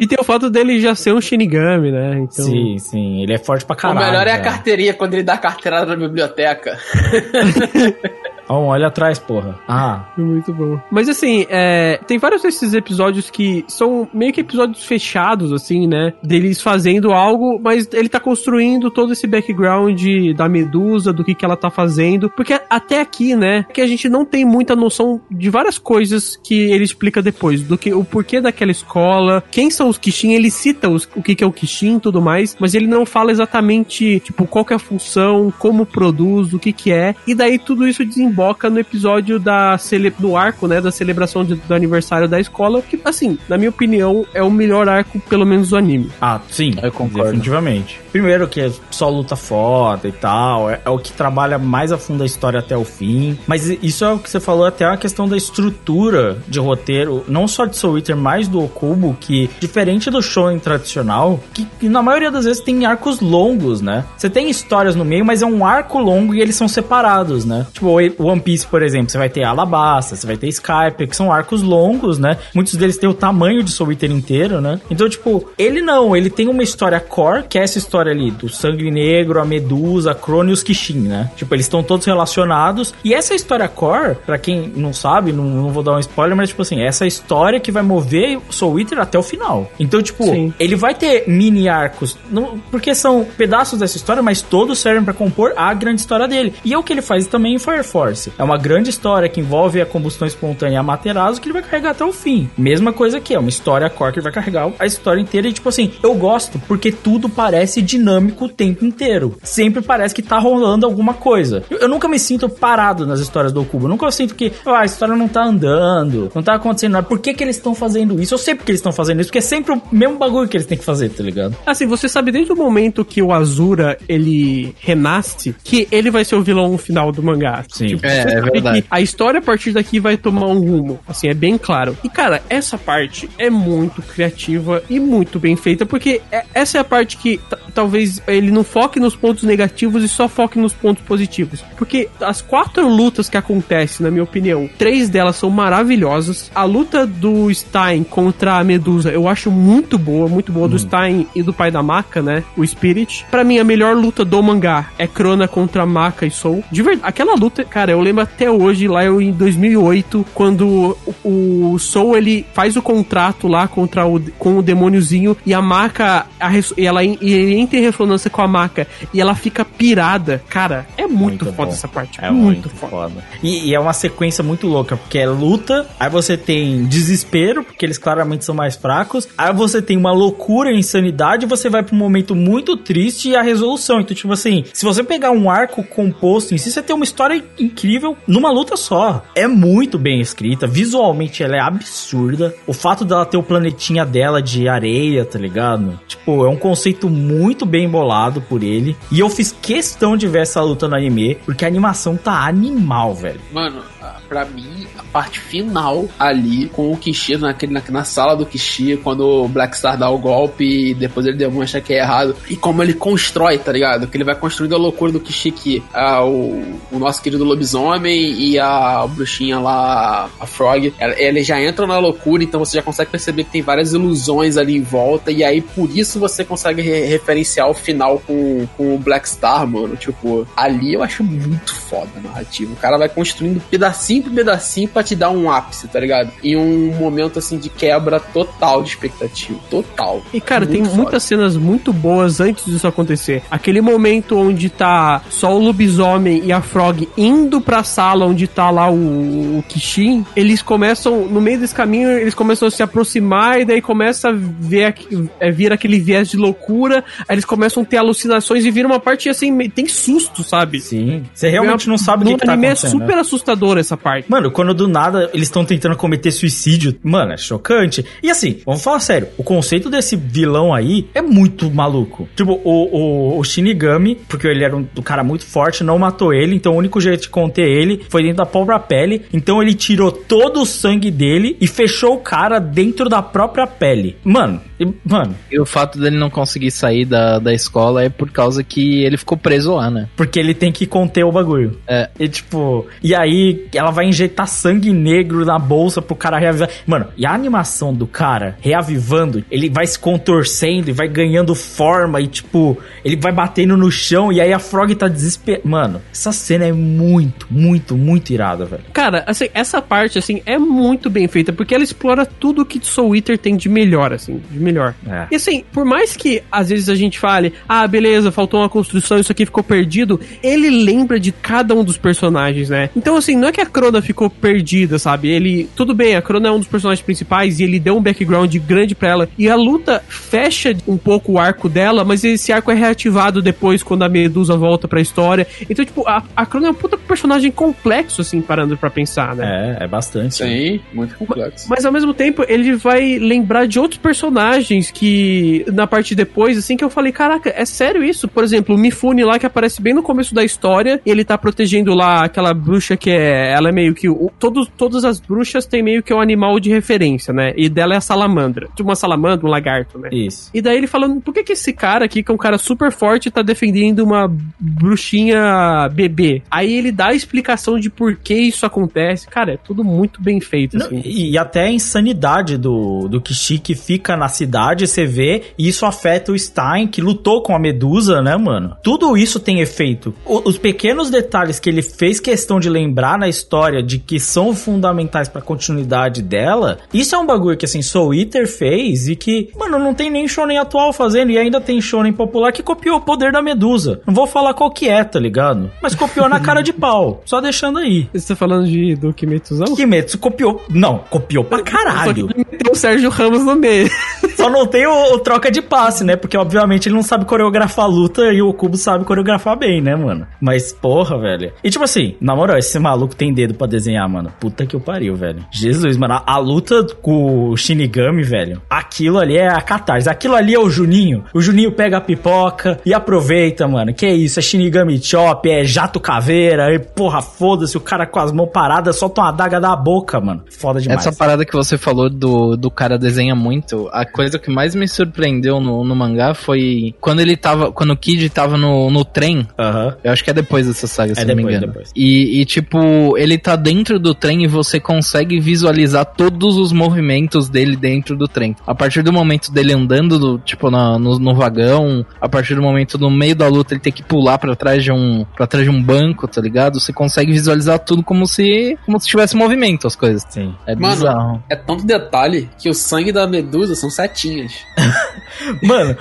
[0.00, 2.18] E tem o fato dele já ser um Shinigami, né?
[2.18, 2.44] Então...
[2.44, 3.22] Sim, sim.
[3.22, 4.06] Ele é forte pra o caralho.
[4.06, 6.76] melhor é a carteirinha quando ele dá a carteirada na biblioteca.
[8.48, 9.58] Ó, olha atrás, porra.
[9.66, 10.78] Ah, Muito bom.
[10.90, 16.12] Mas assim, é, tem vários desses episódios que são meio que episódios fechados, assim, né?
[16.22, 20.00] Deles fazendo algo, mas ele tá construindo todo esse background
[20.36, 22.30] da Medusa, do que, que ela tá fazendo.
[22.30, 26.54] Porque até aqui, né, que a gente não tem muita noção de várias coisas que
[26.54, 27.62] ele explica depois.
[27.62, 31.34] Do que o porquê daquela escola, quem são os Kishin, ele cita os, o que,
[31.34, 34.72] que é o Kishin e tudo mais, mas ele não fala exatamente, tipo, qual que
[34.72, 37.14] é a função, como produz, o que que é.
[37.26, 38.33] E daí tudo isso desemboca
[38.70, 42.98] no episódio da cele do arco, né, da celebração de- do aniversário da escola, que
[43.04, 46.10] assim, na minha opinião, é o melhor arco pelo menos do anime.
[46.20, 47.24] Ah, sim, Eu concordo.
[47.24, 48.00] definitivamente.
[48.12, 51.98] Primeiro que é só luta foda e tal, é, é o que trabalha mais a
[51.98, 53.38] fundo a história até o fim.
[53.46, 57.46] Mas isso é o que você falou, até a questão da estrutura de roteiro, não
[57.48, 62.02] só de Soul Eater, mas do Okubo, que diferente do shonen tradicional, que, que na
[62.02, 64.04] maioria das vezes tem arcos longos, né?
[64.16, 67.66] Você tem histórias no meio, mas é um arco longo e eles são separados, né?
[67.72, 71.16] Tipo, o One Piece, por exemplo, você vai ter Alabasta, você vai ter Skype, que
[71.16, 72.38] são arcos longos, né?
[72.54, 74.80] Muitos deles têm o tamanho de Soul Eater inteiro, né?
[74.90, 78.48] Então, tipo, ele não, ele tem uma história core, que é essa história ali do
[78.48, 81.30] Sangue Negro, a Medusa, a e os Kishin, né?
[81.36, 82.94] Tipo, eles estão todos relacionados.
[83.04, 86.48] E essa história core, pra quem não sabe, não, não vou dar um spoiler, mas,
[86.48, 89.70] tipo assim, essa história que vai mover Soul Eater até o final.
[89.78, 90.52] Então, tipo, Sim.
[90.58, 95.12] ele vai ter mini arcos, não, porque são pedaços dessa história, mas todos servem pra
[95.12, 96.54] compor a grande história dele.
[96.64, 98.13] E é o que ele faz também em Fire Force.
[98.14, 98.32] Force.
[98.38, 101.62] É uma grande história que envolve a combustão espontânea e a Materazo que ele vai
[101.62, 102.48] carregar até o fim.
[102.56, 105.52] Mesma coisa aqui, é uma história core que ele vai carregar a história inteira e
[105.52, 109.36] tipo assim, eu gosto porque tudo parece dinâmico o tempo inteiro.
[109.42, 111.64] Sempre parece que tá rolando alguma coisa.
[111.68, 113.66] Eu, eu nunca me sinto parado nas histórias do.
[113.74, 117.06] Eu nunca sinto que ah, a história não tá andando, não tá acontecendo nada.
[117.06, 118.34] Por que que eles estão fazendo isso?
[118.34, 120.66] Eu sei porque eles estão fazendo isso, porque é sempre o mesmo bagulho que eles
[120.66, 121.56] têm que fazer, tá ligado?
[121.66, 126.36] Assim, você sabe desde o momento que o Azura ele renasce que ele vai ser
[126.36, 127.64] o vilão final do mangá.
[127.68, 127.86] Sim.
[127.86, 128.84] Tipo, É, é verdade.
[128.90, 131.00] a história a partir daqui vai tomar um rumo.
[131.08, 131.96] Assim, é bem claro.
[132.04, 136.80] E cara, essa parte é muito criativa e muito bem feita, porque é- essa é
[136.80, 137.40] a parte que
[137.74, 141.62] talvez ele não foque nos pontos negativos e só foque nos pontos positivos.
[141.76, 146.50] Porque as quatro lutas que acontecem, na minha opinião, três delas são maravilhosas.
[146.54, 151.26] A luta do Stein contra a Medusa eu acho muito boa, muito boa, do Stein
[151.34, 152.42] e do pai da Maka, né?
[152.56, 153.24] O Spirit.
[153.30, 156.64] Pra mim, a melhor luta do mangá é Crona contra Maka e Soul.
[156.70, 161.78] De verdade, aquela luta, cara, eu lembro até hoje, lá em 2008, quando o, o
[161.78, 166.50] Soul ele faz o contrato lá contra o, com o demôniozinho e a Maka, a,
[166.76, 170.42] e ela e ele entra em ressonância com a Maka e ela fica pirada.
[170.48, 171.72] Cara, é muito, foda bom.
[171.72, 172.18] essa parte.
[172.20, 172.90] É muito, muito, foda.
[172.90, 173.24] foda.
[173.42, 177.86] E, e é uma sequência muito louca, porque é luta, aí você tem desespero, porque
[177.86, 181.94] eles claramente são mais fracos, aí você tem uma loucura e insanidade, você vai pra
[181.94, 184.00] um momento muito triste e a resolução.
[184.00, 187.42] Então, tipo assim, se você pegar um arco composto em si, você tem uma história
[187.58, 187.83] incrível
[188.26, 189.22] numa luta só.
[189.34, 192.54] É muito bem escrita, visualmente ela é absurda.
[192.66, 195.98] O fato dela ter o planetinha dela de areia, tá ligado?
[196.06, 198.96] Tipo, é um conceito muito bem bolado por ele.
[199.10, 203.14] E eu fiz questão de ver essa luta no anime, porque a animação tá animal,
[203.14, 203.40] velho.
[203.52, 203.82] Mano,
[204.28, 209.20] pra mim, parte final ali, com o Kishi naquele, na, na sala do Kishi, quando
[209.44, 212.82] o Black Star dá o golpe e depois ele demonstra que é errado, e como
[212.82, 214.08] ele constrói, tá ligado?
[214.08, 218.32] Que ele vai construindo a loucura do Kishi que ah, o, o nosso querido lobisomem
[218.32, 222.82] e a bruxinha lá, a Frog, ela- ele já entra na loucura, então você já
[222.82, 226.82] consegue perceber que tem várias ilusões ali em volta, e aí por isso você consegue
[226.82, 229.94] re- referenciar o final com, com o Black Star, mano.
[229.94, 232.72] Tipo, ali eu acho muito foda a narrativa.
[232.72, 236.30] O cara vai construindo pedacinho por pedacinho pra te dar um ápice, tá ligado?
[236.42, 239.58] E um momento assim de quebra total de expectativa.
[239.70, 240.22] Total.
[240.32, 240.96] E cara, Muito tem foda.
[240.96, 243.42] muitas cenas muito boas antes disso acontecer.
[243.50, 248.70] Aquele momento onde tá só o lobisomem e a Frog indo pra sala onde tá
[248.70, 253.60] lá o, o Kishin, eles começam, no meio desse caminho, eles começam a se aproximar
[253.60, 254.94] e daí começa a ver
[255.40, 259.00] é, vir aquele viés de loucura, aí eles começam a ter alucinações e vira uma
[259.00, 260.80] parte assim, meio- tem susto, sabe?
[260.80, 261.22] Sim.
[261.34, 263.02] Você realmente não sabe o no que, que tá anime acontecendo.
[263.02, 264.30] é super assustador essa parte.
[264.30, 268.04] Mano, quando do nada eles estão tentando cometer suicídio, mano, é chocante.
[268.22, 272.28] E assim, vamos falar sério, o conceito desse vilão aí é muito maluco.
[272.36, 276.32] Tipo, o, o, o Shinigami, porque ele era um, um cara muito forte, não matou
[276.32, 279.22] ele, então o único jeito de conter ele foi dentro da própria pele.
[279.32, 284.16] Então ele tirou todo o sangue dele e fechou o cara dentro da própria pele.
[284.22, 288.30] Mano, e- mano, E o fato dele não conseguir sair da, da escola é por
[288.30, 290.08] causa que ele ficou preso lá, né?
[290.16, 291.78] Porque ele tem que conter o bagulho.
[291.86, 292.08] É.
[292.18, 296.68] E tipo, e aí ela vai injetar sangue negro na bolsa pro cara reavivar.
[296.86, 302.20] Mano, e a animação do cara reavivando, ele vai se contorcendo e vai ganhando forma
[302.20, 305.62] e tipo, ele vai batendo no chão e aí a Frog tá desesperada.
[305.64, 308.82] Mano, essa cena é muito, muito, muito irada, velho.
[308.92, 313.14] Cara, assim, essa parte, assim, é muito bem feita, porque ela explora tudo que Soul
[313.16, 314.73] Eater tem de melhor, assim, de melhor.
[314.80, 315.26] É.
[315.30, 319.18] E assim, por mais que às vezes a gente fale, ah, beleza, faltou uma construção,
[319.18, 322.90] isso aqui ficou perdido, ele lembra de cada um dos personagens, né?
[322.96, 325.28] Então, assim, não é que a Crona ficou perdida, sabe?
[325.28, 328.54] Ele, tudo bem, a Crona é um dos personagens principais e ele deu um background
[328.56, 332.70] grande pra ela, e a luta fecha um pouco o arco dela, mas esse arco
[332.70, 335.46] é reativado depois quando a Medusa volta pra história.
[335.68, 339.76] Então, tipo, a, a Crona é um puta personagem complexo, assim, parando pra pensar, né?
[339.80, 340.36] É, é bastante.
[340.36, 341.66] Sim, muito complexo.
[341.68, 344.44] Mas ao mesmo tempo, ele vai lembrar de outros personagens
[344.92, 348.28] que, na parte depois, assim, que eu falei, caraca, é sério isso?
[348.28, 351.36] Por exemplo, o Mifune lá, que aparece bem no começo da história, e ele tá
[351.38, 355.66] protegendo lá aquela bruxa que é, ela é meio que, o, todos, todas as bruxas
[355.66, 357.52] têm meio que um animal de referência, né?
[357.56, 358.68] E dela é a salamandra.
[358.74, 360.08] Tipo uma salamandra, um lagarto, né?
[360.12, 360.50] Isso.
[360.52, 362.92] E daí ele falando, por que que esse cara aqui, que é um cara super
[362.92, 366.42] forte, tá defendendo uma bruxinha bebê?
[366.50, 369.26] Aí ele dá a explicação de por que isso acontece.
[369.28, 371.02] Cara, é tudo muito bem feito, Não, assim.
[371.04, 375.68] e, e até a insanidade do, do Kishi que fica na cidade, você vê, e
[375.68, 378.76] isso afeta o Stein, que lutou com a Medusa, né, mano?
[378.82, 380.14] Tudo isso tem efeito.
[380.24, 384.54] O- os pequenos detalhes que ele fez questão de lembrar na história de que são
[384.54, 389.50] fundamentais pra continuidade dela, isso é um bagulho que, assim, Soul Eater fez e que,
[389.58, 393.00] mano, não tem nem shonen atual fazendo, e ainda tem shonen popular que copiou o
[393.00, 394.00] poder da Medusa.
[394.06, 395.70] Não vou falar qual que é, tá ligado?
[395.82, 397.22] Mas copiou na cara de pau.
[397.24, 398.08] Só deixando aí.
[398.12, 399.74] Você tá falando de, do Kimetsu-zão?
[399.74, 400.62] Kimetsu copiou.
[400.68, 402.28] Não, copiou pra caralho.
[402.28, 403.88] Tem o Sérgio Ramos no meio.
[404.36, 406.16] Só não tem o, o troca de passe, né?
[406.16, 410.26] Porque, obviamente, ele não sabe coreografar luta e o Kubo sabe coreografar bem, né, mano?
[410.40, 411.52] Mas, porra, velho.
[411.62, 414.32] E, tipo assim, na moral, esse maluco tem dedo pra desenhar, mano.
[414.38, 415.44] Puta que o pariu, velho.
[415.50, 416.14] Jesus, mano.
[416.14, 418.60] A, a luta com o Shinigami, velho.
[418.68, 420.08] Aquilo ali é a catarse.
[420.08, 421.24] Aquilo ali é o Juninho.
[421.32, 423.94] O Juninho pega a pipoca e aproveita, mano.
[423.94, 424.38] Que isso?
[424.38, 426.74] É Shinigami Chop, é jato caveira.
[426.74, 427.76] E, porra, foda-se.
[427.76, 430.44] O cara com as mãos paradas solta uma adaga da boca, mano.
[430.50, 431.06] Foda demais.
[431.06, 434.86] Essa parada que você falou do, do cara desenha muito, a coisa que mais me
[434.88, 439.46] surpreendeu no, no mangá foi quando ele tava, quando o Kid tava no, no trem,
[439.58, 439.96] Aham.
[440.02, 441.72] eu acho que é depois dessa saga, se É não me depois, engano.
[441.72, 441.92] depois.
[441.94, 447.48] E, e, tipo, ele tá dentro do trem e você consegue visualizar todos os movimentos
[447.48, 448.54] dele dentro do trem.
[448.66, 452.62] A partir do momento dele andando, do, tipo, na- no, no vagão, a partir do
[452.62, 455.64] momento no meio da luta ele ter que pular pra trás de um para trás
[455.64, 456.78] de um banco, tá ligado?
[456.80, 460.22] Você consegue visualizar tudo como se como se tivesse movimento as coisas.
[460.28, 460.54] Sim.
[460.66, 461.42] É Mano, bizarro.
[461.50, 463.90] é tanto detalhe que o sangue da medusa são
[465.62, 465.96] Mano,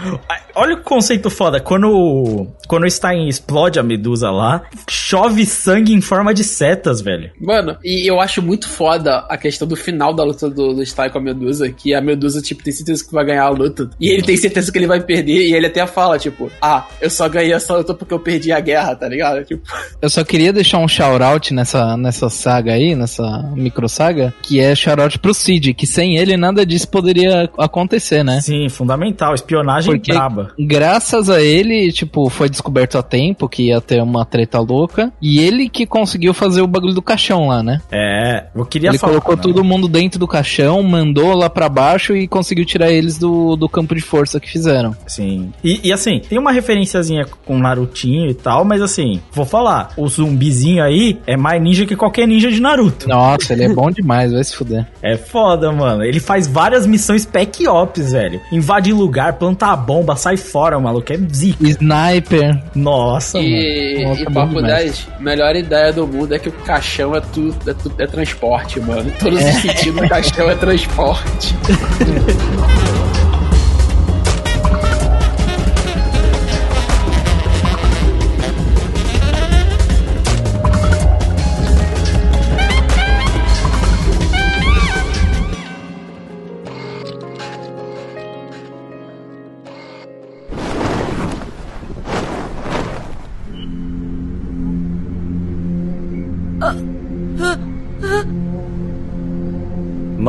[0.56, 1.60] olha o conceito foda.
[1.60, 7.02] Quando, o- quando o Stein explode a medusa lá, chove sangue em forma de setas,
[7.02, 7.32] velho.
[7.40, 11.10] Mano, e eu acho muito foda a questão do final da luta do, do Stein
[11.10, 13.90] com a Medusa, que a Medusa, tipo, tem certeza que vai ganhar a luta.
[14.00, 17.10] E ele tem certeza que ele vai perder, e ele até fala, tipo, ah, eu
[17.10, 19.44] só ganhei essa luta porque eu perdi a guerra, tá ligado?
[19.46, 19.64] Tipo,
[20.02, 23.24] Eu só queria deixar um shout-out nessa, nessa saga aí, nessa
[23.56, 28.42] micro saga, que é shout-out pro Cid, que sem ele nada disso poderia acontecer, né?
[28.42, 29.34] Sim, fundamental.
[29.34, 30.52] Espionagem Porque braba.
[30.60, 35.40] graças a ele, tipo, foi descoberto a tempo que ia ter uma treta louca, e
[35.40, 37.82] ele que conseguiu fazer o bagulho do caixão lá, né?
[37.92, 39.14] É, eu queria ele falar.
[39.14, 39.42] colocou né?
[39.42, 43.70] todo mundo dentro do caixão, mandou lá pra baixo e conseguiu tirar eles do, do
[43.70, 44.96] campo de força que fizeram.
[45.08, 45.52] Sim.
[45.64, 50.08] E, e, assim, tem uma referenciazinha com Narutinho e tal, mas assim, vou falar, o
[50.08, 53.08] zumbizinho aí é mais ninja que qualquer ninja de Naruto.
[53.08, 54.86] Nossa, ele é bom demais, vai se fuder.
[55.02, 56.04] É foda, mano.
[56.04, 58.42] Ele faz várias missões pack ops, velho.
[58.52, 61.14] Invade lugar, planta a bomba, sai fora, maluco.
[61.14, 61.68] É zica.
[61.68, 62.62] Sniper.
[62.76, 65.08] Nossa, e, Nossa, e bom papo demais.
[65.08, 68.80] 10, melhor ideia do mundo é que o caixão é tudo, é, tudo, é transporte,
[68.80, 69.08] mano.
[69.10, 71.56] Em todos os sentidos, o caixão é transporte.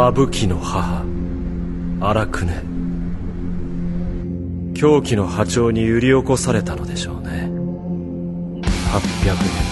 [0.04, 1.02] 魔武器の母
[1.98, 2.62] 荒くね。
[4.74, 7.48] 狂気の波長に揺り起こされたのでしょうね。
[8.92, 9.63] 800年。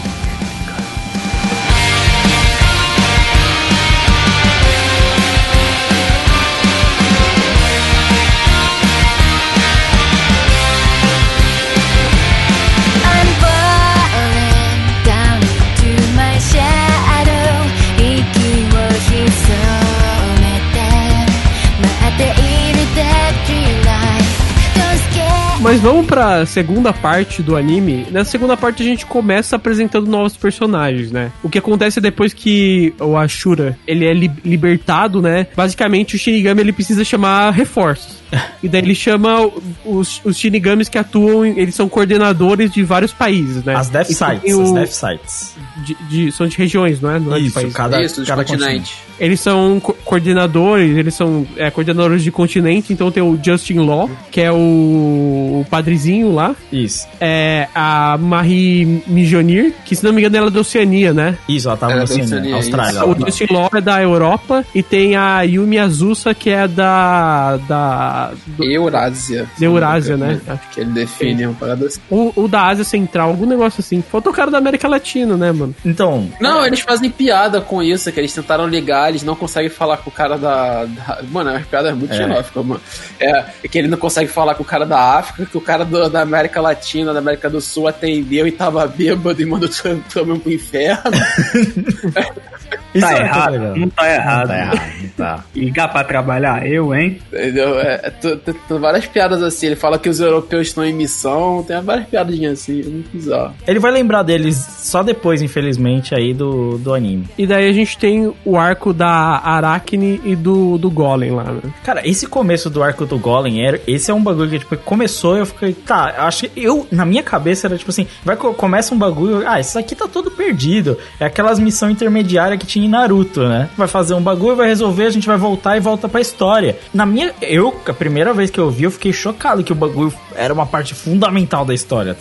[25.72, 28.06] Mas vamos pra segunda parte do anime.
[28.10, 31.32] Nessa segunda parte a gente começa apresentando novos personagens, né?
[31.42, 35.46] O que acontece é depois que o Ashura, ele é li- libertado, né?
[35.56, 38.21] Basicamente o Shinigami ele precisa chamar reforços.
[38.62, 39.50] E daí ele chama
[39.84, 43.74] os, os Shinigamis que atuam, eles são coordenadores de vários países, né?
[43.74, 45.54] As Death Sites, o- as Death Sites.
[45.84, 47.18] de- de- são de regiões, não é?
[47.18, 47.74] Não é de Isso, países.
[47.74, 48.92] cada, Isso, cada continentes.
[49.20, 54.10] Eles são co- coordenadores, eles são é, coordenadores de continente, então tem o Justin Law,
[54.30, 56.56] que é o, o padrezinho lá.
[56.72, 57.06] Isso.
[57.20, 61.36] É a Marie Mijonir, que se não me engano ela é da Oceania, né?
[61.48, 63.04] Isso, ela tava Ela no é da Oceania, Oceania, Austrália.
[63.06, 67.58] O Justin Law é da Europa e tem a Yumi Azusa, que é da.
[67.68, 69.46] da do- Eurásia.
[69.58, 70.40] da Eurásia, né?
[70.46, 72.00] Acho que ele define uma parada assim.
[72.10, 74.02] o, o da Ásia Central, algum negócio assim.
[74.02, 75.74] Faltou o cara da América Latina, né, mano?
[75.84, 79.98] Então, Não, eles fazem piada com isso, que eles tentaram ligar, eles não conseguem falar
[79.98, 80.84] com o cara da.
[80.84, 82.16] da- mano, é uma piada muito É.
[82.16, 82.80] xenófica, mano.
[83.20, 85.84] É, é que ele não consegue falar com o cara da África, que o cara
[85.84, 89.68] do- da América Latina, da América do Sul atendeu e tava bêbado e mandou
[90.26, 91.02] mundo pro inferno.
[92.94, 93.76] isso Tá é errado, legal.
[93.76, 94.38] não tá errado.
[94.40, 95.10] Não tá errado.
[95.16, 95.44] Tá.
[95.54, 97.18] Ligar pra trabalhar, eu, hein?
[97.32, 97.78] Entendeu?
[97.80, 99.66] É, é, tu- tu- tu- várias piadas assim.
[99.66, 101.64] Ele fala que os europeus estão em missão.
[101.66, 102.80] Tem várias piadinhas assim.
[102.80, 103.54] É muito bizarro.
[103.66, 107.26] Ele vai lembrar deles só depois, infelizmente, aí do, do anime.
[107.38, 109.08] E daí a gente tem o arco da
[109.42, 111.60] Arachne e do, do Golem lá, né?
[111.84, 115.36] Cara, esse começo do arco do Golem, era, esse é um bagulho que, tipo, começou
[115.36, 118.54] e eu fiquei, tá, acho que eu, na minha cabeça era tipo assim, vai, co-
[118.54, 120.98] começa um bagulho, ah, isso aqui tá todo perdido.
[121.20, 123.68] É aquelas missão intermediária que tinha em Naruto, né?
[123.76, 126.78] Vai fazer um bagulho, vai resolver, a gente vai voltar e volta pra história.
[126.92, 130.12] Na minha, eu, a primeira vez que eu vi, eu fiquei chocado que o bagulho
[130.34, 132.16] era uma parte fundamental da história.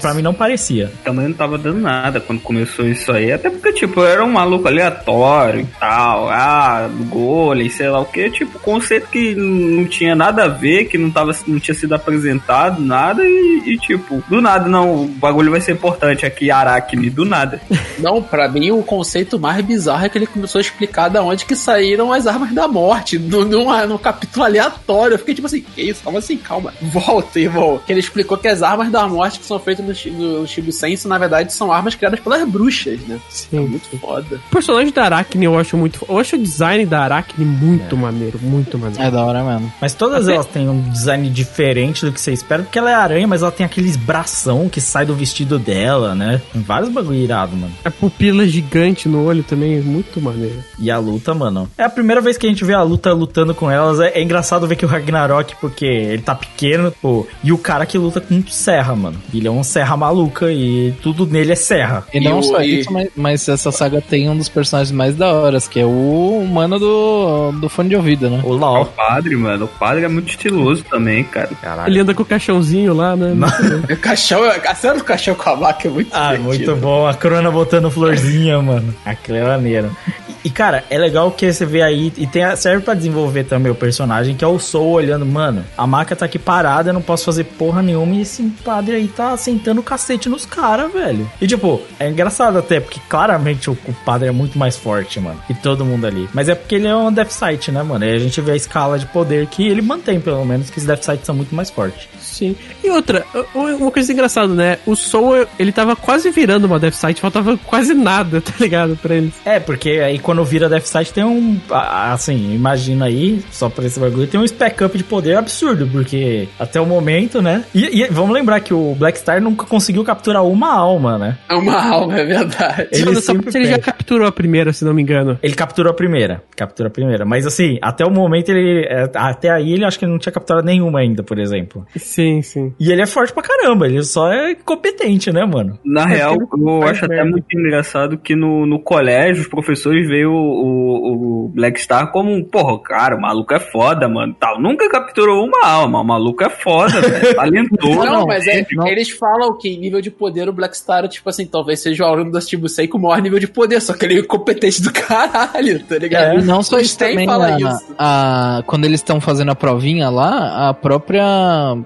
[0.00, 0.90] Pra mim não parecia.
[1.04, 3.32] Também não tava dando nada quando começou isso aí.
[3.32, 6.28] Até porque, tipo, eu era um maluco aleatório e tal.
[6.30, 8.30] Ah, golem, sei lá o que.
[8.30, 12.80] Tipo, conceito que não tinha nada a ver, que não, tava, não tinha sido apresentado,
[12.80, 13.22] nada.
[13.24, 17.60] E, e, tipo, do nada, não, o bagulho vai ser importante aqui, Aracne, do nada.
[17.98, 21.44] Não, pra mim o conceito mais bizarro é que ele começou a explicar da onde
[21.44, 25.14] que saíram as armas da morte, no, num capítulo aleatório.
[25.14, 26.02] Eu fiquei tipo assim, que isso?
[26.04, 26.72] Calma assim, calma.
[26.80, 27.80] Volta, irmão.
[27.86, 30.72] Que ele explicou que as armas da morte que são feitas no, Shi- no Shibu
[30.72, 33.18] Senso, na verdade, são armas criadas pelas bruxas, né?
[33.28, 33.56] Sim.
[33.56, 34.36] É muito foda.
[34.36, 36.04] O personagem da Arachne eu acho muito.
[36.08, 39.02] Eu acho o design da Arachne muito maneiro, muito maneiro.
[39.02, 39.72] É da hora mesmo.
[39.80, 42.94] Mas todas Até- elas têm um design diferente do que você espera, porque ela é
[42.94, 46.40] aranha, mas ela tem aqueles bração que sai do vestido dela, né?
[46.52, 47.72] Tem vários bagulho irado, mano.
[47.84, 50.62] A pupila gigante no olho também, muito maneiro.
[50.78, 51.68] E a luta, mano.
[51.76, 54.00] É a primeira vez que a gente vê a luta lutando com elas.
[54.00, 57.84] É, é engraçado ver que o Ragnarok, porque ele tá pequeno, pô, e o cara
[57.86, 59.16] que luta com serra, mano.
[59.32, 62.04] Ele é um serra maluca e tudo nele é serra.
[62.12, 65.14] E não o- só e- isso, mas, mas essa saga tem um dos personagens mais
[65.16, 68.40] da horas, que é o mano do, do fone de ouvido, né?
[68.44, 68.86] O O Lau.
[68.86, 71.50] padre, mano, o padre é muito estiloso também, cara.
[71.60, 71.90] Caralho.
[71.90, 73.32] Ele anda com o caixãozinho lá, né?
[73.92, 76.70] O caixão, a cena do caixão com a vaca é muito Ah, divertido.
[76.72, 77.06] muito bom.
[77.06, 78.94] A Crona botando florzinha, mano.
[79.04, 79.42] Aquilo é
[79.72, 79.96] maneiro.
[80.28, 83.72] E, e, cara, é legal que você vê aí, e tem, serve pra desenvolver também
[83.72, 87.02] o personagem, que é o Soul olhando, mano, a maca tá aqui parada, eu não
[87.02, 91.30] posso fazer porra nenhuma, e esse padre aí tá sentando o cacete nos caras, velho.
[91.40, 95.40] E tipo, é engraçado até, porque claramente o, o padre é muito mais forte, mano,
[95.46, 96.28] que todo mundo ali.
[96.34, 98.04] Mas é porque ele é um Death Sight, né, mano?
[98.04, 100.84] Aí a gente vê a escala de poder que ele mantém, pelo menos, que os
[100.84, 102.08] Death Sights são muito mais fortes.
[102.20, 102.56] Sim.
[102.82, 103.24] E outra,
[103.54, 104.78] uma coisa engraçada, né?
[104.86, 108.96] O Soul, ele tava quase virando uma Death Sight, faltava quase nada, tá ligado?
[108.96, 109.34] Pra eles.
[109.44, 111.58] É, porque aí quando vira Death Sight tem um.
[111.70, 116.48] Assim, imagina aí, só pra esse bagulho, tem um spec up de poder absurdo, porque
[116.58, 117.64] até o momento, né?
[117.74, 121.38] E, e vamos lembrar que o Black Star nunca conseguiu capturar uma alma, né?
[121.48, 122.88] É uma alma, é verdade.
[122.92, 125.38] Ele Ele, só, sempre ele já capturou a primeira, se não me engano.
[125.42, 126.42] Ele capturou a primeira.
[126.56, 127.24] Capturou a primeira.
[127.24, 128.84] Mas assim, até o momento ele.
[128.88, 131.86] é, Até aí ele acho que ele não tinha capturado nenhuma ainda, por exemplo.
[131.96, 132.72] Sim, sim.
[132.78, 135.78] E ele é forte pra caramba, ele só é competente, né, mano?
[135.84, 137.30] Na real, eu acho até merda.
[137.30, 142.32] muito engraçado que no, no colégio os professores veem o, o, o Black Star como
[142.34, 144.34] um, porra, cara, o maluco é foda, mano.
[144.40, 144.58] Tal.
[144.60, 147.34] Nunca capturou uma alma, o maluco é foda, velho.
[147.36, 147.98] Talentoso.
[147.98, 148.86] Não, não, mas é, não.
[148.88, 152.06] eles falam que em nível de poder o Black Star, tipo assim, talvez seja o
[152.06, 154.90] aluno da Shibusei com o maior nível de poder, só que ele é incompetente do
[154.92, 156.40] caralho, tá ligado?
[156.40, 157.94] E não só isso também, fala a- isso.
[157.98, 161.22] a- quando eles estão fazendo a provinha lá, a própria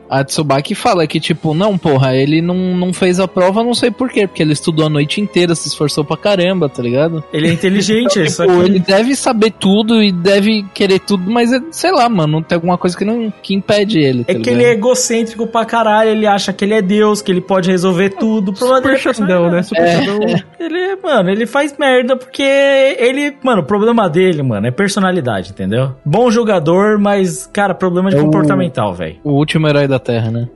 [0.09, 3.91] a Tsubaki fala que, tipo, não, porra, ele não, não fez a prova, não sei
[3.91, 7.25] por quê, porque ele estudou a noite inteira, se esforçou pra caramba, tá ligado?
[7.33, 8.65] Ele é inteligente, só Tipo, que.
[8.67, 12.77] ele deve saber tudo e deve querer tudo, mas é- sei lá, mano, tem alguma
[12.79, 14.21] coisa que não que impede ele.
[14.23, 14.55] É tá que ligado?
[14.55, 18.11] ele é egocêntrico pra caralho, ele acha que ele é Deus, que ele pode resolver
[18.11, 18.51] tudo.
[18.51, 19.63] O problema dele Super é Xandão, né?
[19.63, 20.03] Super É.
[20.05, 20.19] Xandão.
[20.59, 25.93] Ele, mano, ele faz merda porque ele, mano, o problema dele, mano, é personalidade, entendeu?
[26.05, 29.17] Bom jogador, mas, cara, problema de É comportamental, velho.
[29.23, 30.49] O último herói da Terra, né?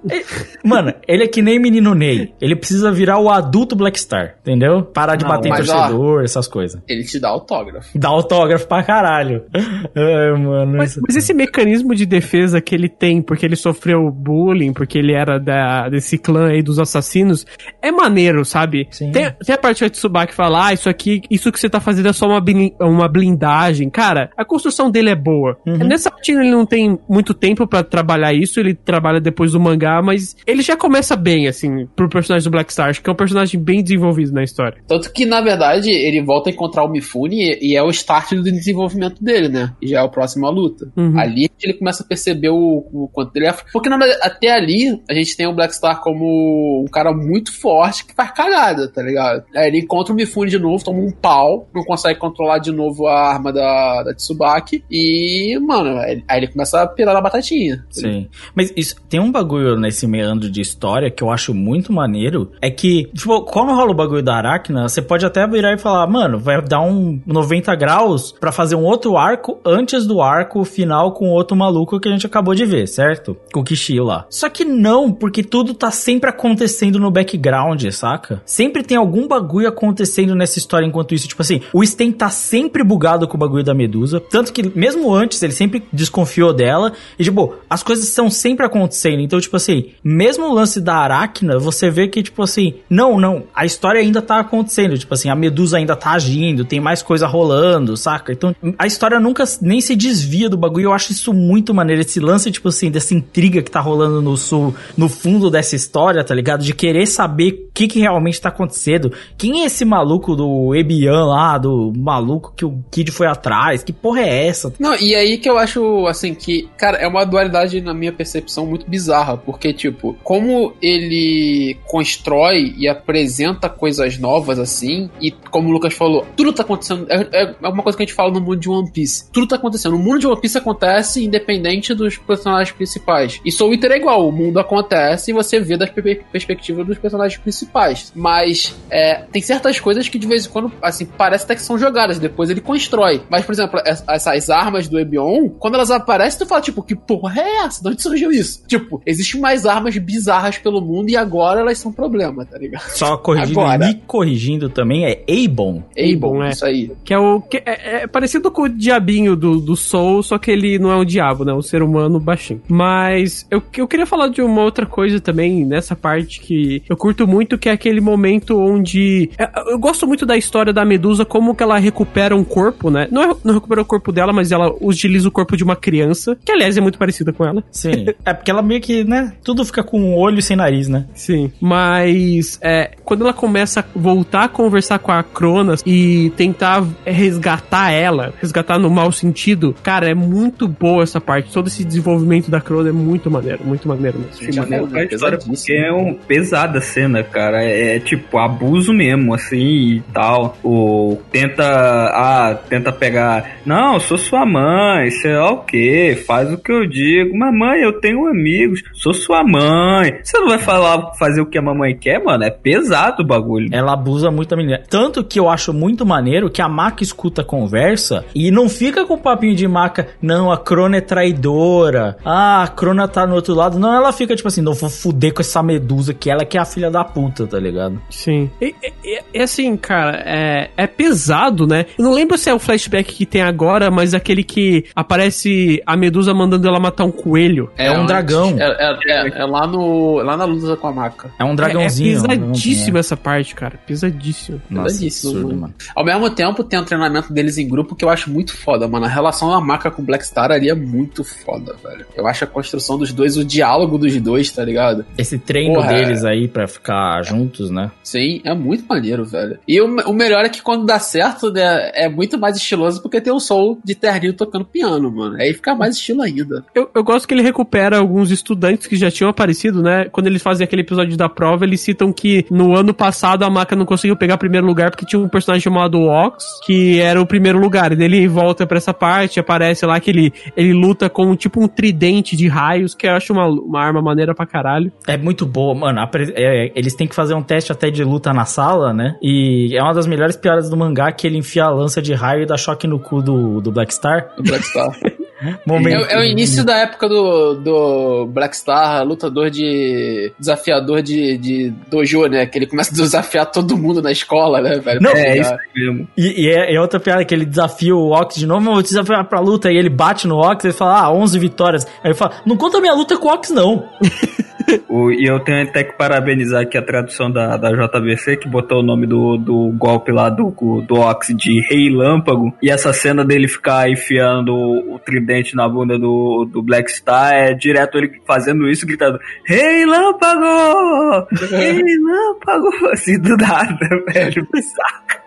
[0.65, 2.33] Mano, ele é que nem menino Ney.
[2.41, 4.83] Ele precisa virar o adulto Black Star, entendeu?
[4.83, 6.80] Parar de Não, bater em torcedor, essas coisas.
[6.89, 7.89] Ele te dá autógrafo.
[7.99, 9.45] Dá autógrafo pra caralho.
[9.55, 10.77] Ai, mano.
[10.79, 15.13] Mas, mas esse mecanismo de defesa que ele tem, porque ele sofreu bullying, porque ele
[15.13, 17.47] era da, desse clã aí dos assassinos,
[17.83, 18.87] é maneiro, sabe?
[18.91, 19.11] Sim.
[19.13, 22.09] Tem, tem a parte do Tsubaki falar, ah, isso aqui, isso que você tá fazendo
[22.09, 23.89] é só uma, blin- uma blindagem.
[23.91, 25.57] Cara, a construção dele é boa.
[25.67, 25.79] Uhum.
[25.79, 30.01] Nessa parte ele não tem muito tempo pra trabalhar isso, ele trabalha depois do mangá,
[30.03, 32.91] mas ele já começa bem, assim, pro personagem do Black Star.
[33.01, 34.79] Que é um personagem bem desenvolvido na história.
[34.87, 38.35] Tanto que, na verdade, ele volta a encontrar o Mifune e, e é o start
[38.35, 39.73] do desenvolvimento dele, né?
[39.83, 40.91] E já é o próximo à luta.
[40.97, 41.19] Uhum.
[41.19, 43.55] Ali ele começa a perceber o, o quanto ele é.
[43.73, 47.53] Porque na verdade, até ali a gente tem o Black Star como um cara muito
[47.59, 49.45] forte que faz cagada, tá ligado?
[49.55, 53.07] Aí ele encontra o Mifune de novo, toma um pau, não consegue controlar de novo
[53.07, 54.85] a arma da, da Tsubaki.
[54.91, 57.85] E, mano, aí aí ele começa a pirar na batatinha.
[57.91, 58.29] Sim.
[58.55, 62.53] Mas isso, tem um bagulho nesse meandro de história que eu acho muito maneiro.
[62.61, 66.07] É que, tipo, quando rola o bagulho da Aracna, você pode até virar e falar,
[66.07, 71.13] mano, vai dar um 90 graus pra fazer um outro arco antes do arco final
[71.13, 73.37] com outro maluco que a gente acabou de ver, certo?
[73.53, 74.27] Com o Kishi lá.
[74.29, 78.43] Só que não, porque tudo tá sempre acontecendo no background, saca?
[78.45, 81.29] Sempre tem algum bagulho acontecendo nessa história enquanto isso.
[81.29, 84.21] Tipo assim, o Sten tá sempre bugado com o bagulho da Medusa.
[84.21, 86.93] Tanto que, mesmo antes, ele sempre desconfiou dela.
[87.19, 89.21] E, tipo, as coisas estão sempre acontecendo.
[89.21, 93.45] Então, tipo assim, mesmo o lance da Aracna, você vê que, tipo assim, não, não,
[93.55, 94.99] a história ainda tá acontecendo.
[94.99, 98.33] Tipo assim, a Medusa ainda tá agindo, tem mais coisa rolando, saca?
[98.33, 100.85] Então, a história nunca nem se desvia do bagulho.
[100.85, 102.03] Eu acho isso muito maneiro.
[102.03, 106.25] Esse lance, tipo assim, dessa intriga que tá rolando no sul, no fundo dessa história,
[106.25, 106.63] tá ligado?
[106.63, 109.13] De querer saber o que, que realmente tá acontecendo.
[109.37, 113.83] Quem é esse maluco do Ebian lá, do maluco que o Kid foi atrás?
[113.83, 114.73] Que porra é essa?
[114.79, 118.67] Não, e aí que eu acho, assim, que, cara, é uma dualidade na minha percepção
[118.67, 125.73] muito bizarra, porque, tipo, como ele constrói e apresenta coisas novas, assim, e como o
[125.73, 128.57] Lucas falou, tudo tá acontecendo, é, é uma coisa que a gente fala no mundo
[128.57, 132.73] de One Piece, tudo tá acontecendo, o mundo de One Piece acontece independente dos personagens
[132.75, 136.87] principais, e Soul Eater é igual, o mundo acontece e você vê das per- perspectivas
[136.87, 141.45] dos personagens principais, mas é, tem certas coisas que de vez em quando, assim, parece
[141.45, 145.49] até que são jogadas, depois ele constrói, mas, por exemplo, es- essas armas do Ebion,
[145.59, 147.83] quando elas aparecem, tu fala, tipo, que porra é essa?
[147.83, 148.63] De onde surgiu isso?
[148.67, 152.89] Tipo, existem mais armas bizarras pelo mundo e agora elas são problema, tá ligado?
[152.91, 153.91] Só corrigindo Agora.
[153.91, 155.83] e corrigindo também é Abon.
[155.99, 156.51] Abon, é.
[156.51, 156.93] isso aí.
[157.05, 157.41] Que é o.
[157.41, 160.97] Que é, é parecido com o diabinho do, do Soul, só que ele não é
[160.97, 161.53] um diabo, né?
[161.53, 162.61] É um ser humano baixinho.
[162.69, 167.27] Mas eu, eu queria falar de uma outra coisa também nessa parte que eu curto
[167.27, 169.31] muito, que é aquele momento onde.
[169.39, 173.09] é, Eu gosto muito da história da Medusa, como que ela recupera um corpo, né?
[173.11, 176.37] Não, é- não recupera o corpo dela, mas ela utiliza o corpo de uma criança,
[176.45, 177.63] que aliás é muito parecida com ela.
[177.71, 178.07] Sim.
[178.25, 179.33] é porque ela meio que, né?
[179.45, 181.07] Tudo fica com um olho e sem nariz, né?
[181.15, 181.51] Sim.
[181.61, 187.93] Mas é, quando ela começa a voltar a conversar com a Cronas e tentar resgatar
[187.93, 191.53] ela, resgatar no mau sentido, cara, é muito boa essa parte.
[191.53, 194.53] Todo esse desenvolvimento da Cronas é muito maneiro, muito maneiro mesmo.
[194.53, 197.63] Já contar a história porque é um pesada a cena, cara.
[197.63, 200.57] É, tipo abuso mesmo, assim e tal.
[200.65, 203.61] O tenta, ah, tenta pegar.
[203.65, 207.37] Não, sou sua mãe, sei lá o que, faz o que eu digo.
[207.37, 210.19] Mamãe, eu tenho amigos, sou sua mãe.
[210.23, 212.45] Você não vai falar, fazer o que a mamãe quer, mano?
[212.45, 213.69] É pesado o bagulho.
[213.73, 214.83] Ela abusa muito da menina.
[214.89, 219.05] Tanto que eu acho muito maneiro que a Maca escuta a conversa e não fica
[219.07, 222.17] com o papinho de Maca, não, a Crona é traidora.
[222.25, 223.79] Ah, a Crona tá no outro lado.
[223.79, 226.61] Não, ela fica tipo assim, não vou fuder com essa medusa que ela que é
[226.61, 228.01] a filha da puta, tá ligado?
[228.11, 228.51] Sim.
[228.61, 228.75] E,
[229.05, 231.87] e- e- assim, cara, é, é pesado, né?
[231.99, 235.97] Eu não lembro se é o flashback que tem agora, mas aquele que aparece a
[235.97, 237.71] Medusa mandando ela matar um coelho.
[237.77, 238.07] É um antes.
[238.07, 238.57] dragão.
[238.59, 241.31] É, é- é- é lá, no, lá na luta com a maca.
[241.39, 242.09] É um É, dragãozinho.
[242.09, 243.79] é um pesadíssima dragãozinho, essa parte, cara.
[243.87, 244.61] Pesadíssimo.
[244.71, 244.75] é.
[244.75, 245.75] Nossa, Pesadíssimo, absurdo, mano.
[245.95, 249.07] Ao mesmo tempo, tem um treinamento deles em grupo que eu acho muito foda, mano.
[249.07, 252.07] A relação da Maca com o Black Star ali é muito foda, velho.
[252.17, 255.05] Eu acho a construção dos dois, o diálogo dos dois, tá ligado?
[255.17, 257.91] Esse treino Porra, deles aí pra ficar juntos, né?
[258.03, 259.59] Sim, é muito maneiro, velho.
[259.67, 263.21] E o, o melhor é que quando dá certo, né, é muito mais estiloso porque
[263.21, 265.37] tem o Soul de terninho tocando piano, mano.
[265.37, 266.65] Aí fica mais estilo ainda.
[266.75, 270.07] Eu, eu gosto que ele recupera alguns estudantes que já tinham aparecido, né?
[270.11, 273.75] Quando eles fazem aquele episódio da prova, eles citam que no ano passado a Maca
[273.77, 277.59] não conseguiu pegar primeiro lugar porque tinha um personagem chamado Ox, que era o primeiro
[277.59, 277.93] lugar.
[277.93, 281.69] E ele volta pra essa parte, aparece lá que ele, ele luta com tipo um
[281.69, 284.93] tridente de raios, que eu acho uma, uma arma maneira pra caralho.
[285.07, 286.01] É muito boa, mano.
[286.35, 289.17] é, eles têm que fazer um teste até de luta na sala, né?
[289.23, 292.43] E é uma das melhores piadas do mangá que ele enfia a lança de raio
[292.43, 294.31] e dá choque no cu do, do Black Star.
[294.37, 294.91] Do Black Star.
[295.67, 296.07] Momento.
[296.07, 300.33] É, é o início da época do, do Black Star, lutador de.
[300.39, 302.47] desafiador de, de dojo, né?
[302.47, 305.01] Que ele começa a desafiar todo mundo na escola, né, velho?
[305.01, 306.09] Não, é isso mesmo.
[306.17, 308.83] E, e é, é outra piada que ele desafia o Ox de novo, "Eu vou
[308.83, 309.71] te desafiar pra luta.
[309.71, 311.87] E ele bate no Ox e fala, ah, 11 vitórias.
[312.03, 313.89] Aí ele fala, não conta minha luta com o Ox, não.
[314.89, 318.81] O- e eu tenho até que parabenizar aqui a tradução da, da JBC, que botou
[318.81, 320.51] o nome do, do golpe lá do,
[320.87, 322.53] do Ox de Rei Lâmpago.
[322.63, 327.55] E essa cena dele ficar enfiando o, tridente na bunda do, do Black Star é
[327.55, 331.27] direto ele fazendo isso, gritando: Rei Lâmpago!
[331.51, 332.69] Rei Lâmpago!
[332.93, 333.79] Assim do nada,
[334.13, 334.47] velho.
[334.63, 335.23] Saca?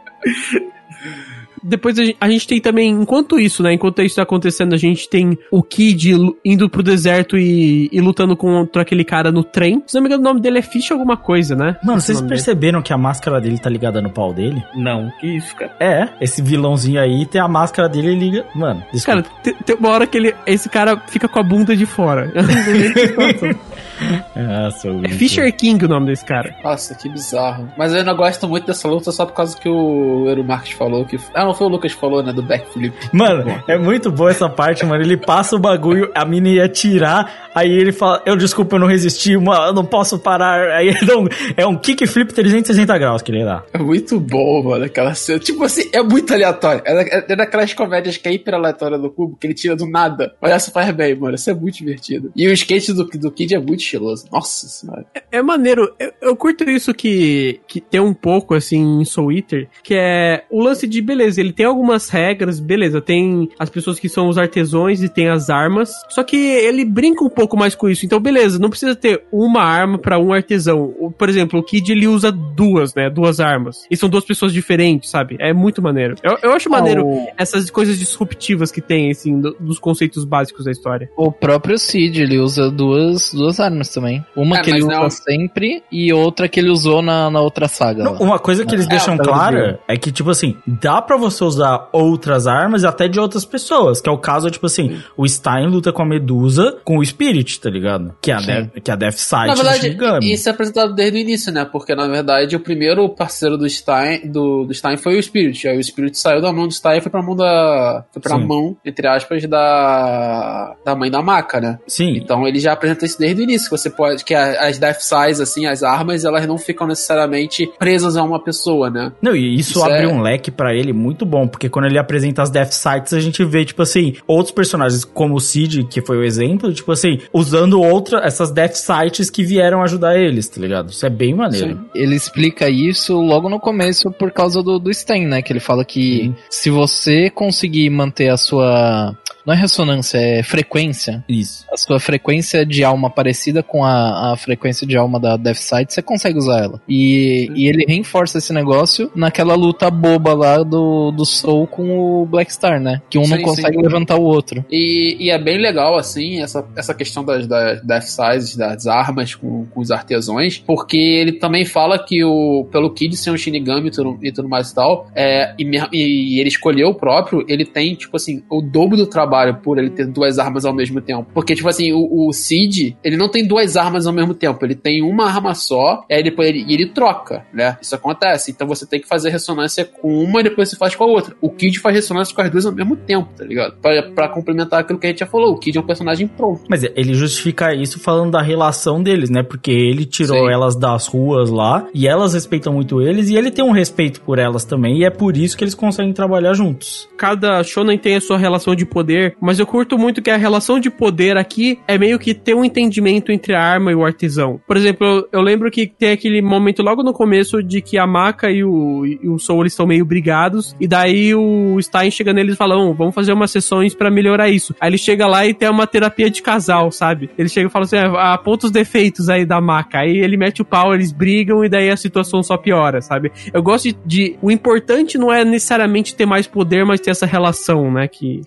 [1.64, 3.74] Depois a gente, a gente tem também, enquanto isso, né?
[3.74, 6.14] Enquanto isso tá acontecendo, a gente tem o Kid
[6.44, 9.82] indo pro deserto e, e lutando contra aquele cara no trem.
[9.88, 11.78] Se não me engano, o nome dele é Fish alguma coisa, né?
[11.84, 12.42] Mano, vocês nome dele.
[12.42, 14.64] perceberam que a máscara dele tá ligada no pau dele?
[14.76, 15.72] Não, que isso, cara.
[15.80, 18.46] É, esse vilãozinho aí tem a máscara dele liga.
[18.54, 19.24] Mano, desculpa.
[19.24, 22.32] Cara, tem, tem uma hora que ele, esse cara fica com a bunda de fora.
[24.36, 26.56] Ah, sou é Fisher King o nome desse cara.
[26.64, 27.72] Nossa, que bizarro.
[27.78, 31.06] Mas eu não gosto muito dessa luta só por causa que o Eero Marques falou
[31.06, 31.20] que.
[31.36, 32.34] Ah, não foi o Lucas que falou, né?
[32.34, 32.94] Do backflip.
[33.14, 35.04] Mano, é muito boa essa parte, mano.
[35.04, 38.88] Ele passa o bagulho, a mina ia tirar, aí ele fala, eu desculpa, eu não
[38.88, 40.68] resisti, mano, eu não posso parar.
[40.72, 43.64] Aí ele dá um, é um kickflip 360 graus que ele dá.
[43.72, 45.40] É muito bom, mano, aquela cena.
[45.40, 46.82] Tipo assim, é muito aleatório.
[46.86, 49.88] É, da- é daquelas comédias que é hiper aleatória do cubo, que ele tira do
[49.88, 50.34] nada.
[50.42, 51.36] Mas essa faz bem, mano.
[51.36, 52.32] Isso é muito divertido.
[52.36, 53.84] E o skate do, do Kid é muito
[54.32, 55.06] Nossa senhora.
[55.32, 55.94] É maneiro.
[56.00, 60.44] Eu, eu curto isso que, que tem um pouco, assim, em Soul Eater, que é
[60.50, 64.38] o lance de, beleza, ele tem algumas regras, beleza, tem as pessoas que são os
[64.38, 68.06] artesãos e tem as armas, só que ele brinca um pouco mais com isso.
[68.06, 71.14] Então, beleza, não precisa ter uma arma pra um artesão.
[71.18, 73.86] Por exemplo, o Kid, ele usa duas, né, duas armas.
[73.90, 75.36] E são duas pessoas diferentes, sabe?
[75.40, 76.16] É muito maneiro.
[76.24, 80.66] Eu, eu acho maneiro o- essas coisas disruptivas que tem, assim, do- dos conceitos básicos
[80.66, 81.10] da história.
[81.18, 84.24] O próprio Cid, ele usa duas, duas armas também.
[84.36, 87.68] Uma É, que ele usa não- sempre e outra que ele usou na, na outra
[87.68, 88.04] saga.
[88.04, 91.44] Não, uma coisa que eles É, deixam clara é que, tipo assim, dá pra você
[91.44, 94.02] usar outras armas e até de outras pessoas.
[94.02, 97.60] Que é o caso, tipo assim, o Stein luta com a Medusa com o Spirit,
[97.60, 98.14] tá ligado?
[98.22, 98.40] Que é a.
[98.42, 99.96] Death, que é a Death Sight Na verdade,
[100.34, 101.66] isso é apresentado desde o início, né?
[101.66, 105.68] Porque, na verdade, o primeiro parceiro do Stein, do, do Stein foi o Spirit.
[105.68, 108.04] Aí o Spirit saiu da mão do Stein e foi pra mão da.
[108.12, 108.46] Foi pra Sim.
[108.46, 110.76] mão, entre aspas, da.
[110.86, 111.80] Da mãe da maca, né?
[111.88, 112.18] Sim.
[112.18, 113.63] Então ele já apresenta isso desde o início.
[113.66, 114.24] Que você pode.
[114.24, 118.90] Que as Death Size, assim, as armas, elas não ficam necessariamente presas a uma pessoa,
[118.90, 119.12] né?
[119.22, 121.98] Não, e isso, Isso abre é- um leque pra ele muito bom, porque quando ele
[121.98, 126.02] apresenta as Death Sights, a gente vê, tipo assim, outros personagens, como o Cid, que
[126.02, 130.60] foi o exemplo, tipo assim, usando outra, essas Death Sights que vieram ajudar eles, tá
[130.60, 130.90] ligado?
[130.90, 131.80] Isso é bem maneiro.
[131.94, 135.42] Ele explica isso logo no começo por causa do, do Sten, né?
[135.42, 139.16] Que ele fala que se você conseguir manter a sua.
[139.46, 141.24] Não é ressonância, é frequência.
[141.28, 141.66] Isso.
[141.72, 145.94] A sua frequência de alma parecida com a, a frequência de alma da Death Sight,
[145.94, 146.82] você consegue usar ela.
[146.88, 152.26] E, e ele reforça esse negócio naquela luta boba lá do, do Soul com o
[152.26, 153.02] Black Star, né?
[153.10, 153.84] Que um não Sim, consegue sim.
[153.84, 154.64] levantar o outro.
[154.72, 159.36] E, e é bem legal, assim, essa, essa questão das, das Death Sizes, das armas
[159.36, 163.88] com, com os artesãos, porque ele também fala que o, pelo Kid ser um Shinigami
[163.88, 167.66] e tudo, e tudo mais e tal, é, e, e ele escolheu o próprio, ele
[167.66, 171.28] tem, tipo assim, o dobro do trabalho por ele ter duas armas ao mesmo tempo.
[171.34, 174.76] Porque, tipo assim, o, o Cid, ele não tem duas armas ao mesmo tempo, ele
[174.76, 177.78] tem uma arma só, e aí depois ele, e ele troca, né?
[177.82, 178.52] Isso acontece.
[178.52, 181.36] Então você tem que fazer ressonância com uma e depois você faz com a outra.
[181.42, 183.76] O Kid faz ressonância com as duas ao mesmo tempo, tá ligado?
[183.82, 186.64] Pra, pra complementar aquilo que a gente já falou, o Kid é um personagem pronto.
[186.70, 189.44] Mas ele justifica isso falando da relação deles, né?
[189.44, 190.52] Porque ele tirou Sim.
[190.52, 194.40] elas das ruas lá e elas respeitam muito eles e ele tem um respeito por
[194.40, 197.10] elas também e é por isso que eles conseguem trabalhar juntos.
[197.18, 200.80] cada shonen tem a sua relação de poder, mas eu curto muito que a relação
[200.80, 204.60] de poder aqui é meio que ter um entendimento entre a arma e o artesão.
[204.68, 208.06] Por exemplo, eu, eu lembro que tem aquele momento logo no começo de que a
[208.08, 212.56] Maka e o, e o Soul estão meio brigados, e daí o Stein chega neles
[212.56, 214.76] e fala, "Ô, vamos fazer umas sessões pra melhorar isso.
[214.80, 217.30] Aí ele chega lá e tem uma terapia de casal, sabe?
[217.38, 220.00] Ele chega e fala assim, "Ah, aponta os defeitos aí da Maka.
[220.00, 223.32] Aí ele mete o pau, eles brigam e daí a situação só piora, sabe?
[223.54, 227.26] Eu gosto de, de- O importante não é necessariamente ter mais poder, mas ter essa
[227.26, 228.08] relação, né?
[228.08, 228.42] Que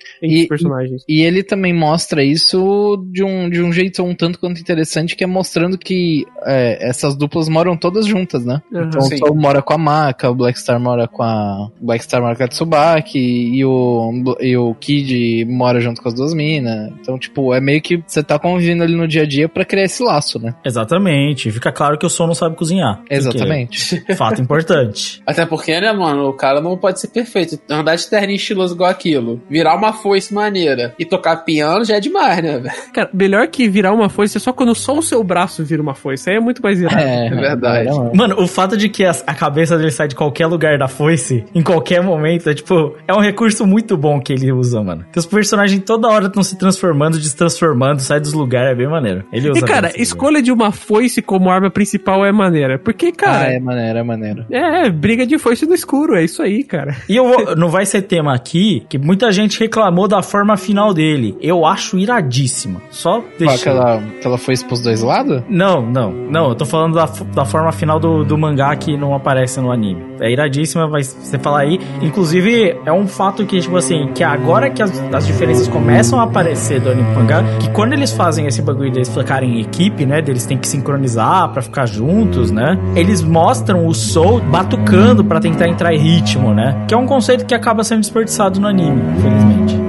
[0.55, 1.03] os personagens.
[1.09, 5.25] E ele também mostra isso de um, de um jeito um tanto quanto interessante, que
[5.25, 8.63] é mostrando que é, essas duplas moram todas juntas, né?
[8.73, 8.83] Uhum.
[8.85, 9.15] então Sim.
[9.15, 11.69] o Soul mora com a Maka, o Black Star mora com a.
[11.81, 16.09] o Black Star mora com a Tsubaki e o, e o Kid mora junto com
[16.09, 16.93] as duas minas.
[17.01, 19.85] Então, tipo, é meio que você tá convivendo ali no dia a dia pra criar
[19.85, 20.55] esse laço, né?
[20.65, 21.51] Exatamente.
[21.51, 23.03] Fica claro que o Sol não sabe cozinhar.
[23.11, 23.97] Exatamente.
[23.97, 25.23] Porque- Fato importante.
[25.27, 27.59] Até porque, né, mano, o cara não pode ser perfeito.
[27.71, 30.56] Andar de terninho estiloso igual aquilo, virar uma foice maneira
[30.99, 32.75] e tocar piano já é demais, né, velho?
[32.93, 35.95] Cara, melhor que virar uma foice é só quando só o seu braço vira uma
[35.95, 36.31] foice.
[36.31, 36.97] Aí é muito mais irado.
[37.01, 37.89] É, verdade.
[38.15, 41.45] Mano, o fato de que a, a cabeça dele sai de qualquer lugar da foice,
[41.55, 45.05] em qualquer momento, é tipo, é um recurso muito bom que ele usa, mano.
[45.13, 49.25] Que os personagens toda hora estão se transformando, destransformando, sai dos lugares, é bem maneiro.
[49.33, 52.79] Ele usa E, cara, escolha de uma foice como arma principal é maneira.
[52.79, 54.45] Porque, Ah, cara, é maneiro, é maneiro.
[54.51, 56.97] é, briga de foice no escuro, é isso aí, cara.
[57.09, 60.57] E eu vou- não vai ser tema aqui, que muita gente reclamou da forma forma
[60.57, 61.37] final dele.
[61.41, 62.81] Eu acho iradíssima.
[62.91, 63.65] Só deixa.
[63.65, 65.43] Que ela, que ela foi os dois lados?
[65.49, 66.49] Não, não, não.
[66.51, 70.05] Eu tô falando da, da forma final do, do mangá que não aparece no anime.
[70.21, 71.81] É iradíssima, vai você falar aí.
[72.01, 76.23] Inclusive, é um fato que, tipo assim, que agora que as, as diferenças começam a
[76.23, 80.23] aparecer do anime mangá, que quando eles fazem esse bagulho deles ficarem em equipe, né?
[80.23, 82.79] Deles têm que sincronizar pra ficar juntos, né?
[82.95, 86.85] Eles mostram o Soul batucando pra tentar entrar em ritmo, né?
[86.87, 89.86] Que é um conceito que acaba sendo desperdiçado no anime, infelizmente.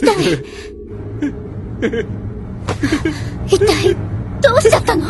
[0.00, 0.34] 一体
[3.46, 3.96] 一体
[4.40, 5.04] どうしちゃったの？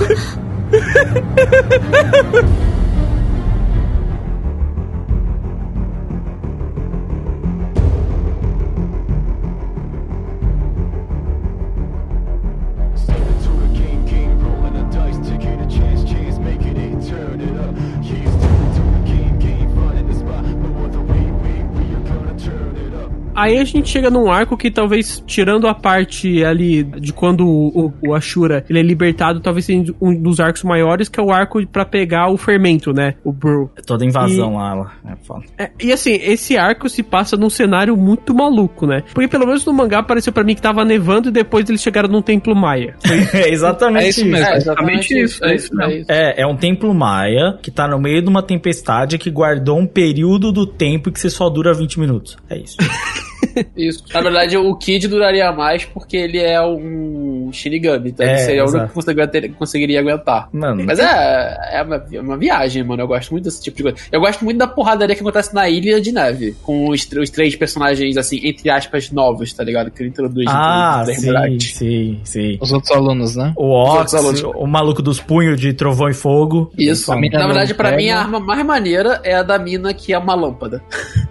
[23.41, 27.87] Aí a gente chega num arco que talvez, tirando a parte ali de quando o,
[27.87, 31.31] o, o Ashura ele é libertado, talvez seja um dos arcos maiores, que é o
[31.31, 33.15] arco pra pegar o fermento, né?
[33.25, 33.71] O Brew.
[33.87, 34.93] Toda invasão E- lá, lá.
[35.07, 35.45] É foda.
[35.59, 39.03] É, e assim, esse arco se passa num cenário muito maluco, né?
[39.15, 42.09] Porque pelo menos no mangá pareceu pra mim que tava nevando e depois eles chegaram
[42.09, 42.95] num templo maia.
[43.33, 45.45] É exatamente É isso mesmo, É, exatamente isso.
[45.45, 46.05] É isso Não, mesmo.
[46.09, 49.87] É, é um templo maia que tá no meio de uma tempestade que guardou um
[49.87, 52.37] período do tempo que só dura 20 minutos.
[52.49, 52.77] É isso.
[53.77, 54.05] Isso.
[54.13, 58.69] Na verdade, o Kid duraria mais porque ele é um Shinigami, então É, seria o
[58.69, 60.49] único que conseguiria, ter- conseguiria aguentar.
[60.53, 60.85] Mano.
[60.87, 63.03] Mas é, é, uma, é uma viagem, mano.
[63.03, 63.99] Eu gosto muito desse tipo de coisa.
[64.11, 67.55] Eu gosto muito da porradaria que acontece na Ilha de Neve, com os, os três
[67.57, 69.91] personagens, assim, entre aspas, novos, tá ligado?
[69.91, 70.47] Que ele introduz.
[70.49, 71.63] Ah, sim, verdade.
[71.73, 72.59] sim, sim.
[72.61, 73.53] Os outros alunos, né?
[73.57, 74.43] O Ox, outros alunos.
[74.63, 76.73] o maluco dos punhos de trovão e fogo.
[76.79, 77.11] Isso.
[77.15, 77.97] Na verdade, pra pega.
[78.03, 80.83] mim, a arma mais maneira é a da mina que é uma lâmpada.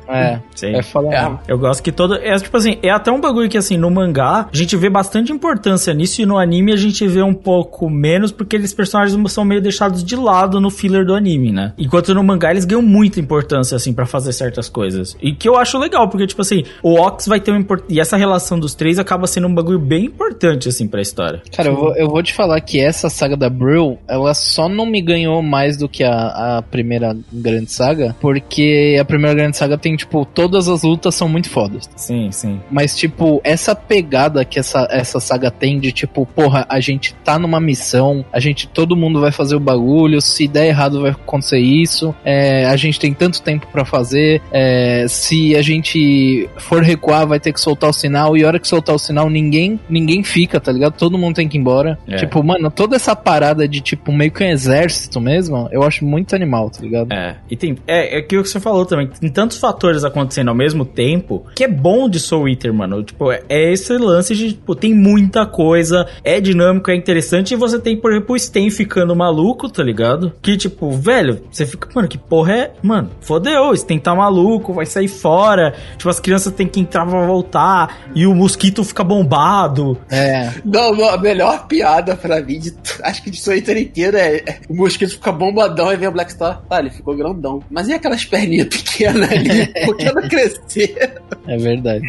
[0.08, 0.76] É, Sim.
[0.76, 1.40] é falar.
[1.48, 1.52] É.
[1.52, 2.16] Eu gosto que todo.
[2.16, 5.32] É tipo assim, é até um bagulho que assim, no mangá, a gente vê bastante
[5.32, 9.46] importância nisso e no anime a gente vê um pouco menos, porque eles personagens são
[9.46, 11.74] meio deixados de lado no filler do anime, né?
[11.78, 15.16] Enquanto no mangá eles ganham muita importância, assim, pra fazer certas coisas.
[15.22, 17.84] E que eu acho legal, porque, tipo assim, o Ox vai ter uma import...
[17.90, 21.42] E essa relação dos três acaba sendo um bagulho bem importante, assim, pra história.
[21.56, 24.86] Cara, eu vou, eu vou te falar que essa saga da Brill, ela só não
[24.86, 29.78] me ganhou mais do que a, a primeira grande saga, porque a primeira grande saga
[29.78, 31.90] tem, tipo, todas as lutas são muito fodas.
[31.96, 32.60] Sim, sim.
[32.72, 37.38] Mas, tipo, essa pegada que essa, essa saga tem de, tipo, porra, a gente tá
[37.38, 41.60] numa missão, a gente, todo mundo vai fazer o bagulho, se der errado vai acontecer
[41.60, 47.28] isso, é, a gente tem tanto tempo pra fazer, é, se a gente for recuar
[47.28, 50.24] vai ter que soltar o sinal, e a hora que soltar o sinal ninguém, ninguém
[50.24, 50.94] fica, tá ligado?
[50.94, 51.98] Todo mundo tem que ir embora.
[52.08, 52.18] É.
[52.18, 56.36] Tipo, mano, toda essa parada de, tipo, meio que um exército mesmo, eu acho muito
[56.36, 57.12] animal, tá ligado?
[57.12, 57.76] É, e tem.
[57.88, 59.08] É, é aquilo que você falou também.
[59.08, 63.04] Tem tantos fatores acontecendo ao mesmo tempo que é bom de Soul Eater, mano.
[63.04, 65.79] Tipo, é, é esse lance de, tipo, tem muita coisa,
[66.24, 67.54] é dinâmico, é interessante.
[67.54, 70.34] E você tem, por exemplo, o Sten ficando maluco, tá ligado?
[70.42, 72.72] Que, tipo, velho, você fica, mano, que porra é.
[72.82, 75.74] Mano, fodeu, o Sten tá maluco, vai sair fora.
[75.98, 78.00] Tipo, as crianças têm que entrar pra voltar.
[78.16, 79.98] E o mosquito fica bombado.
[80.10, 80.52] É.
[80.64, 82.74] Não, não, a melhor piada pra mim, de,
[83.04, 86.12] acho que de sua inteira inteira é, é o mosquito fica bombadão e vem o
[86.12, 86.62] Black Star.
[86.70, 87.64] Ah, ele ficou grandão.
[87.70, 89.68] Mas e aquelas perninhas pequenas ali?
[89.86, 91.22] Por que não crescer?
[91.48, 92.08] É verdade.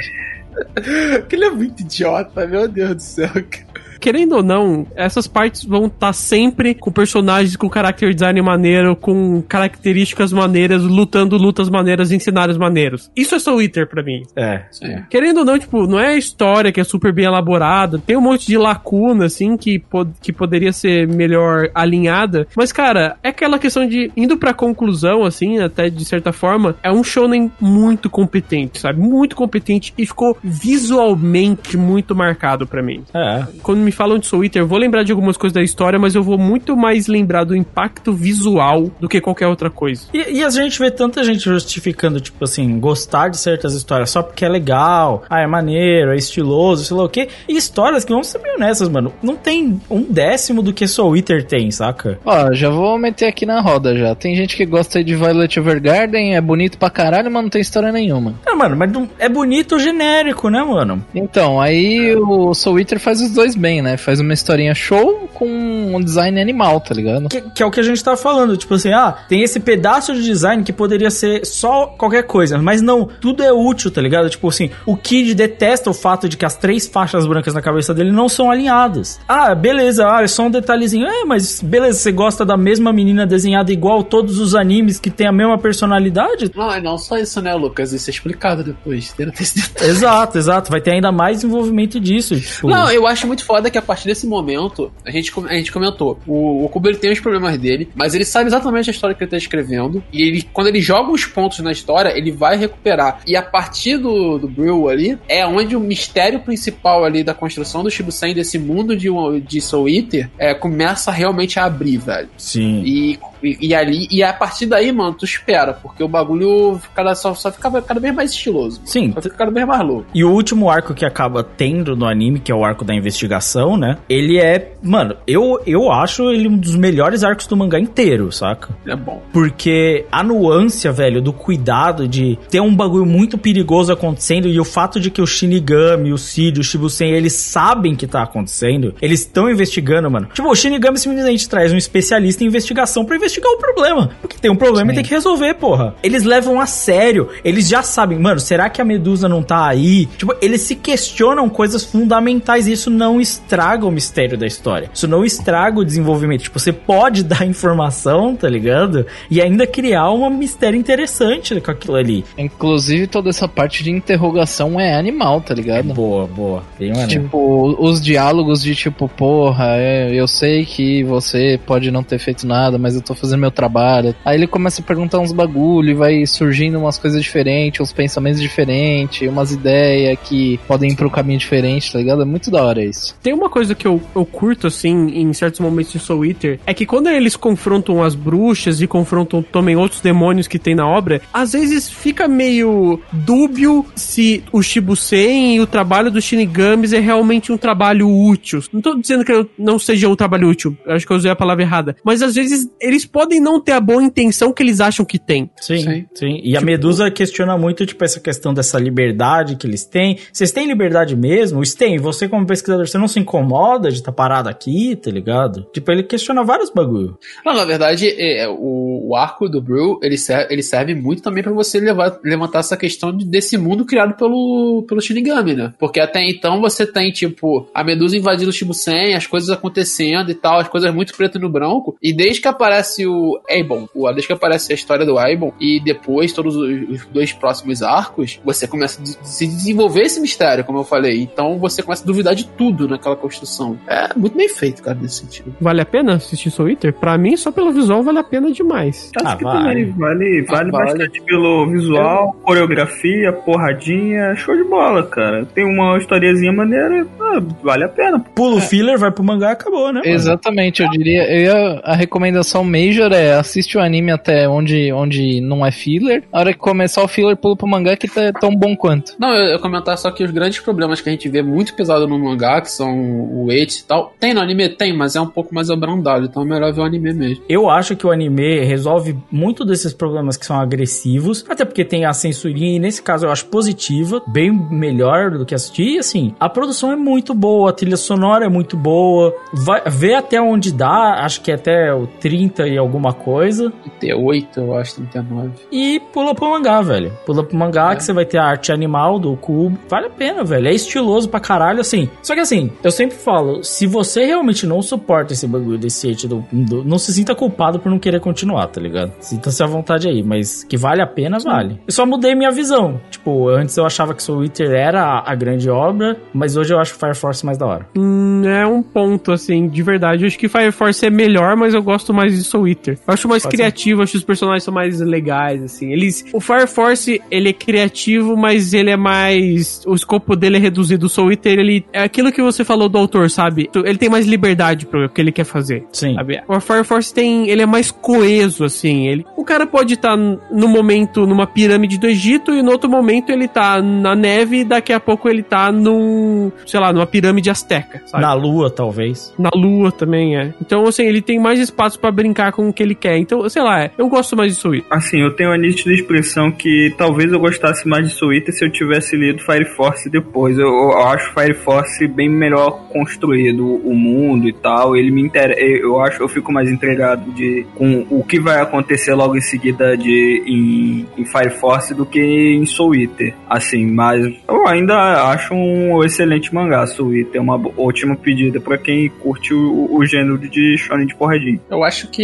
[1.17, 3.29] Aquele é muito idiota, meu Deus do céu.
[3.29, 3.70] cara.
[4.01, 9.43] Querendo ou não, essas partes vão estar sempre com personagens com character design maneiro, com
[9.43, 13.11] características maneiras, lutando lutas maneiras em cenários maneiros.
[13.15, 14.23] Isso é Soul Eater pra mim.
[14.35, 14.65] É.
[15.09, 18.21] Querendo ou não, tipo, não é a história que é super bem elaborada, tem um
[18.21, 23.59] monte de lacuna, assim, que, pod que poderia ser melhor alinhada, mas, cara, é aquela
[23.59, 28.81] questão de, indo pra conclusão, assim, até de certa forma, é um shonen muito competente,
[28.81, 29.01] sabe?
[29.01, 33.05] Muito competente e ficou visualmente muito marcado pra mim.
[33.15, 33.47] É.
[33.63, 36.15] Quando me falam de Soul Eater, eu vou lembrar de algumas coisas da história, mas
[36.15, 40.07] eu vou muito mais lembrar do impacto visual do que qualquer outra coisa.
[40.13, 44.23] E, e a gente vê tanta gente justificando, tipo assim, gostar de certas histórias só
[44.23, 47.29] porque é legal, ah, é maneiro, é estiloso, sei lá o quê.
[47.49, 51.17] E histórias que, vamos ser bem honestas, mano, não tem um décimo do que Soul
[51.17, 52.19] Eater tem, saca?
[52.25, 54.15] Ó, já vou meter aqui na roda já.
[54.15, 57.93] Tem gente que gosta de Violet Evergarden, é bonito pra caralho, mas não tem história
[57.93, 58.35] nenhuma.
[58.47, 61.05] Ah, mano, mas é bonito genérico, né, mano?
[61.15, 63.97] Então, aí o Soul Eater faz os dois bem, também, né?
[63.97, 67.29] Faz uma historinha show com um design animal, tá ligado?
[67.29, 70.15] Que, que é o que a gente tá falando, tipo assim, ah, tem esse pedaço
[70.15, 74.29] de design que poderia ser só qualquer coisa, mas não, tudo é útil, tá ligado?
[74.29, 77.95] Tipo assim, o Kid detesta o fato de que as três faixas brancas na cabeça
[77.95, 79.19] dele não são alinhadas.
[79.27, 81.07] Ah, beleza, ah, é só um detalhezinho.
[81.07, 85.27] É, mas beleza, você gosta da mesma menina desenhada igual todos os animes que tem
[85.27, 86.51] a mesma personalidade?
[86.55, 87.93] Não, e não só isso, né, Lucas?
[87.93, 89.15] Isso é explicado depois.
[89.81, 90.71] Exato, exato.
[90.71, 92.39] Vai ter ainda mais desenvolvimento disso.
[92.39, 95.73] Tipo, Não, eu acho muito foda que a partir desse momento, a gente, a gente
[95.73, 99.15] comentou, o, o Kubo ele tem os problemas dele, mas ele sabe exatamente a história
[99.15, 102.57] que ele tá escrevendo, e ele, quando ele joga os pontos na história, ele vai
[102.57, 103.21] recuperar.
[103.27, 107.83] E a partir do, do Brew ali, é onde o mistério principal ali da construção
[107.83, 109.09] do Shibusen, desse mundo de,
[109.47, 112.29] de Soul Eater, é, começa realmente a abrir, velho.
[112.37, 112.83] Sim.
[112.85, 117.15] E, e, e ali, e a partir daí, mano, tu espera, porque o bagulho cada,
[117.15, 118.81] só, só fica cada vez mais estiloso.
[118.85, 119.13] Sim.
[119.13, 120.07] Só fica cada vez mais louco.
[120.15, 123.77] E o último arco que acaba tendo no anime, que é o arco da investigação,
[123.77, 123.99] né?
[124.09, 128.75] Ele é, mano, eu, eu acho ele um dos melhores arcos do mangá inteiro, saca?
[128.87, 129.23] É bom.
[129.33, 134.65] Porque a nuance, velho, do cuidado de ter um bagulho muito perigoso acontecendo e o
[134.65, 139.21] fato de que o Shinigami, o Cid, o Shibusen, eles sabem que tá acontecendo, eles
[139.21, 140.29] estão investigando, mano.
[140.33, 144.11] Tipo, o Shinigami simplesmente traz um especialista em investigação pra investigar o problema.
[144.21, 145.95] Porque tem um problema e tem que resolver, porra.
[146.03, 150.07] Eles levam a sério, eles já sabem, mano, será que a Medusa não tá aí?
[150.17, 154.91] Tipo, eles se questionam coisas fundamentais e isso não estraga o mistério da história.
[154.93, 156.43] Isso não estraga o desenvolvimento.
[156.43, 159.07] Tipo, você pode dar informação, tá ligado?
[159.31, 162.25] E ainda criar um mistério interessante com aquilo ali.
[162.37, 165.93] Inclusive, toda essa parte de interrogação é animal, tá ligado?
[165.93, 166.63] Boa, boa.
[166.79, 167.23] Bem maneiro.
[167.23, 172.47] Tipo, os diálogos de tipo, porra, é, eu sei que você pode não ter feito
[172.47, 174.15] nada, mas eu tô fazendo meu trabalho.
[174.25, 178.41] Aí ele começa a perguntar uns bagulho e vai surgindo umas coisas diferentes, uns pensamentos
[178.41, 182.23] diferentes, umas ideias que podem ir pro caminho diferente, tá ligado?
[182.23, 183.15] É muito da hora isso.
[183.23, 186.75] Tem uma coisa que eu, eu curto, assim, em certos momentos de Soul Eater, é
[186.75, 191.21] que quando eles confrontam as bruxas e confrontam também outros demônios que tem na obra,
[191.33, 197.53] às vezes fica meio dúbio se o Shibusen e o trabalho dos Shinigamis é realmente
[197.53, 198.63] um trabalho útil.
[198.73, 201.63] Não tô dizendo que não seja um trabalho útil, acho que eu usei a palavra
[201.63, 205.19] errada, mas às vezes eles podem não ter a boa intenção que eles acham que
[205.19, 205.51] tem.
[205.61, 206.41] Sim, sim.
[206.43, 210.19] E a Medusa questiona muito, tipo, essa questão dessa liberdade que eles têm.
[210.33, 211.61] Vocês têm liberdade mesmo?
[211.77, 211.99] Tem.
[211.99, 215.67] Você, como pesquisador, você não se incomoda de estar parado aqui, tá ligado?
[215.73, 217.19] Tipo, ele questiona vários bagulho.
[217.45, 221.43] Não, na verdade, é, o, o arco do Brew, ele serve, ele serve muito também
[221.43, 225.73] pra você levar, levantar essa questão de- desse mundo criado pelo, pelo Shinigami, né?
[225.79, 230.35] Porque até então você tem, tipo, a Medusa invadindo o Shibusen, as coisas acontecendo e
[230.35, 234.27] tal, as coisas muito preto no branco, e desde que aparece o Aibon, o- desde
[234.27, 239.01] que aparece a história do Aibon, e depois todos os, dois próximos arcos, você começa
[239.03, 241.23] a se desenvolver esse mistério, como eu falei.
[241.23, 243.79] Então você começa a duvidar de tudo naquela construção.
[243.87, 245.55] É muito bem feito, cara, nesse sentido.
[245.61, 246.93] Vale a pena assistir Soul Eater?
[246.93, 249.11] Pra mim, só pelo visual vale a pena demais.
[249.25, 250.71] Acho que também vale, vale vale.
[250.71, 255.47] bastante pelo visual, coreografia, porradinha, show de bola, cara.
[255.47, 258.19] Tem uma historiazinha maneira, ah, vale a pena.
[258.35, 260.01] Pula o filler, vai pro mangá, acabou, né?
[260.01, 260.07] mano?
[260.07, 261.23] Exatamente, eu diria.
[261.31, 266.25] Eu ia, a recomendação major é assiste o anime até onde, onde não é filler.
[266.33, 269.15] A hora que começar o filler, pula pro mangá que tá tão bom quanto.
[269.19, 272.07] Não, eu ia comentar só que os grandes problemas que a gente vê muito pesado
[272.07, 274.69] no mangá, que são o Eight e tal, tem no anime?
[274.69, 277.45] Tem, mas é um pouco mais abrandado, então é melhor ver o anime mesmo.
[277.49, 282.05] Eu acho que o anime resolve muito desses problemas que são agressivos, até porque tem
[282.05, 285.95] a censurinha, e nesse caso eu acho positiva, bem melhor do que assistir.
[285.95, 290.15] E assim, a produção é muito boa, a trilha sonora é muito boa, vai, vê
[290.15, 293.71] até onde dá, acho que é até o 30 e alguma coisa,
[294.01, 295.51] 38, eu acho, 39.
[295.71, 297.13] e pula pro mangá, velho.
[297.27, 299.79] Pula pro mangá que você vai ter a arte animal do cubo.
[299.89, 300.69] Vale a pena, velho.
[300.69, 302.09] É estiloso pra caralho, assim.
[302.23, 306.27] Só que assim, eu sempre falo, se você realmente não suporta esse bagulho desse arte
[306.29, 309.13] do, do- não se sinta culpado por não querer continuar, tá ligado?
[309.21, 311.81] Sinta-se à vontade aí, mas que vale a pena, vale.
[311.87, 313.01] Eu só mudei minha visão.
[313.11, 316.79] Tipo, antes eu achava que Soul Eater era a, a grande obra, mas hoje eu
[316.79, 317.87] acho Fire Force mais da hora.
[317.97, 320.23] Hum, é um ponto, assim, de verdade.
[320.25, 322.99] Eu acho que Fire Force é melhor, mas eu gosto mais de Soul Eater.
[323.07, 325.93] Eu acho mais Pode criativo, acho que os personagens são mais legais, assim.
[325.93, 329.83] Eles, o Fire Force, ele é criativo, mas ele é mais...
[329.87, 331.07] O escopo dele é reduzido.
[331.07, 331.85] O Soul Eater, ele...
[331.93, 333.71] É aquilo que você falou do autor, sabe?
[333.75, 335.85] Ele tem mais liberdade pro que ele quer fazer.
[335.93, 336.15] Sim.
[336.15, 336.43] Sabe?
[336.47, 337.49] O Fire Force tem...
[337.49, 339.09] Ele é mais coeso, assim.
[339.09, 343.31] Ele, o cara pode estar no momento numa pirâmide do Egito e no outro momento
[343.31, 347.51] ele tá na neve e daqui a pouco ele tá num, sei lá, numa pirâmide
[347.51, 348.23] asteca, sabe?
[348.23, 349.35] Na lua, talvez.
[349.39, 350.53] Na lua também, é.
[350.61, 353.17] Então, assim, ele tem mais espaço pra brincar com o que ele quer.
[353.17, 354.85] Então, sei lá, eu gosto mais de Eater.
[354.91, 358.71] Assim, eu tenho a nítida expressão que talvez eu gostasse mais de Eater se eu
[358.71, 360.59] tivesse lido Fire Force depois.
[360.59, 364.97] Eu, eu acho Fire Force bem melhor construído, o mundo e tal.
[364.97, 369.15] Ele me interessa, eu acho, eu fico mais entregado de com o que vai acontecer
[369.15, 373.35] logo em seguida de em, em Fire Force do que em Soul Eater.
[373.49, 376.87] Assim, mas eu ainda acho um excelente mangá.
[376.87, 381.15] Soul Eater é uma ótima pedida pra quem curte o, o gênero de shonen de
[381.15, 381.61] porradinho.
[381.71, 382.23] Eu acho que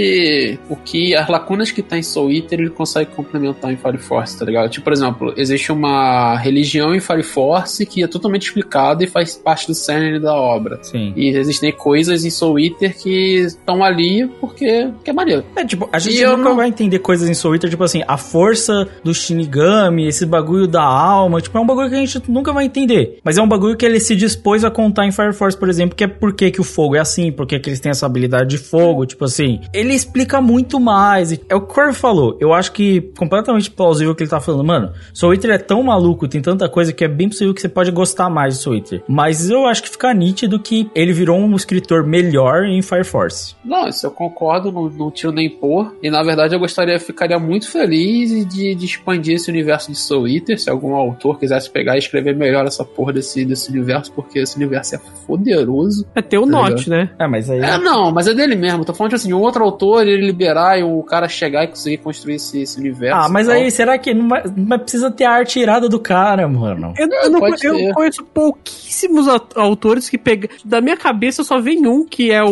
[0.68, 4.38] o que as lacunas que tá em Soul Eater ele consegue complementar em Fire Force,
[4.38, 4.70] tá ligado?
[4.70, 9.36] Tipo, por exemplo, existe uma religião em Fire Force que é totalmente explicada e faz
[9.36, 10.78] parte do cerne da obra.
[10.82, 11.12] Sim.
[11.16, 15.44] E existem coisas em Soul Eater que estão ali porque, porque é maneiro.
[15.56, 18.02] É, tipo, a gente E nunca não- vai entender coisas em Soul Eater, tipo assim,
[18.06, 22.22] a força do Shinigami, esse bagulho da alma, tipo, é um bagulho que a gente
[22.30, 23.18] nunca vai entender.
[23.22, 25.94] Mas é um bagulho que ele se dispôs a contar em Fire Force, por exemplo,
[25.96, 28.06] que é por que que o fogo é assim, por que que eles têm essa
[28.06, 29.60] habilidade de fogo, tipo assim.
[29.72, 31.32] Ele explica muito mais.
[31.32, 32.36] É o que o Corvo falou.
[32.40, 34.64] Eu acho que completamente plausível o que ele tá falando.
[34.64, 37.68] Mano, Soul Eater é tão maluco, tem tanta coisa que é bem possível que você
[37.68, 39.02] pode gostar mais de Soul Eater.
[39.08, 43.54] Mas eu acho que fica nítido que ele virou um escritor melhor em Fire Force.
[43.64, 45.94] Não, isso eu concordo, não, não tiro nem pôr.
[46.02, 50.28] E na verdade eu gostaria, ficaria muito feliz de, de expandir esse universo de Soul
[50.28, 50.58] Eater.
[50.58, 54.56] Se algum autor quisesse pegar e escrever melhor essa porra desse, desse universo, porque esse
[54.56, 56.06] universo é poderoso.
[56.14, 57.10] É ter o Tá Note, né?
[57.18, 57.60] É, mas aí.
[57.60, 58.84] É, não, mas é dele mesmo.
[58.84, 62.34] Tô falando, assim, um outro autor, ele liberar e o cara chegar e conseguir construir
[62.36, 63.16] esse, esse universo.
[63.20, 66.46] Ah, mas aí será que não, vai, não precisa ter a arte irada do cara,
[66.48, 66.92] mano?
[66.98, 70.48] Eu, eu não eu conheço pouquíssimos au- autores que pegam.
[70.64, 72.48] Da minha cabeça só vem um, que é o,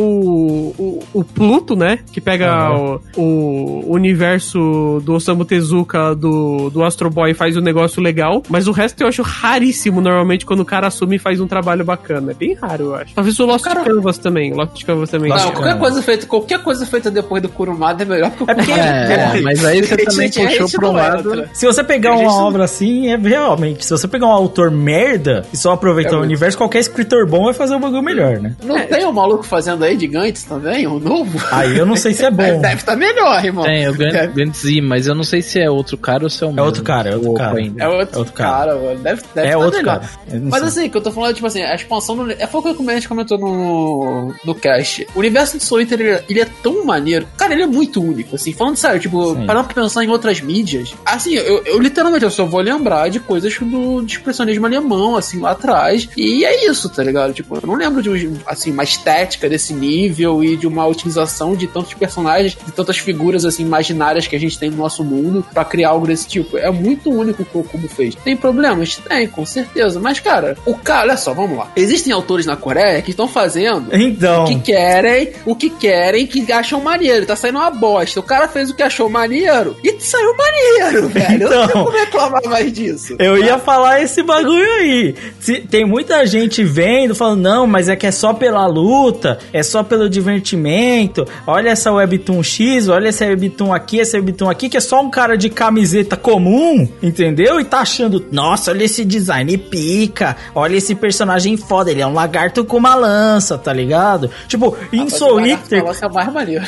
[0.78, 1.98] o, o Pluto, né?
[2.12, 2.98] Que pega Ah.
[3.16, 8.42] o, o universo do Osamu Tezuka, do, do Astro Boy e faz um negócio legal.
[8.48, 11.84] Mas o resto eu acho raríssimo, normalmente, quando o cara assume e faz um trabalho
[11.84, 12.32] bacana.
[12.32, 13.14] É bem raro, eu acho.
[13.14, 14.52] Talvez o Lost Canvas também.
[14.52, 15.30] O Lost Canvas também.
[15.30, 15.50] Não, é.
[15.52, 19.40] qualquer coisa, feita, qualquer coisa feita depois do Kurumada é melhor que o porque- É,
[19.43, 21.48] mas aí você também Gente, puxou pro não lado.
[21.52, 23.85] Se você pegar uma obra assim, é realmente.
[23.85, 26.31] Se você pegar um autor merda e só aproveitar É o muito.
[26.31, 28.55] universo, qualquer escritor bom vai fazer um bagulho melhor, né?
[28.62, 31.39] Não tem um maluco fazendo aí de Gantz também, um novo?
[31.51, 32.61] Aí eu não sei se é bom.
[32.61, 33.65] Deve estar melhor, irmão.
[33.65, 36.47] Tem, o Gantz Z, mas eu não sei se é outro cara ou se é
[36.47, 36.65] o mesmo.
[36.66, 37.59] outro cara, é outro O cara.
[37.59, 37.82] ainda.
[37.85, 38.81] É outro, É outro cara, cara.
[38.82, 38.98] mano.
[39.01, 40.01] Deve, deve É tá outro melhor.
[40.01, 40.11] cara.
[40.44, 40.69] Mas sei.
[40.69, 42.31] assim, que eu tô falando, tipo assim, a expansão do.
[42.32, 45.06] É foi o que a gente comentou no, no cast.
[45.15, 47.23] O universo de Soul Eater, ele, ele é tão maneiro.
[47.36, 48.52] Cara, ele é muito único, assim.
[48.52, 49.46] Falando sério, tipo, Sim.
[49.46, 50.94] parando pra pensar em outras mídias.
[51.05, 55.40] Assim, eu, eu literalmente eu só vou lembrar de coisas do de expressionismo alemão, assim,
[55.40, 56.09] lá atrás.
[56.16, 57.32] E é isso, tá ligado?
[57.32, 61.55] Tipo, eu não lembro de, um, assim, uma estética desse nível e de uma utilização
[61.55, 65.44] de tantos personagens, de tantas figuras, assim, imaginárias que a gente tem no nosso mundo
[65.52, 66.56] pra criar algo desse tipo.
[66.59, 68.14] É muito único o que o Kubo fez.
[68.16, 68.96] Tem problemas?
[68.96, 70.01] Tem, com certeza.
[70.01, 71.70] Mas, cara, o cara, olha só, vamos lá.
[71.76, 74.44] Existem autores na Coreia que estão fazendo Então.
[74.44, 77.13] o que querem, o que querem, que acham maneiro.
[77.26, 78.20] Tá saindo uma bosta.
[78.20, 81.42] O cara fez o que achou maneiro e saiu maneiro, velho.
[81.44, 81.84] Eu não tenho Então.
[81.84, 83.16] como reclamar mais disso.
[83.18, 85.14] Eu ia falar esse bagulho aí.
[85.40, 89.62] Se- tem muita gente vendo, falando, não, mas é que é só pela luta, é
[89.62, 91.24] só pelo divertimento.
[91.46, 95.10] Olha essa Webtoon X, olha essa Webtoon aqui, essa Webtoon aqui, que é só um
[95.10, 97.60] cara de camiseta comum, entendeu?
[97.60, 102.14] E tá achando, nossa, olha esse design pica, olha esse personagem foda, ele é um
[102.14, 104.30] lagarto com uma lança, tá ligado?
[104.48, 106.64] Tipo, em Soul Eater, Nossa, é mais maneiro.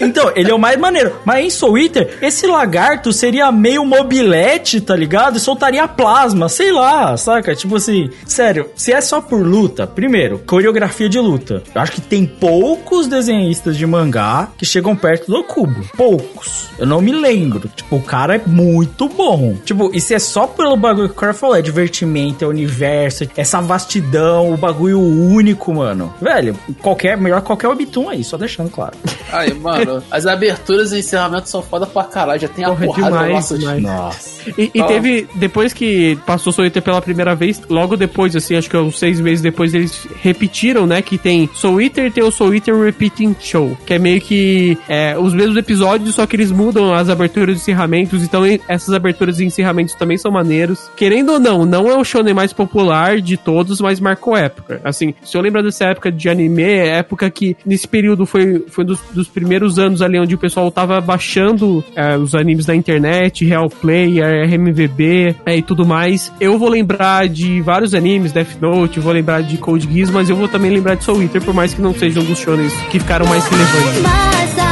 [0.00, 1.16] Então, ele é o mais maneiro.
[1.24, 5.36] Mas em Soul Eater, esse lagarto seria meio mobilete, tá ligado?
[5.36, 7.54] E soltaria plasma, sei lá, saca?
[7.54, 11.62] Tipo assim, sério, se é só por luta, primeiro, coreografia de luta.
[11.74, 15.84] Eu acho que tem poucos desenhistas de mangá que chegam perto do Cubo.
[15.96, 16.68] Poucos.
[16.78, 17.68] Eu não me lembro.
[17.74, 19.56] Tipo, o cara é muito bom.
[19.64, 23.60] Tipo, se é só pelo bagulho que o cara falou, é divertimento, é universo, essa
[23.60, 26.12] vastidão, o bagulho único, mano.
[26.20, 28.96] Velho, qualquer, melhor qualquer webtoon aí, só deixando claro.
[29.32, 32.40] Aí, mano, as aberturas e encerramentos são foda pra caralho.
[32.40, 33.82] Já tem a Porra, porrada demais, nossa demais.
[33.82, 34.34] Nossa.
[34.58, 38.68] E, e teve, depois que passou Soul Eater pela primeira vez, logo depois, assim, acho
[38.68, 41.00] que uns seis meses depois, eles repetiram, né?
[41.00, 43.76] Que tem Soul Eater e tem o Soul Eater Repeating Show.
[43.86, 47.60] Que é meio que é, os mesmos episódios, só que eles mudam as aberturas e
[47.60, 48.22] encerramentos.
[48.22, 50.90] Então, essas aberturas e encerramentos também são maneiros.
[50.96, 54.80] Querendo ou não, não é o shonen mais popular de todos, mas marcou época.
[54.84, 58.84] Assim, se eu lembrar dessa época de anime, é época que nesse período foi, foi
[58.84, 62.74] um dos, dos primeiros anos ali onde o pessoal tava baixando é, os animes da
[62.74, 66.32] internet, Real Player, RMVB é, e tudo mais.
[66.40, 70.36] Eu vou lembrar de vários animes, Death Note, vou lembrar de Code Geass, mas eu
[70.36, 73.26] vou também lembrar de Soul Eater, por mais que não sejam dos shonens que ficaram
[73.26, 74.63] mais relevantes.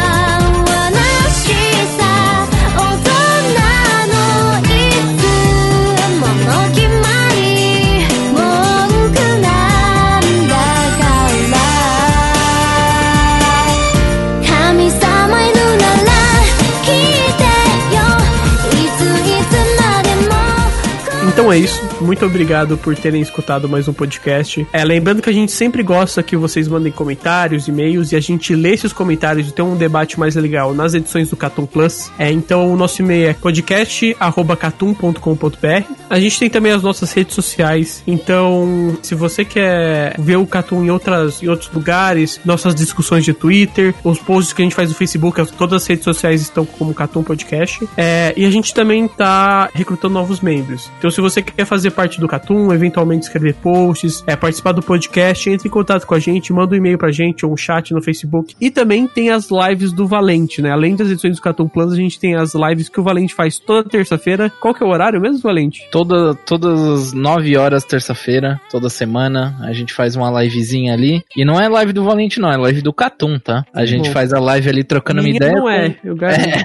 [21.32, 21.80] Então é isso.
[22.02, 24.66] Muito obrigado por terem escutado mais um podcast.
[24.70, 28.54] É, lembrando que a gente sempre gosta que vocês mandem comentários, e-mails e a gente
[28.54, 32.12] lê esses comentários e tem um debate mais legal nas edições do Catum Plus.
[32.18, 35.92] É, então o nosso e-mail é podcast@catum.com.br.
[36.10, 38.02] A gente tem também as nossas redes sociais.
[38.06, 43.32] Então, se você quer ver o Catum em outras em outros lugares, nossas discussões de
[43.32, 46.92] Twitter, os posts que a gente faz no Facebook, todas as redes sociais estão como
[46.92, 47.88] Catum Podcast.
[47.96, 50.90] É, e a gente também tá recrutando novos membros.
[50.98, 55.48] Então, se você quer fazer parte do Catum, eventualmente escrever posts, é, participar do podcast,
[55.48, 58.02] entre em contato com a gente, manda um e-mail pra gente ou um chat no
[58.02, 58.54] Facebook.
[58.60, 60.70] E também tem as lives do Valente, né?
[60.70, 63.58] Além das edições do Catum Plus, a gente tem as lives que o Valente faz
[63.58, 64.50] toda terça-feira.
[64.60, 65.88] Qual que é o horário mesmo, Valente?
[65.90, 71.22] Toda, todas as 9 horas, terça-feira, toda semana, a gente faz uma livezinha ali.
[71.36, 73.64] E não é live do Valente, não, é live do Catum, tá?
[73.72, 74.12] A gente Bom.
[74.12, 75.52] faz a live ali trocando uma ideia.
[75.52, 76.64] não é, eu garanto.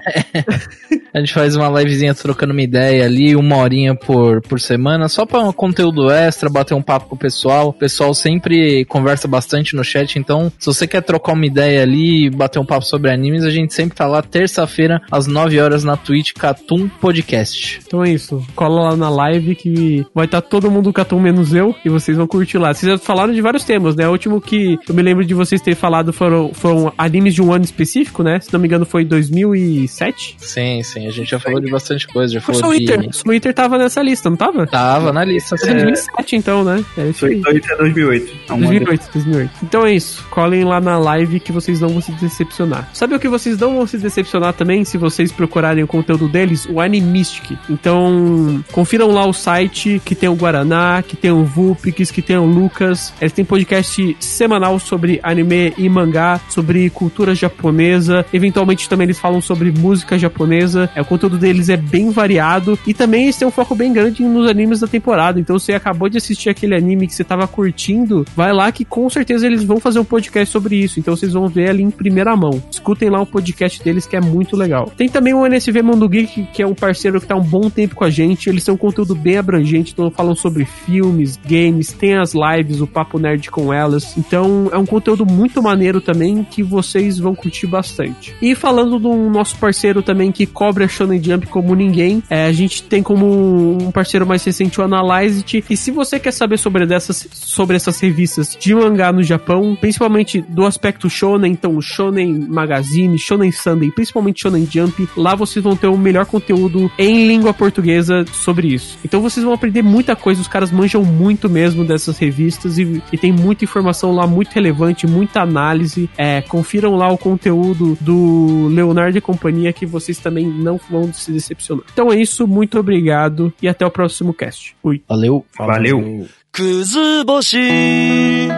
[1.17, 5.25] A gente faz uma livezinha trocando uma ideia ali, uma horinha por, por semana, só
[5.25, 7.69] pra um conteúdo extra, bater um papo com o pessoal.
[7.69, 12.29] O pessoal sempre conversa bastante no chat, então se você quer trocar uma ideia ali,
[12.29, 15.97] bater um papo sobre animes, a gente sempre tá lá terça-feira, às 9 horas na
[15.97, 17.79] Twitch, Catum Podcast.
[17.87, 18.45] Então é isso.
[18.55, 22.15] Cola lá na live que vai estar todo mundo do Catum menos eu e vocês
[22.15, 22.75] vão curtir lá.
[22.75, 24.07] Vocês já falaram de vários temas, né?
[24.07, 27.51] O último que eu me lembro de vocês terem falado foram, foram animes de um
[27.51, 28.39] ano específico, né?
[28.39, 30.35] Se não me engano foi 2007.
[30.37, 32.83] Sim, sim, a gente já falou de bastante coisa, já falou só o de...
[32.83, 33.09] Inter.
[33.25, 34.67] O Inter tava nessa lista, não tava?
[34.67, 35.73] Tava na lista, Foi sim.
[35.75, 36.83] 2007 então, né?
[36.97, 37.35] É isso aí.
[37.35, 38.33] 2008 é 2008.
[38.49, 39.51] É um 2008, 2008.
[39.63, 40.25] Então é isso.
[40.29, 42.89] Colhem lá na live que vocês não vão se decepcionar.
[42.93, 46.67] Sabe o que vocês não vão se decepcionar também se vocês procurarem o conteúdo deles?
[46.69, 47.57] O Animistic.
[47.69, 52.37] Então, confiram lá o site que tem o Guaraná, que tem o Vulpix, que tem
[52.37, 53.13] o Lucas.
[53.19, 58.25] Eles têm podcast semanal sobre anime e mangá, sobre cultura japonesa.
[58.33, 60.89] Eventualmente também eles falam sobre música japonesa.
[60.97, 64.23] É, o conteúdo deles é bem variado e também eles têm um foco bem grande
[64.23, 65.39] nos animes da temporada.
[65.39, 69.07] Então, você acabou de assistir aquele anime que você tava curtindo, vai lá que com
[69.07, 70.99] certeza eles vão fazer um podcast sobre isso.
[70.99, 72.63] Então, vocês vão ver ali em primeira mão.
[72.71, 74.91] Escutem lá o podcast deles que é muito legal.
[74.97, 77.93] Tem também o NSV Mundo Geek, que é um parceiro que tá um bom tempo
[77.93, 78.49] com a gente.
[78.49, 82.87] Eles têm um conteúdo bem abrangente, então falam sobre filmes, games, tem as lives, o
[82.87, 84.17] Papo Nerd com elas.
[84.17, 88.33] Então, é um conteúdo muito maneiro também que vocês vão curtir bastante.
[88.41, 92.51] E falando do nosso parceiro também que cobre a Shonen Jump como ninguém, é, a
[92.51, 95.63] gente tem como um parceiro mais recente o Analyzed.
[95.69, 100.41] E se você quer saber sobre, dessas, sobre essas revistas de mangá no Japão, principalmente
[100.41, 105.87] do aspecto shonen, então Shonen Magazine, Shonen Sunday, principalmente Shonen Jump, lá vocês vão ter
[105.87, 108.97] o melhor conteúdo em língua portuguesa sobre isso.
[109.03, 113.17] Então vocês vão aprender muita coisa, os caras manjam muito mesmo dessas revistas e, e
[113.17, 116.09] tem muita informação lá muito relevante, muita análise.
[116.17, 121.32] É, confiram lá o conteúdo do Leonardo e companhia que vocês também não vão se
[121.32, 121.84] decepcionar.
[121.92, 124.76] Então é isso, muito obrigado e até o próximo cast.
[124.82, 125.02] Fui.
[125.08, 125.44] Valeu.
[125.56, 126.26] Valeu.
[126.52, 128.52] くず星き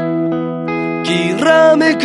[1.41, 2.05] らめく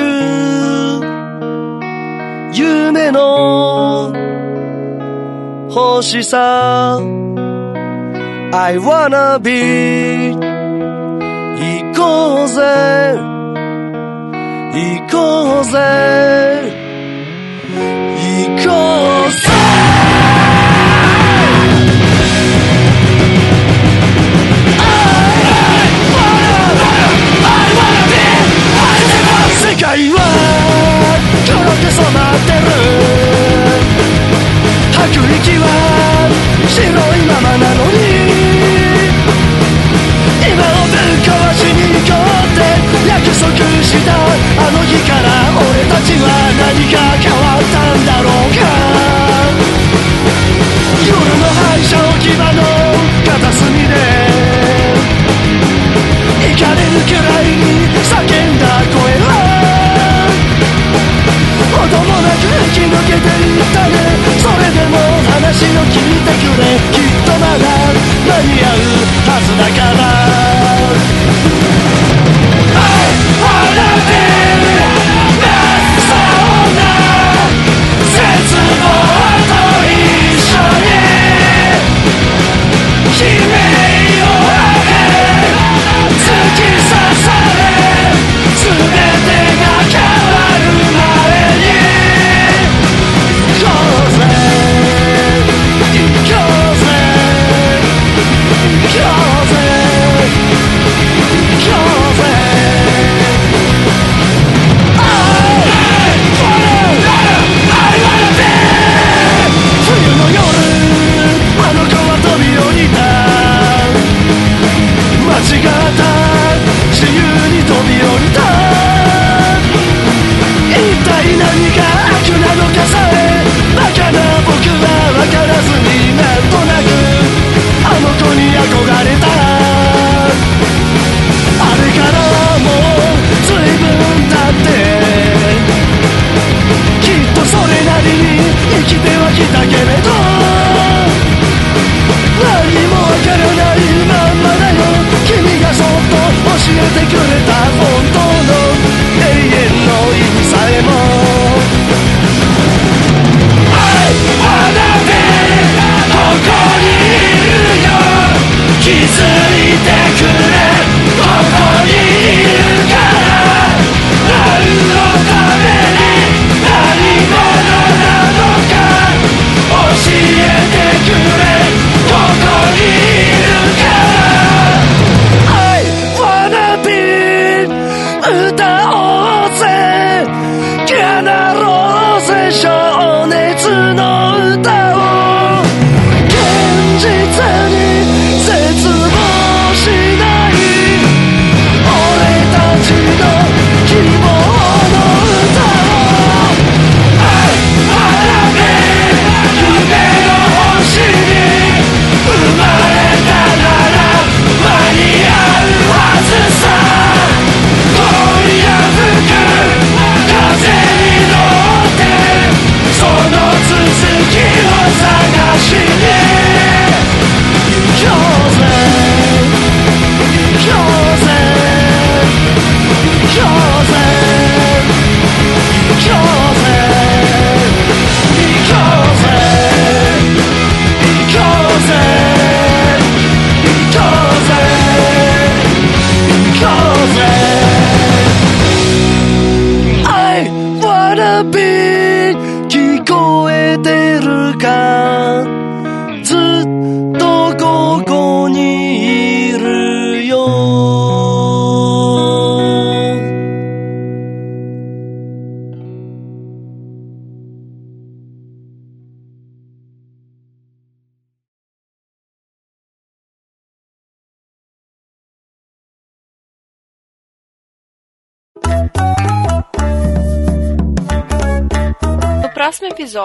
[2.54, 4.14] 夢の
[5.72, 7.00] 星さ
[8.52, 10.36] I wanna be
[11.58, 12.62] 行こうぜ
[14.74, 15.80] 行こうぜ
[18.16, 18.70] 行こ
[19.28, 19.83] うぜ
[31.95, 32.67] 染まってる
[34.91, 35.65] 吐く息は
[36.67, 37.95] 白いままなのに
[40.43, 42.67] 今をぶっ壊しに行こうって
[43.07, 43.47] 約束
[43.81, 46.27] したあの日から俺たちは
[46.59, 48.94] 何か変わったんだろうか
[61.89, 63.95] ともなく生き抜けていったね。
[64.39, 64.97] それでも
[65.33, 66.79] 話を聞いてくれ。
[66.93, 67.65] きっとまだ
[68.27, 68.81] 間に合う
[69.27, 69.93] はずだか
[71.59, 71.64] ら。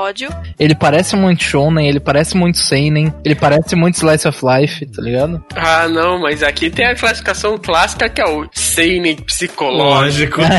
[0.10, 0.30] Episódio,
[0.60, 5.02] Ele parece muito shonen, ele parece muito seinen, ele parece muito slice of life, tá
[5.02, 5.44] ligado?
[5.56, 10.42] Ah, não, mas aqui tem a classificação clássica que é o Seinen psicológico.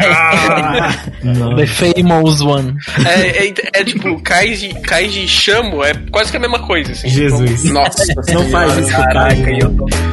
[1.56, 2.76] The famous one.
[3.06, 6.92] É, é, é tipo, Kaiji, Kaiji Chamo é quase que a mesma coisa.
[6.92, 7.08] Assim.
[7.08, 7.64] Jesus.
[7.64, 8.02] Nossa,
[8.32, 10.09] Não faz isso com o